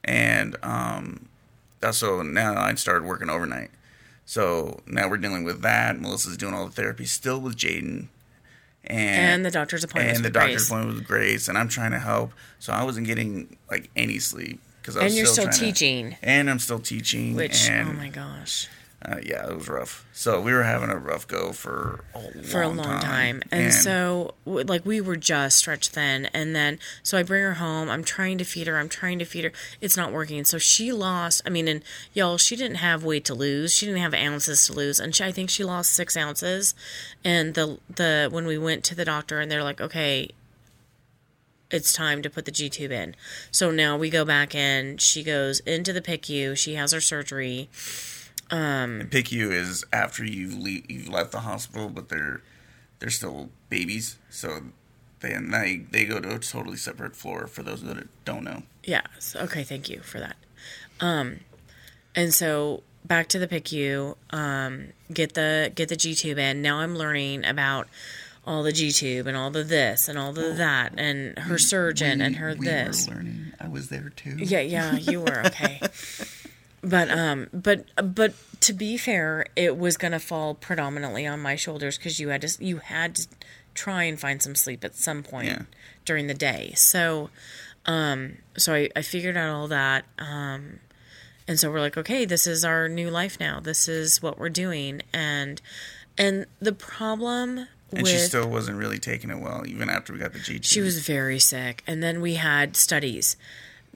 [0.04, 1.26] and um,
[1.80, 3.70] that's so now I started working overnight.
[4.24, 6.00] So now we're dealing with that.
[6.00, 8.06] Melissa's doing all the therapy still with Jaden,
[8.84, 11.98] and and the doctor's appointments and the doctor's appointment with Grace, and I'm trying to
[11.98, 12.32] help.
[12.58, 16.16] So I wasn't getting like any sleep because I was And you're still to- teaching.
[16.22, 18.68] and I'm still teaching, Which, oh and oh my gosh,
[19.04, 20.06] uh, yeah, it was rough.
[20.12, 23.42] So we were having a rough go for a long for a long time.
[23.50, 26.26] And, so, like, we were just stretched thin.
[26.26, 27.90] And then, so I bring her home.
[27.90, 28.78] I'm trying to feed her.
[28.78, 29.52] I'm trying to feed her.
[29.80, 30.44] It's not working.
[30.44, 31.82] So she lost, I mean, and
[32.12, 33.74] y'all, she didn't have weight to lose.
[33.74, 35.00] She didn't have ounces to lose.
[35.00, 36.74] And she, I think she lost six ounces.
[37.24, 40.30] And the, the, when we went to the doctor and they're like, okay,
[41.72, 43.16] it's time to put the G tube in.
[43.50, 44.98] So now we go back in.
[44.98, 46.56] She goes into the PICU.
[46.56, 47.70] She has her surgery.
[48.52, 52.42] PICU is after you've le- you've left the hospital, but they're
[52.98, 54.60] they're still babies, so
[55.20, 57.46] then they they go to a totally separate floor.
[57.46, 59.34] For those that don't know, Yes.
[59.38, 59.64] Okay.
[59.64, 60.36] Thank you for that.
[61.00, 61.40] Um,
[62.14, 66.62] and so back to the PICU, um, get the get the G tube in.
[66.62, 67.88] Now I'm learning about
[68.46, 72.20] all the G tube and all the this and all the that and her surgeon
[72.20, 73.08] and her we this.
[73.08, 73.52] Were learning.
[73.60, 74.36] I was there too.
[74.38, 75.80] Yeah, yeah, you were okay.
[76.82, 81.56] but um but but to be fair, it was going to fall predominantly on my
[81.56, 83.26] shoulders cuz you had to you had to
[83.74, 85.62] try and find some sleep at some point Yeah.
[86.04, 86.72] during the day.
[86.76, 87.30] So
[87.86, 90.80] um so I I figured out all that um
[91.48, 93.58] and so we're like, okay, this is our new life now.
[93.58, 95.60] This is what we're doing and
[96.16, 100.18] and the problem And with she still wasn't really taking it well, even after we
[100.18, 100.60] got the G.
[100.62, 101.82] she was very sick.
[101.86, 103.36] And then we had studies.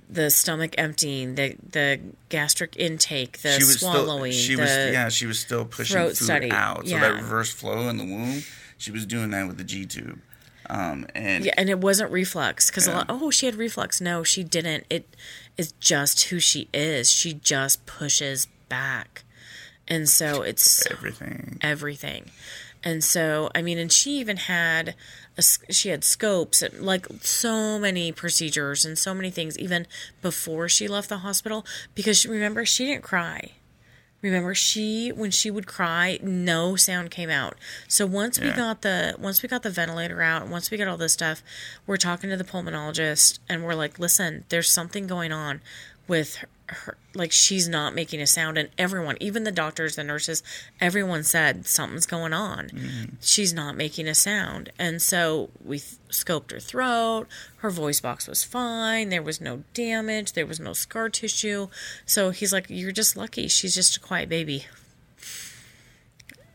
[0.09, 4.71] The stomach emptying, the the gastric intake, the she was swallowing, Still, she the was
[4.71, 5.09] yeah.
[5.09, 6.87] She was still pushing food study, out.
[6.87, 7.01] So yeah.
[7.01, 8.43] that reverse flow in the womb,
[8.79, 10.21] she was doing that with the G tube.
[10.69, 13.07] Um, and yeah, and it wasn't reflux because a lot.
[13.09, 14.01] Oh, she had reflux.
[14.01, 14.85] No, she didn't.
[14.91, 15.09] It
[15.57, 17.11] is just who she is.
[17.11, 19.25] She just pushes back,
[19.87, 21.59] and so it's everything.
[21.63, 22.31] everything.
[22.87, 24.95] And so, I mean, and she even had
[25.37, 29.89] a, she had scopes and like so many procedures and so many things even
[30.23, 31.67] before she left the hospital
[31.97, 33.51] because she- remember she didn't cry.
[34.23, 37.57] Remember she when she would cry, no sound came out.
[37.89, 40.97] So once we got the once we got the ventilator out, once we got all
[40.97, 41.43] this stuff,
[41.87, 45.61] we're talking to the pulmonologist and we're like, "Listen, there's something going on
[46.09, 50.43] with her, like she's not making a sound and everyone, even the doctors, the nurses,
[50.81, 52.71] everyone said something's going on.
[53.21, 57.27] She's not making a sound." And so we th- scoped her throat.
[57.59, 59.09] Her voice box was fine.
[59.09, 60.33] There was no damage.
[60.33, 61.69] There was no scar tissue.
[62.05, 63.49] So he's like, "You're just lucky.
[63.49, 64.67] She's just a quiet baby."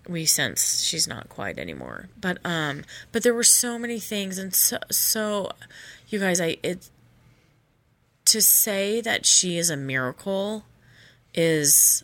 [0.08, 2.10] We sense she's not quiet anymore.
[2.20, 5.52] But um, but there were so many things, and so so,
[6.10, 6.90] you guys, I it
[8.26, 10.64] to say that she is a miracle
[11.34, 12.04] is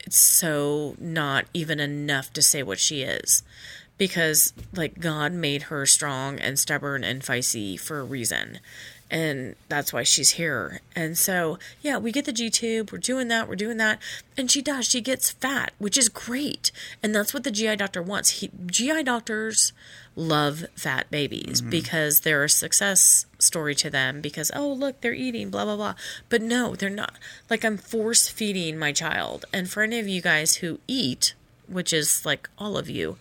[0.00, 3.42] it's so not even enough to say what she is
[3.96, 8.58] because like God made her strong and stubborn and feisty for a reason.
[9.10, 10.80] And that's why she's here.
[10.96, 12.90] And so, yeah, we get the G tube.
[12.90, 13.48] We're doing that.
[13.48, 14.00] We're doing that.
[14.36, 14.86] And she does.
[14.86, 16.72] She gets fat, which is great.
[17.02, 18.40] And that's what the GI doctor wants.
[18.40, 19.72] He, GI doctors
[20.16, 25.50] love fat babies because they're a success story to them because, oh, look, they're eating,
[25.50, 25.94] blah, blah, blah.
[26.28, 27.14] But no, they're not.
[27.50, 29.44] Like, I'm force feeding my child.
[29.52, 31.34] And for any of you guys who eat,
[31.68, 33.16] which is like all of you,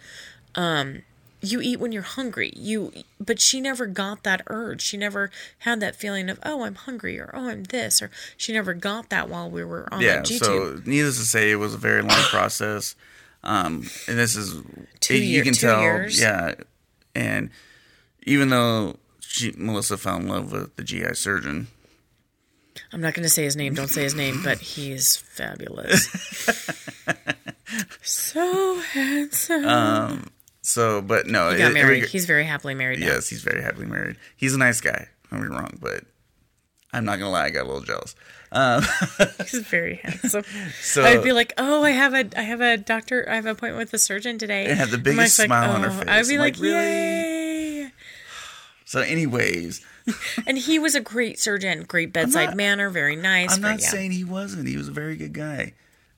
[0.55, 1.01] um
[1.45, 2.53] you eat when you're hungry.
[2.55, 4.81] You but she never got that urge.
[4.81, 5.29] She never
[5.59, 9.09] had that feeling of, "Oh, I'm hungry," or "Oh, I'm this," or she never got
[9.09, 10.23] that while we were on yeah.
[10.23, 12.95] So needless to say, it was a very long process.
[13.43, 14.53] Um, and this is
[15.01, 16.21] Two it- year- you can two tell, years.
[16.21, 16.53] yeah.
[17.15, 17.49] And
[18.23, 21.67] even though she Melissa fell in love with the GI surgeon,
[22.91, 23.73] I'm not going to say his name.
[23.75, 26.07] Don't say his name, but he's fabulous.
[28.01, 29.65] so handsome.
[29.65, 30.27] Um,
[30.61, 32.03] so but no, he got it- married.
[32.03, 33.07] it- he's very happily married now.
[33.07, 34.15] yes, he's very happily married.
[34.35, 35.07] He's a nice guy.
[35.31, 36.03] Me wrong, but
[36.93, 38.13] I'm not gonna lie, I got a little jealous.
[38.53, 38.83] Um,
[39.39, 40.43] He's very handsome.
[40.81, 43.27] So I'd be like, "Oh, I have a, I have a doctor.
[43.29, 45.47] I have an appointment with the surgeon today." It had the And biggest Mike's like,
[45.47, 46.07] smile on her "Oh." face.
[46.07, 46.75] I'd be I'm like, like, really?
[46.75, 47.91] "Yay!"
[48.85, 49.83] so, anyways,
[50.47, 53.55] And he was a great surgeon, great bedside not- manner, very nice.
[53.55, 53.87] I'm not yeah.
[53.89, 54.67] saying he wasn't.
[54.67, 55.73] He was a very good guy.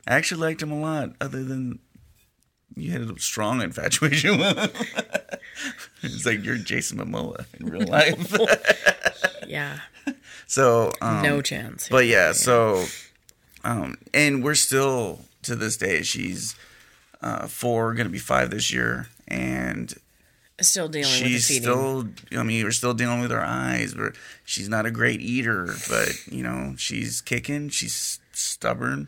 [0.07, 1.11] I actually liked him a lot.
[1.21, 1.79] Other than
[2.75, 4.69] you had a strong infatuation with him.
[6.03, 8.35] it's like you're Jason Momoa in real life.
[9.47, 9.79] Yeah,
[10.47, 11.87] so um, no chance.
[11.89, 12.85] But yeah, so
[13.63, 16.01] um, and we're still to this day.
[16.03, 16.55] She's
[17.21, 19.93] uh, four, gonna be five this year, and
[20.61, 21.63] still dealing with she's feeding.
[21.63, 22.07] still.
[22.37, 23.95] I mean, we're still dealing with her eyes.
[23.95, 24.13] We're,
[24.45, 27.69] she's not a great eater, but you know, she's kicking.
[27.69, 29.07] She's stubborn,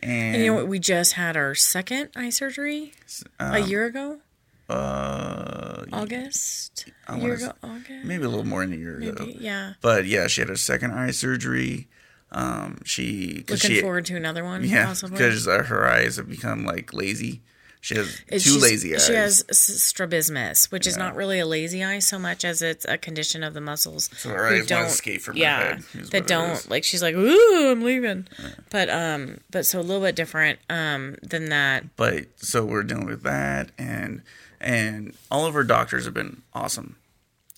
[0.00, 0.68] and, and you know what?
[0.68, 2.92] We just had our second eye surgery
[3.38, 4.20] a year ago, Um,
[4.68, 6.90] uh, August.
[7.06, 8.04] I year ago, August.
[8.04, 9.24] maybe a little more than a year ago.
[9.26, 9.74] Maybe, yeah.
[9.80, 11.88] But yeah, she had her second eye surgery.
[12.32, 14.64] Um, she Looking she, forward to another one.
[14.64, 17.42] Yeah, because uh, her eyes have become like lazy.
[17.84, 19.06] She has two lazy eyes.
[19.06, 22.96] She has strabismus, which is not really a lazy eye so much as it's a
[22.96, 24.08] condition of the muscles.
[24.16, 26.82] So her eyes don't- escape from her yeah, head, is what that don't like.
[26.82, 28.26] She's like, "Ooh, I'm leaving,"
[28.70, 31.94] but um, but so a little bit different um than that.
[31.96, 34.22] but so we're dealing with that, and
[34.64, 36.96] and all of her doctors have been awesome.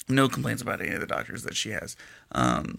[0.09, 1.96] No complaints about any of the doctors that she has.
[2.32, 2.76] Um,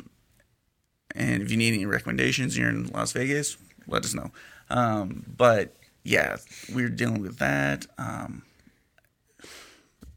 [1.15, 3.57] and if you need any recommendations, you're in Las Vegas,
[3.87, 4.31] let us know.
[4.69, 5.73] Um, but
[6.03, 6.37] yeah,
[6.73, 7.87] we're dealing with that.
[7.97, 8.43] Um,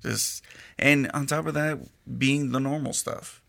[0.03, 0.45] just
[0.77, 1.79] and on top of that,
[2.19, 3.41] being the normal stuff,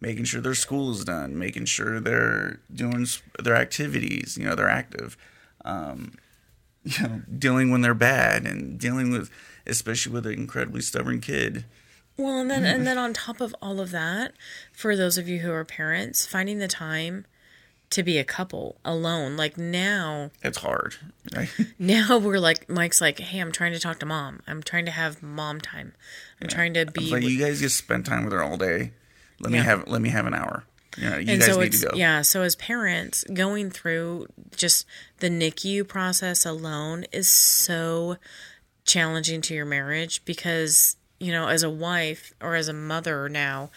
[0.00, 3.06] making sure their school is done, making sure they're doing
[3.42, 5.16] their activities, you know, they're active,
[5.64, 6.12] um,
[6.84, 9.30] you know, dealing when they're bad and dealing with,
[9.66, 11.64] especially with an incredibly stubborn kid.
[12.16, 14.32] Well, and then and then on top of all of that,
[14.72, 17.26] for those of you who are parents, finding the time
[17.90, 19.36] to be a couple alone.
[19.36, 20.96] Like now, It's hard.
[21.34, 21.48] Right?
[21.78, 24.40] now we're like Mike's like, "Hey, I'm trying to talk to mom.
[24.46, 25.92] I'm trying to have mom time.
[26.40, 28.92] I'm trying to be." Like you guys just spend time with her all day.
[29.38, 30.64] Let me have let me have an hour.
[30.96, 31.96] You know, you and guys so need it's to go.
[31.96, 32.22] yeah.
[32.22, 34.86] So as parents, going through just
[35.18, 38.16] the NICU process alone is so
[38.86, 43.70] challenging to your marriage because you know, as a wife or as a mother now,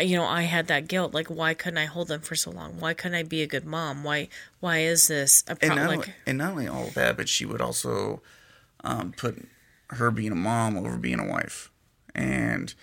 [0.00, 1.14] you know, I had that guilt.
[1.14, 2.80] Like, why couldn't I hold them for so long?
[2.80, 4.02] Why couldn't I be a good mom?
[4.04, 4.28] Why?
[4.60, 5.86] Why is this a and problem?
[5.86, 8.20] not, Like, and not only all of that, but she would also
[8.82, 9.46] um, put
[9.90, 11.70] her being a mom over being a wife,
[12.14, 12.74] and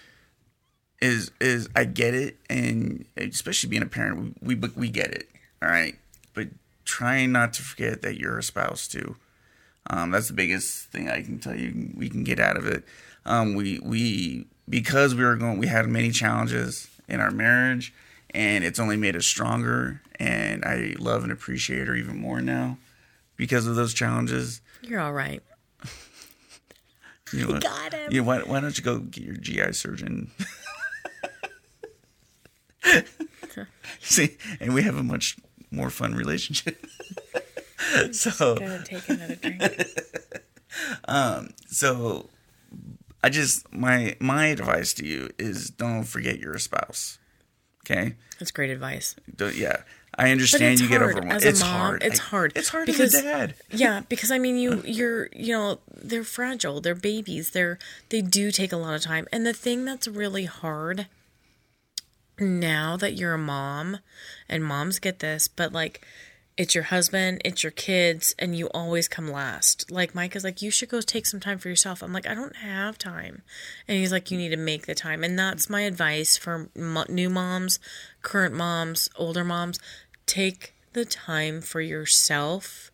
[1.01, 5.27] is is I get it, and especially being a parent, we we, we get it,
[5.61, 5.97] all right.
[6.33, 6.47] But
[6.85, 9.17] trying not to forget that you're a spouse too.
[9.89, 11.91] Um, that's the biggest thing I can tell you.
[11.95, 12.83] We can get out of it.
[13.25, 17.93] Um, we we because we were going, we had many challenges in our marriage,
[18.31, 20.01] and it's only made us stronger.
[20.19, 22.77] And I love and appreciate her even more now
[23.37, 24.61] because of those challenges.
[24.81, 25.41] you're all right.
[27.33, 28.11] You know, got him.
[28.11, 30.31] Yeah, why, why don't you go get your GI surgeon?
[34.01, 35.37] See, and we have a much
[35.71, 36.85] more fun relationship.
[38.11, 39.63] so, Gotta take another drink.
[41.05, 42.29] um, so
[43.23, 47.19] I just my my advice to you is don't forget you're a spouse.
[47.85, 48.15] Okay?
[48.39, 49.15] That's great advice.
[49.35, 49.77] Don't, yeah.
[50.17, 51.43] I understand you get overwhelmed.
[51.43, 51.69] it's mom.
[51.69, 52.03] hard.
[52.03, 52.53] It's I- hard.
[52.55, 53.55] It's hard because as a dad.
[53.71, 56.81] Yeah, because I mean, you you're you know they're fragile.
[56.81, 57.51] They're babies.
[57.51, 57.79] They're
[58.09, 59.27] they do take a lot of time.
[59.31, 61.07] And the thing that's really hard
[62.39, 63.99] now that you're a mom,
[64.49, 66.05] and moms get this, but like
[66.61, 69.89] it's your husband, it's your kids, and you always come last.
[69.89, 72.03] Like Mike is like, you should go take some time for yourself.
[72.03, 73.41] I'm like, I don't have time,
[73.87, 75.23] and he's like, you need to make the time.
[75.23, 77.79] And that's my advice for new moms,
[78.21, 79.79] current moms, older moms.
[80.27, 82.90] Take the time for yourself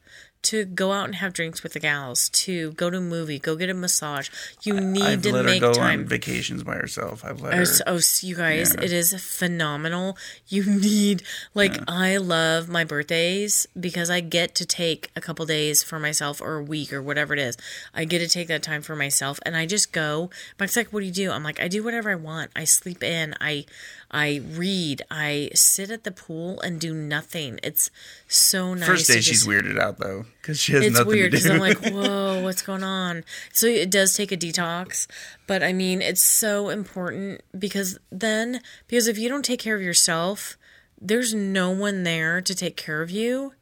[0.48, 3.56] to go out and have drinks with the gals, to go to a movie, go
[3.56, 4.30] get a massage.
[4.64, 6.02] You need I've to let her make go time.
[6.02, 7.24] on vacations by herself.
[7.26, 7.66] I've let Oh, her.
[7.88, 8.84] oh, you guys, Yeah.
[8.86, 10.18] it is phenomenal.
[10.48, 11.24] You need,
[11.54, 16.42] like, I love my birthdays because I get to take a couple days for myself
[16.42, 17.58] or a week or whatever it is.
[17.94, 20.30] I get to take that time for myself and I just go.
[20.60, 21.32] Mike's like, what do you do?
[21.32, 22.52] I'm like, I do whatever I want.
[22.56, 23.36] I sleep in.
[23.40, 23.66] I,
[24.10, 25.02] I read.
[25.12, 27.60] I sit at the pool and do nothing.
[27.62, 27.92] It's
[28.28, 28.88] so nice.
[28.88, 31.46] First day, she's just- weirded out though because she has it's nothing weird to because
[31.46, 31.54] do.
[31.54, 33.24] I'm like, whoa, what's going on?
[33.52, 35.08] So it does take a detox,
[35.46, 39.82] but I mean, it's so important because then, because if you don't take care of
[39.82, 40.58] yourself,
[41.00, 43.54] there's no one there to take care of you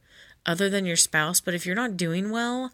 [0.45, 1.41] other than your spouse.
[1.41, 2.71] But if you're not doing well,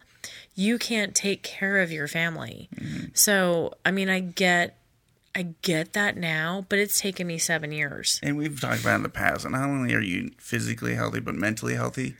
[0.54, 2.68] you can't take care of your family.
[2.76, 3.06] Mm-hmm.
[3.14, 4.76] So, I mean, I get.
[5.34, 8.20] I get that now, but it's taken me seven years.
[8.22, 9.44] and we've talked about in the past.
[9.44, 12.16] And not only are you physically healthy, but mentally healthy.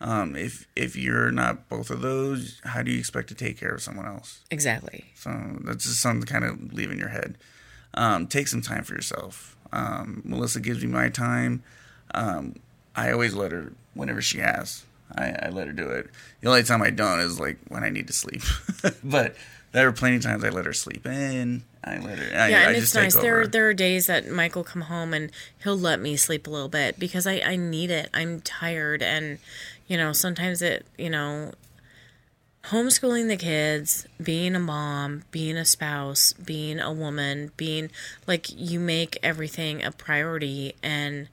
[0.00, 3.74] Um, if if you're not both of those, how do you expect to take care
[3.74, 4.40] of someone else?
[4.50, 5.04] Exactly.
[5.14, 5.30] So
[5.64, 7.38] that's just something to kind of leave in your head.
[7.94, 9.56] Um, take some time for yourself.
[9.72, 11.62] Um, Melissa gives me my time.
[12.14, 12.56] Um,
[12.96, 14.84] I always let her whenever she asks.
[15.16, 16.08] I, I let her do it.
[16.40, 18.42] The only time I don't is like when I need to sleep.
[19.04, 19.36] but
[19.72, 21.64] there are plenty of times I let her sleep in.
[21.84, 22.36] I her.
[22.36, 23.14] I, yeah, I and just it's nice.
[23.16, 23.48] There, over.
[23.48, 26.68] there are days that Mike will come home and he'll let me sleep a little
[26.68, 28.08] bit because I, I need it.
[28.14, 29.38] I'm tired, and
[29.88, 31.52] you know, sometimes it, you know,
[32.64, 37.90] homeschooling the kids, being a mom, being a spouse, being a woman, being
[38.26, 41.28] like you make everything a priority, and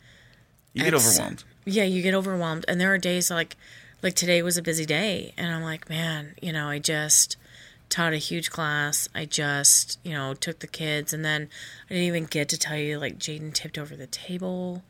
[0.73, 1.43] you get overwhelmed.
[1.65, 2.65] yeah, you get overwhelmed.
[2.67, 3.55] And there are days like
[4.01, 7.37] like today was a busy day and I'm like, man, you know, I just
[7.89, 9.09] taught a huge class.
[9.13, 11.49] I just, you know, took the kids and then
[11.89, 14.83] I didn't even get to tell you like Jaden tipped over the table.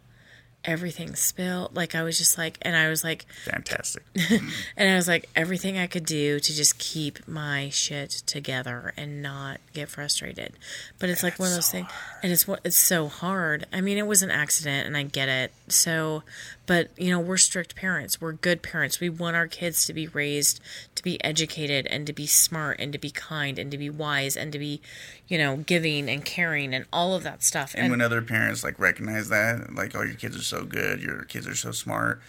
[0.65, 1.73] Everything spilled.
[1.73, 4.03] Like I was just like and I was like Fantastic.
[4.77, 9.21] and I was like everything I could do to just keep my shit together and
[9.21, 10.53] not get frustrated.
[10.99, 11.87] But it's like one of those things
[12.21, 13.65] and it's what it's so hard.
[13.71, 15.53] I mean, it was an accident and I get it.
[15.71, 16.23] So,
[16.65, 18.19] but you know, we're strict parents.
[18.21, 18.99] We're good parents.
[18.99, 20.61] We want our kids to be raised
[20.99, 24.35] to be educated and to be smart and to be kind and to be wise
[24.35, 24.81] and to be,
[25.29, 27.73] you know, giving and caring and all of that stuff.
[27.77, 31.23] And when other parents like recognize that, like, oh, your kids are so good, your
[31.23, 32.21] kids are so smart,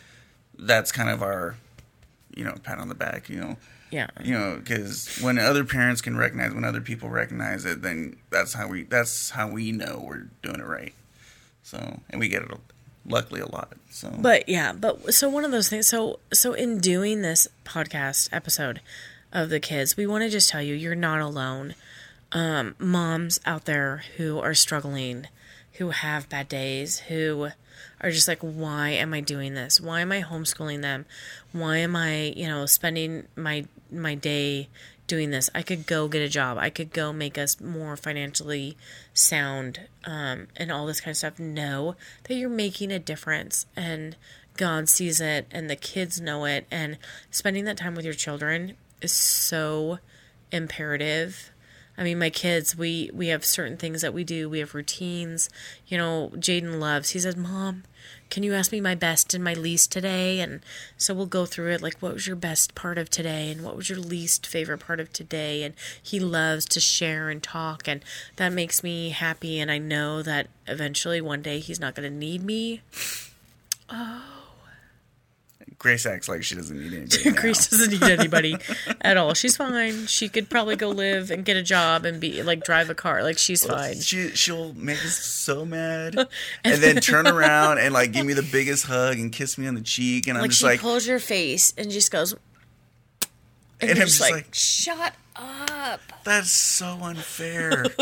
[0.57, 1.57] that's kind of our,
[2.35, 3.57] you know, pat on the back, you know.
[3.91, 4.07] yeah.
[4.23, 8.53] You know, because when other parents can recognize, when other people recognize it, then that's
[8.53, 10.95] how we that's how we know we're doing it right.
[11.65, 12.53] So, and we get it
[13.11, 13.73] luckily a lot.
[13.91, 15.89] So, But yeah, but so one of those things.
[15.89, 18.81] So so in doing this podcast episode
[19.33, 21.75] of the kids, we want to just tell you you're not alone.
[22.33, 25.27] Um, moms out there who are struggling,
[25.75, 27.49] who have bad days, who
[28.01, 29.81] are just like, why am I doing this?
[29.81, 31.07] Why am I homeschooling them?
[31.53, 34.69] Why am I, you know, spending my my day
[35.11, 35.51] doing this?
[35.55, 36.57] I could go get a job.
[36.57, 38.77] I could go make us more financially
[39.13, 41.39] sound um, and all this kind of stuff.
[41.39, 44.17] Know that you're making a difference and
[44.57, 46.67] God sees it and the kids know it.
[46.71, 46.97] And
[47.31, 49.99] spending that time with your children is so
[50.53, 51.51] imperative.
[51.99, 54.49] I mean, my kids, we we have certain things that we do.
[54.49, 55.51] We have routines.
[55.87, 57.11] You know, Jaden loves.
[57.11, 57.83] He says, "Mom,
[58.31, 60.61] can you ask me my best and my least today?" And
[60.97, 61.83] so we'll go through it.
[61.83, 65.01] Like, what was your best part of today, and what was your least favorite part
[65.01, 65.63] of today?
[65.63, 68.03] And he loves to share and talk, and
[68.37, 69.59] that makes me happy.
[69.61, 72.83] And I know that eventually, one day, he's not going to need me.
[73.93, 74.40] Oh.
[75.79, 76.93] Grace acts like she doesn't need
[77.25, 77.33] now.
[77.41, 78.57] Grace doesn't need anybody
[79.01, 79.33] at all.
[79.33, 80.07] She's fine.
[80.07, 83.23] She could probably go live and get a job and be like drive a car.
[83.23, 83.99] Like she's fine.
[83.99, 86.17] She she'll make us so mad,
[86.65, 89.75] and then turn around and like give me the biggest hug and kiss me on
[89.75, 92.33] the cheek, and I'm Like just she like, pulls your face and just goes,
[93.81, 96.01] and, And I'm just just like, like- shut up.
[96.25, 97.87] that's so unfair.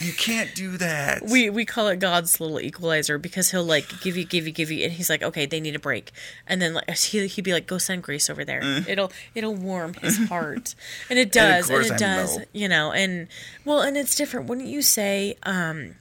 [0.00, 1.22] you can't do that.
[1.24, 4.70] We we call it God's little equalizer because he'll like give you, give you, give
[4.70, 6.10] you, and he's like, okay, they need a break,
[6.46, 8.62] and then like he he'd be like, go send Grace over there.
[8.88, 10.74] It'll it'll warm his heart,
[11.10, 11.40] and it Mm.
[11.40, 12.44] And does, and, it does, know.
[12.52, 13.28] you know, and
[13.64, 14.46] well, and it's different.
[14.48, 15.96] Wouldn't you say, um,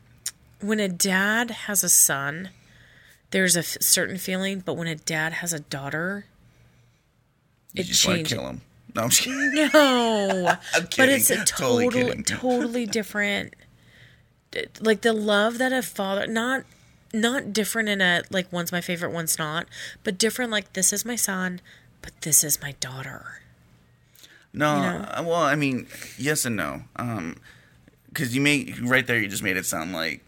[0.62, 2.50] when a dad has a son,
[3.32, 6.26] there's a f- certain feeling, but when a dad has a daughter,
[7.74, 8.38] you it just want to changes.
[8.38, 8.62] kill him.
[8.96, 9.70] No, I'm kidding.
[9.72, 12.24] No, I'm but it's a Totally total, kidding.
[12.24, 13.54] totally different.
[14.80, 16.64] Like the love that a father, not,
[17.14, 19.68] not different in a like one's my favorite, one's not,
[20.04, 20.52] but different.
[20.52, 21.62] Like this is my son,
[22.02, 23.42] but this is my daughter.
[24.54, 25.06] No, You know?
[25.18, 25.86] uh, well, I mean,
[26.18, 26.82] yes and no.
[26.96, 27.38] Um,
[28.08, 30.24] because you made right there, you just made it sound like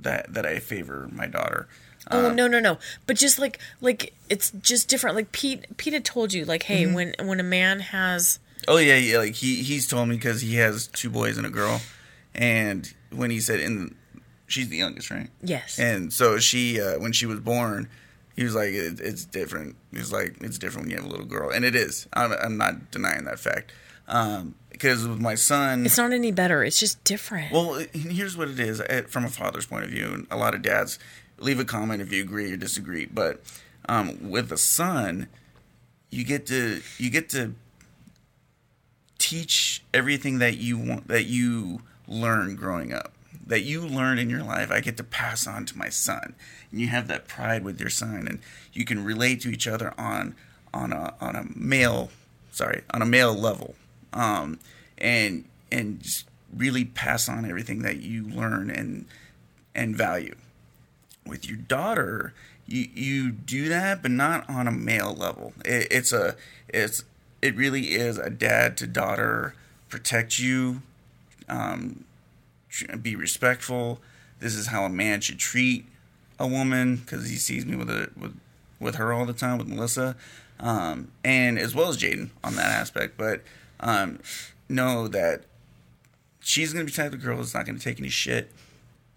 [0.00, 1.68] that that I favor my daughter.
[2.10, 2.78] Oh no no no!
[3.06, 5.16] But just like like it's just different.
[5.16, 6.94] Like Pete Pete had told you like, hey, Mm-hmm.
[6.94, 9.18] when when a man has Oh yeah, yeah.
[9.18, 11.80] Like he he's told me because he has two boys and a girl,
[12.34, 13.94] and when he said in,
[14.46, 15.28] she's the youngest, right?
[15.42, 17.88] yes, And so she, uh, when she was born,
[18.36, 21.08] he was like, it, "It's different." He was like, "It's different when you have a
[21.08, 22.08] little girl," and it is.
[22.12, 23.72] I'm, I'm not denying that fact.
[24.08, 26.64] Um, because with my son, it's not any better.
[26.64, 27.52] It's just different.
[27.52, 30.54] well, here's what it is eh, from a father's point of view, and a lot
[30.54, 30.98] of dads
[31.38, 33.06] leave a comment if you agree or disagree.
[33.06, 33.40] But
[33.88, 35.28] um, with a son,
[36.10, 37.54] you get to you get to
[39.18, 41.80] teach everything that you want that you
[42.14, 43.12] learn growing up
[43.46, 46.34] that you learned in your life i get to pass on to my son.
[46.70, 48.40] And you have that pride with your son and
[48.72, 50.34] you can relate to each other on
[50.72, 52.10] on a on a male
[52.52, 53.74] sorry on a male level.
[54.12, 54.58] Um
[54.98, 56.04] and and
[56.54, 59.06] really pass on everything that you learn and
[59.74, 60.36] and value.
[61.26, 62.34] With your daughter
[62.66, 65.52] you you do that but not on a male level.
[65.64, 66.36] It, it's a
[66.68, 67.04] it's
[67.42, 69.54] it really is a dad to daughter
[69.88, 70.82] protect you
[71.48, 72.04] um
[73.02, 74.00] be respectful
[74.40, 75.86] this is how a man should treat
[76.38, 78.36] a woman because he sees me with a with
[78.80, 80.16] with her all the time with melissa
[80.60, 83.42] um and as well as jaden on that aspect but
[83.80, 84.18] um
[84.68, 85.42] know that
[86.40, 88.50] she's gonna be the type of girl that's not gonna take any shit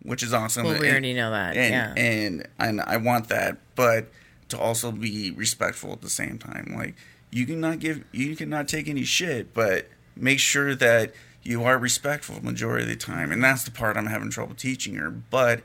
[0.04, 1.58] which is awesome well, we And- already know that.
[1.58, 2.02] and yeah.
[2.04, 4.10] and and I want that, but
[4.50, 6.72] to also be respectful at the same time.
[6.78, 6.96] Like
[7.32, 12.44] you cannot give, you cannot take any shit, but make sure that you are respectful
[12.44, 15.10] majority of the time, and that's the part I'm having trouble teaching her.
[15.10, 15.62] But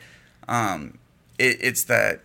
[0.48, 0.98] um,
[1.38, 2.20] it, it's that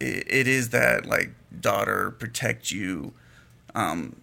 [0.00, 1.30] it, it is that like
[1.60, 3.14] daughter protect you,
[3.74, 4.16] um,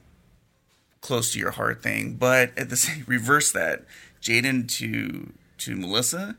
[1.01, 3.85] close to your heart thing, but at the same reverse that
[4.21, 6.37] Jaden to to Melissa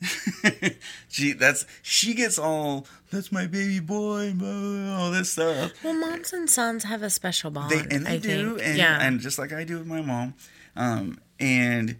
[1.08, 5.72] she that's she gets all that's my baby boy, blah, blah, blah, all this stuff.
[5.82, 7.70] well, moms and sons have a special bond.
[7.70, 8.68] They and they I do, think.
[8.68, 8.98] and yeah.
[9.00, 10.34] and just like I do with my mom,
[10.76, 11.96] um, and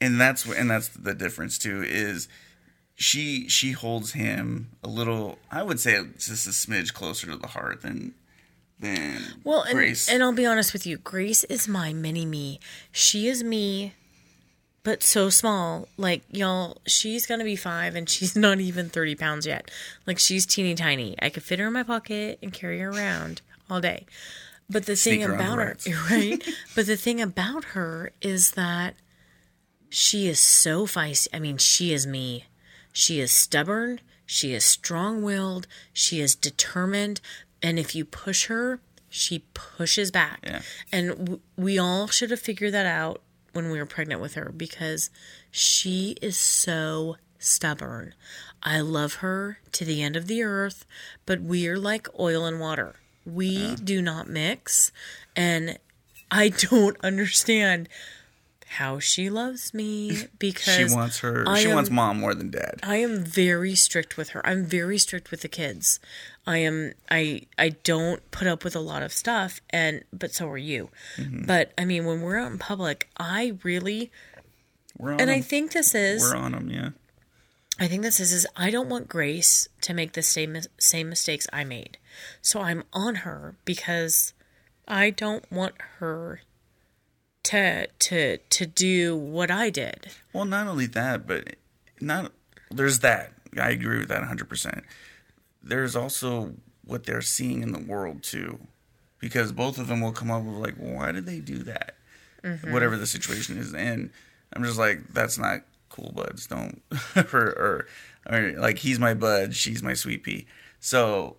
[0.00, 2.28] and that's and that's the difference too is
[2.94, 7.48] she she holds him a little I would say just a smidge closer to the
[7.48, 8.14] heart than
[8.78, 10.08] than Well, and, Grace.
[10.08, 12.60] and I'll be honest with you, Grace is my mini me.
[12.92, 13.92] She is me,
[14.82, 15.86] but so small.
[15.98, 19.70] Like, y'all, she's gonna be five and she's not even 30 pounds yet.
[20.06, 21.14] Like, she's teeny tiny.
[21.20, 24.06] I could fit her in my pocket and carry her around all day.
[24.70, 25.76] But the thing Sneak her on about her,
[26.10, 26.42] right?
[26.74, 28.94] but the thing about her is that
[29.88, 31.28] she is so feisty.
[31.34, 32.46] I mean, she is me.
[32.92, 34.00] She is stubborn.
[34.24, 35.66] She is strong willed.
[35.92, 37.20] She is determined.
[37.62, 40.40] And if you push her, she pushes back.
[40.44, 40.62] Yeah.
[40.92, 43.22] And w- we all should have figured that out
[43.52, 45.10] when we were pregnant with her because
[45.50, 48.14] she is so stubborn.
[48.62, 50.86] I love her to the end of the earth,
[51.26, 52.96] but we are like oil and water.
[53.26, 54.92] We do not mix.
[55.36, 55.78] And
[56.30, 57.88] I don't understand
[58.74, 61.44] how she loves me because She wants her.
[61.46, 62.78] I she am- wants mom more than dad.
[62.82, 64.46] I am very strict with her.
[64.46, 65.98] I'm very strict with the kids.
[66.46, 70.48] I am I I don't put up with a lot of stuff and but so
[70.48, 70.88] are you.
[71.16, 71.46] Mm-hmm.
[71.46, 74.10] But I mean when we're out in public, I really
[74.96, 75.20] We're on.
[75.20, 76.70] and I think this is we're on them.
[76.70, 76.90] Yeah.
[77.80, 81.46] I think this is is I don't want Grace to make the same same mistakes
[81.50, 81.96] I made.
[82.42, 84.34] So I'm on her because
[84.86, 86.42] I don't want her
[87.44, 90.08] to to to do what I did.
[90.34, 91.56] Well, not only that, but
[92.02, 92.32] not
[92.70, 93.32] there's that.
[93.58, 94.46] I agree with that 100.
[94.46, 94.84] percent
[95.62, 96.52] There's also
[96.84, 98.58] what they're seeing in the world too,
[99.18, 101.94] because both of them will come up with like, well, why did they do that?
[102.44, 102.72] Mm-hmm.
[102.72, 104.10] Whatever the situation is, and
[104.52, 105.60] I'm just like, that's not
[105.90, 106.46] cool, buds.
[106.46, 106.80] Don't
[107.16, 107.86] or, or
[108.30, 110.46] or like he's my bud, she's my sweet pea.
[110.80, 111.36] So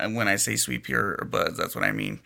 [0.00, 2.20] and when I say sweet pea or, or buds, that's what I mean.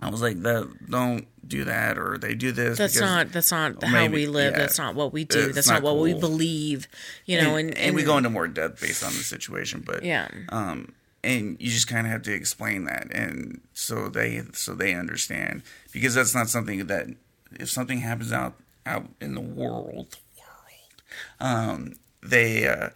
[0.00, 2.78] I was like, that don't do that, or they do this.
[2.78, 4.52] That's because- not that's not how maybe- we live.
[4.52, 4.58] yeah.
[4.58, 5.52] That's not what we do.
[5.52, 6.86] That's not not, what we believe.
[7.26, 10.28] You know, and, and, we go into more depth based on the situation, but Yeah.
[10.50, 10.94] um,
[11.24, 15.62] and you just kind of have to explain that, and so they so they understand
[15.90, 17.08] because that's not something that
[17.58, 18.54] if something happens out
[18.86, 20.16] out in the world,
[21.40, 22.90] um, they uh,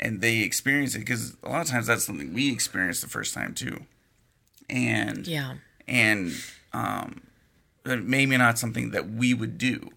[0.00, 3.34] and they experience it because a lot of times that's something we experience the first
[3.34, 3.84] time too,
[4.68, 5.54] and yeah.
[5.86, 6.32] and
[6.72, 7.22] um,
[7.84, 9.90] maybe not something that we would do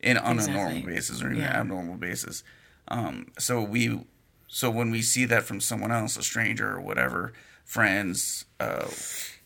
[0.00, 1.50] in on a normal basis or even Yeah.
[1.50, 2.42] an abnormal basis.
[2.88, 4.00] Um, so we,
[4.48, 7.32] so when we see that from someone else, a stranger or whatever,
[7.64, 8.88] friends, uh,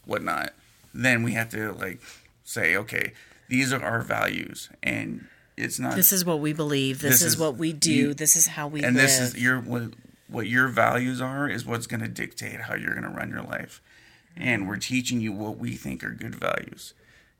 [0.05, 0.55] whatnot,
[0.95, 2.01] then we have to like
[2.43, 3.13] say, okay,
[3.49, 5.27] these are our values, and
[5.57, 7.01] it's not This is what we believe.
[7.01, 7.93] This, This is, is- what we do.
[7.93, 9.05] you- this is how we and live.
[9.07, 9.95] this is your what,
[10.29, 13.43] what your values are is what's going to dictate how you're going to run your
[13.43, 13.81] life
[14.37, 16.93] and we're teaching you what we think are good values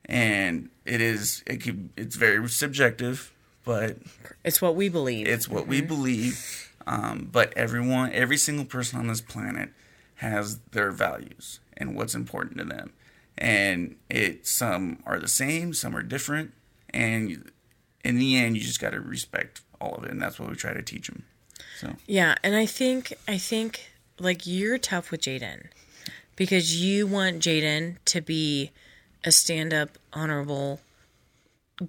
[0.05, 3.33] and it is it could it's very subjective
[3.65, 3.97] but
[4.45, 5.27] it's what we believe.
[5.27, 9.69] it's what we believe um, but everyone every single person on this planet
[10.15, 12.93] has their values and what's important to them
[13.37, 16.51] and it some are the same some are different
[16.91, 17.51] and
[18.03, 20.55] in the end you just got to respect all of it and that's what we
[20.55, 21.23] try to teach them
[21.77, 21.95] so.
[22.07, 25.67] Yeah, and I think I think like you're tough with Jaden
[26.35, 28.71] because you want Jaden to be
[29.23, 30.79] a stand-up, honorable,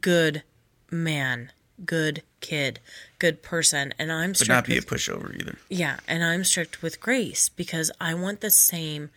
[0.01, 0.43] good
[0.91, 1.53] man,
[1.85, 2.81] good kid,
[3.19, 5.59] good person, and I'm but strict not be a pushover either.
[5.69, 9.11] Yeah, and I'm strict with Grace because I want the same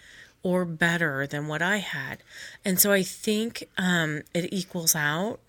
[0.43, 2.19] or better than what I had,
[2.63, 5.39] and so I think um, it equals out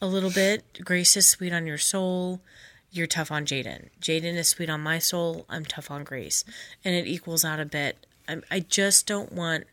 [0.00, 0.84] a little bit.
[0.84, 2.40] Grace is sweet on your soul.
[2.90, 3.88] You're tough on Jaden.
[4.00, 5.44] Jaden is sweet on my soul.
[5.48, 6.44] I'm tough on Grace.
[6.84, 8.06] And it equals out a bit.
[8.28, 9.64] I, I just don't want,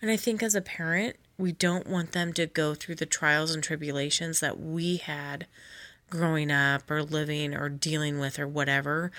[0.00, 3.54] and I think as a parent, we don't want them to go through the trials
[3.54, 5.46] and tribulations that we had
[6.10, 9.10] growing up or living or dealing with or whatever.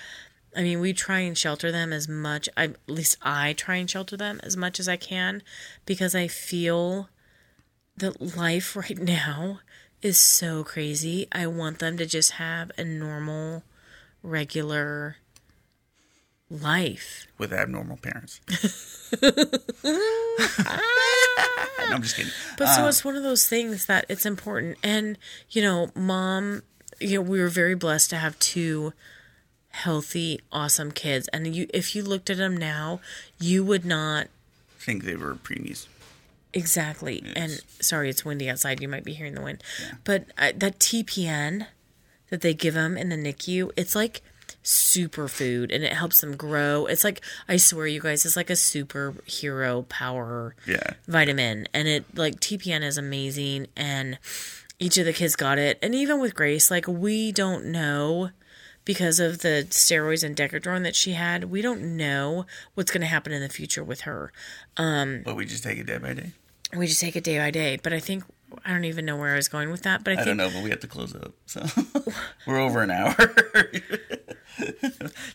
[0.56, 3.90] I mean, we try and shelter them as much, I, at least I try and
[3.90, 5.42] shelter them as much as I can
[5.84, 7.08] because I feel
[7.96, 9.60] that life right now
[10.04, 11.26] is so crazy.
[11.32, 13.64] I want them to just have a normal,
[14.22, 15.16] regular
[16.50, 17.26] life.
[17.38, 18.40] with abnormal parents.
[19.22, 19.30] no,
[21.78, 22.32] I'm just kidding.
[22.58, 24.76] But so uh, it's one of those things that it's important.
[24.82, 25.16] And,
[25.50, 26.62] you know, mom,
[27.00, 28.92] you know, we were very blessed to have two
[29.70, 31.28] healthy, awesome kids.
[31.28, 33.00] And you if you looked at them now,
[33.40, 34.28] you would not
[34.78, 35.86] think they were preemies.
[36.54, 37.22] Exactly.
[37.36, 38.80] And sorry, it's windy outside.
[38.80, 39.62] You might be hearing the wind.
[40.04, 41.66] But uh, that TPN
[42.30, 44.22] that they give them in the NICU, it's like
[44.62, 46.86] superfood and it helps them grow.
[46.86, 50.94] It's like, I swear, you guys, it's like a superhero power Yeah.
[51.06, 51.68] vitamin.
[51.74, 53.66] And it, like, TPN is amazing.
[53.76, 54.18] And
[54.78, 55.78] each of the kids got it.
[55.82, 58.30] And even with Grace, like, we don't know
[58.84, 63.06] because of the steroids and Decadron that she had, we don't know what's going to
[63.06, 64.32] happen in the future with her.
[64.76, 66.32] Um, But we just take it day by day.
[66.76, 67.78] We just take it day by day.
[67.82, 68.24] But I think
[68.64, 70.04] I don't even know where I was going with that.
[70.04, 71.32] But I, I think don't know, but we have to close up.
[71.46, 71.64] So
[72.46, 73.14] we're over an hour.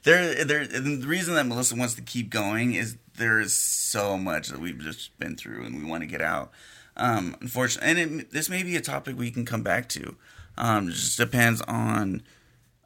[0.04, 0.62] there, there.
[0.62, 4.60] And the reason that Melissa wants to keep going is there is so much that
[4.60, 6.52] we've just been through, and we want to get out.
[6.98, 10.16] Um, unfortunately, and it, this may be a topic we can come back to.
[10.58, 12.24] Um, it just depends on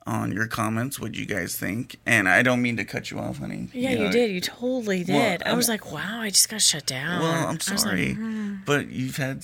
[0.06, 1.98] on your comments what you guys think.
[2.06, 3.70] And I don't mean to cut you off, honey.
[3.74, 4.32] Yeah, you know, did.
[4.32, 5.42] You totally did.
[5.44, 7.22] Well, I was I'm- like, wow, I just got shut down.
[7.22, 9.44] Well, I'm I was like, sorry, hmm, but you've had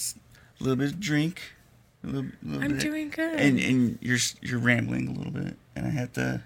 [0.59, 1.41] a little bit of drink.
[2.03, 3.39] A little, little I'm bit, doing good.
[3.39, 6.41] and and you're you're rambling a little bit, and I have to.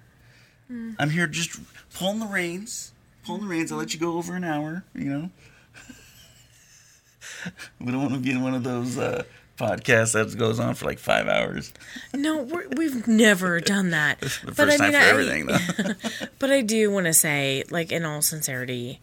[0.67, 0.91] Hmm.
[0.97, 1.59] I'm here just
[1.93, 2.91] pulling the reins,
[3.25, 3.71] pulling the reins.
[3.71, 4.83] I'll let you go over an hour.
[4.95, 5.29] You know.
[7.79, 9.23] we don't want to be in one of those uh,
[9.63, 11.73] podcasts that goes on for like five hours.
[12.13, 14.19] no, we're, we've never done that.
[14.19, 15.93] The first time for everything, though.
[16.39, 18.99] But I do want to say, like, in all sincerity,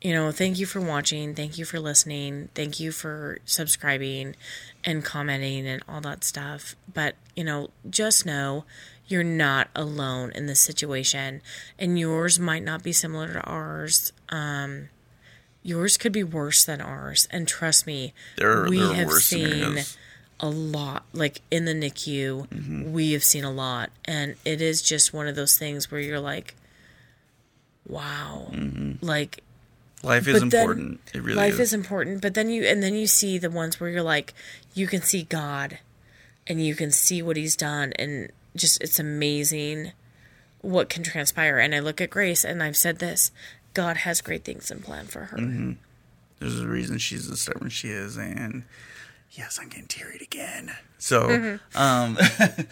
[0.00, 1.34] you know, thank you for watching.
[1.34, 2.48] Thank you for listening.
[2.54, 4.34] Thank you for subscribing
[4.84, 6.74] and commenting and all that stuff.
[6.92, 8.64] But, you know, just know
[9.06, 11.40] you're not alone in this situation.
[11.78, 14.12] And yours might not be similar to ours.
[14.28, 14.88] Um,
[15.62, 17.28] yours could be worse than ours.
[17.30, 19.96] And trust me, There are- we there have worse seen scenarios.
[20.40, 22.92] a lot like in the NICU Mm-hmm.
[22.92, 26.18] we have seen a lot and it is just one of those things where you're
[26.18, 26.56] like
[27.86, 29.04] wow Mm-hmm.
[29.04, 29.42] like
[30.04, 30.98] Life is important.
[31.14, 31.60] It really life is.
[31.60, 34.34] is important but then you and then you see the ones where you're like
[34.74, 35.78] you can see God
[36.48, 39.92] and you can see what he's done and just it's amazing
[40.60, 43.30] what can transpire and I look at Grace and I've said this
[43.74, 45.72] God has great things in plan for her Mm-hmm.
[46.38, 48.64] There's a reason she's the stubborn she is, and
[49.30, 50.72] yes, I'm getting teary again.
[50.98, 51.78] So, Mm-hmm.
[51.80, 52.18] um,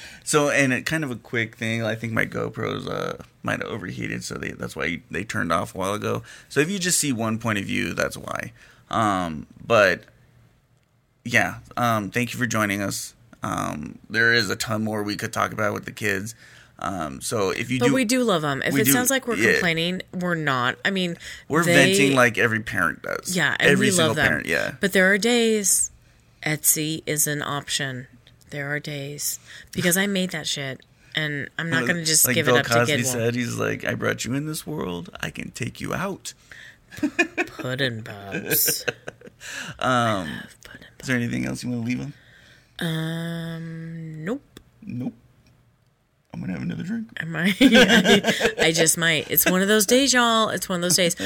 [0.24, 1.84] so and it kind of a quick thing.
[1.84, 5.74] I think my GoPros uh might have overheated, so they that's why they turned off
[5.74, 6.22] a while ago.
[6.48, 8.52] So if you just see one point of view, that's why.
[8.90, 10.02] Um, but
[11.24, 13.14] yeah, um, thank you for joining us.
[13.42, 16.34] Um, there is a ton more we could talk about with the kids.
[16.82, 19.26] Um, so if you but do, we do love them if it do- sounds like
[19.28, 19.52] we're yeah.
[19.52, 21.16] complaining we're not I mean
[21.46, 23.36] we're they- venting like every parent does.
[23.36, 24.26] Yeah, every we single love them.
[24.28, 24.46] parent.
[24.46, 25.90] Yeah, But there are days
[26.42, 28.06] Etsy is an option.
[28.48, 29.38] There are days
[29.72, 30.80] because I made that shit,
[31.14, 33.12] and I'm not going to just like give Bill it up Cosby to Goodwill.
[33.12, 35.10] said, he's like, I brought you in this world.
[35.20, 36.32] I can take you out.
[37.46, 38.84] Puddin' bubs.
[39.78, 40.28] Um,
[40.64, 42.12] Puddin' is there anything else you want to leave on?
[42.86, 44.42] Um, nope.
[44.82, 45.14] Nope.
[46.32, 47.08] I'm gonna have another drink.
[47.18, 47.56] I might.
[47.60, 49.30] I, I just might.
[49.30, 50.48] It's one of those days, y'all.
[50.48, 51.16] It's one of those days.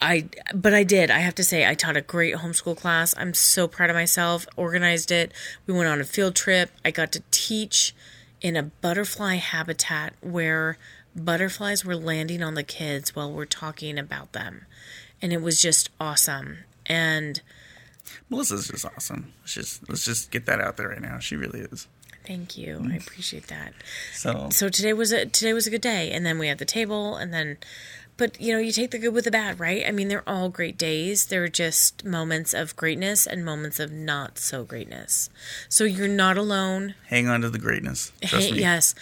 [0.00, 1.10] I, but I did.
[1.10, 3.14] I have to say, I taught a great homeschool class.
[3.16, 4.46] I'm so proud of myself.
[4.56, 5.32] Organized it.
[5.66, 6.70] We went on a field trip.
[6.84, 7.94] I got to teach
[8.42, 10.76] in a butterfly habitat where
[11.14, 14.66] butterflies were landing on the kids while we're talking about them,
[15.22, 16.58] and it was just awesome.
[16.84, 17.40] And
[18.28, 19.32] Melissa's just awesome.
[19.40, 21.18] Let's just let's just get that out there right now.
[21.18, 21.88] She really is.
[22.26, 22.76] Thank you.
[22.76, 23.00] I mm.
[23.02, 23.72] appreciate that.
[24.12, 26.64] So so today was a today was a good day and then we had the
[26.64, 27.58] table and then
[28.16, 29.84] but you know you take the good with the bad right?
[29.86, 31.26] I mean they're all great days.
[31.26, 35.30] They're just moments of greatness and moments of not so greatness.
[35.68, 36.94] So you're not alone.
[37.06, 38.12] Hang on to the greatness.
[38.20, 38.94] Hey, yes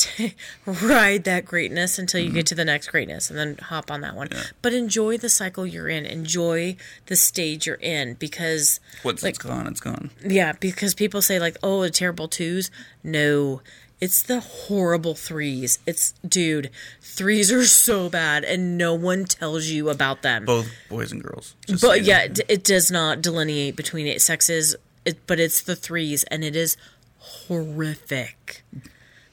[0.16, 0.34] T-
[0.66, 2.36] ride that greatness until you Mm-hmm.
[2.36, 4.28] get to the next greatness and then hop on that one
[4.62, 9.38] but enjoy the cycle you're in enjoy the stage you're in because What's like it's
[9.38, 10.10] gone, it's gone.
[10.24, 12.70] yeah, because people say like, "Oh, the terrible twos."
[13.02, 13.62] No,
[14.00, 15.78] it's the horrible threes.
[15.86, 16.70] It's dude,
[17.02, 20.44] threes are so bad, and no one tells you about them.
[20.44, 21.54] Both boys and girls.
[21.66, 24.76] Just but yeah, it, it does not delineate between it sexes.
[25.04, 26.76] It, but it's the threes, and it is
[27.18, 28.62] horrific.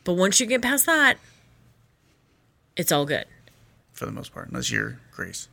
[0.08, 1.18] But once you get past that,
[2.78, 3.26] it's all good.
[3.92, 5.50] for the most part, unless you're Grace.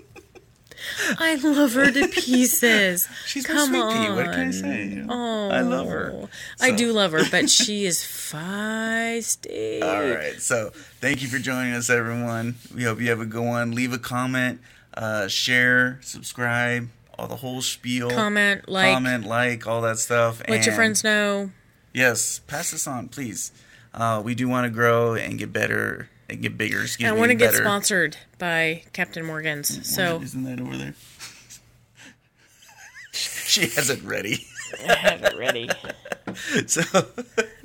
[1.18, 3.06] I love her to pieces.
[3.26, 4.10] She's my Come sweet pea.
[4.10, 4.86] What can I say?
[4.86, 5.50] You know?
[5.50, 6.28] I love her.
[6.62, 9.82] I do love her, but she is feisty.
[9.82, 10.40] All right.
[10.40, 10.70] So
[11.02, 12.54] thank you for joining us, everyone.
[12.74, 13.72] We hope you have a good one.
[13.72, 14.62] Leave a comment,
[14.94, 16.88] uh, share, subscribe,
[17.18, 18.10] all the whole spiel.
[18.10, 20.40] Comment, like, comment, like, all that stuff.
[20.48, 21.50] let your friends know.
[21.98, 23.50] Yes, pass this on, please.
[23.92, 26.82] Uh, we do want to grow and get better and get bigger.
[26.82, 27.18] Excuse And I me.
[27.18, 27.64] want to get better.
[27.64, 29.92] sponsored by Captain Morgan's.
[29.92, 30.94] So isn't that over there?
[33.12, 34.46] she has it ready.
[34.88, 35.68] I have it ready.
[36.66, 36.82] so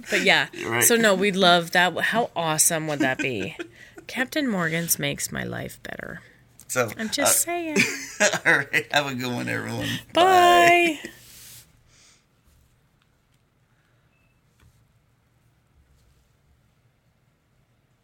[0.09, 0.47] But yeah.
[0.65, 0.83] right.
[0.83, 1.95] So no, we'd love that.
[1.99, 3.55] How awesome would that be?
[4.07, 6.21] Captain Morgan's makes my life better.
[6.67, 7.77] so I'm just saying.
[8.45, 8.87] all right.
[8.91, 9.87] Have a good one, everyone.
[10.13, 10.99] Bye.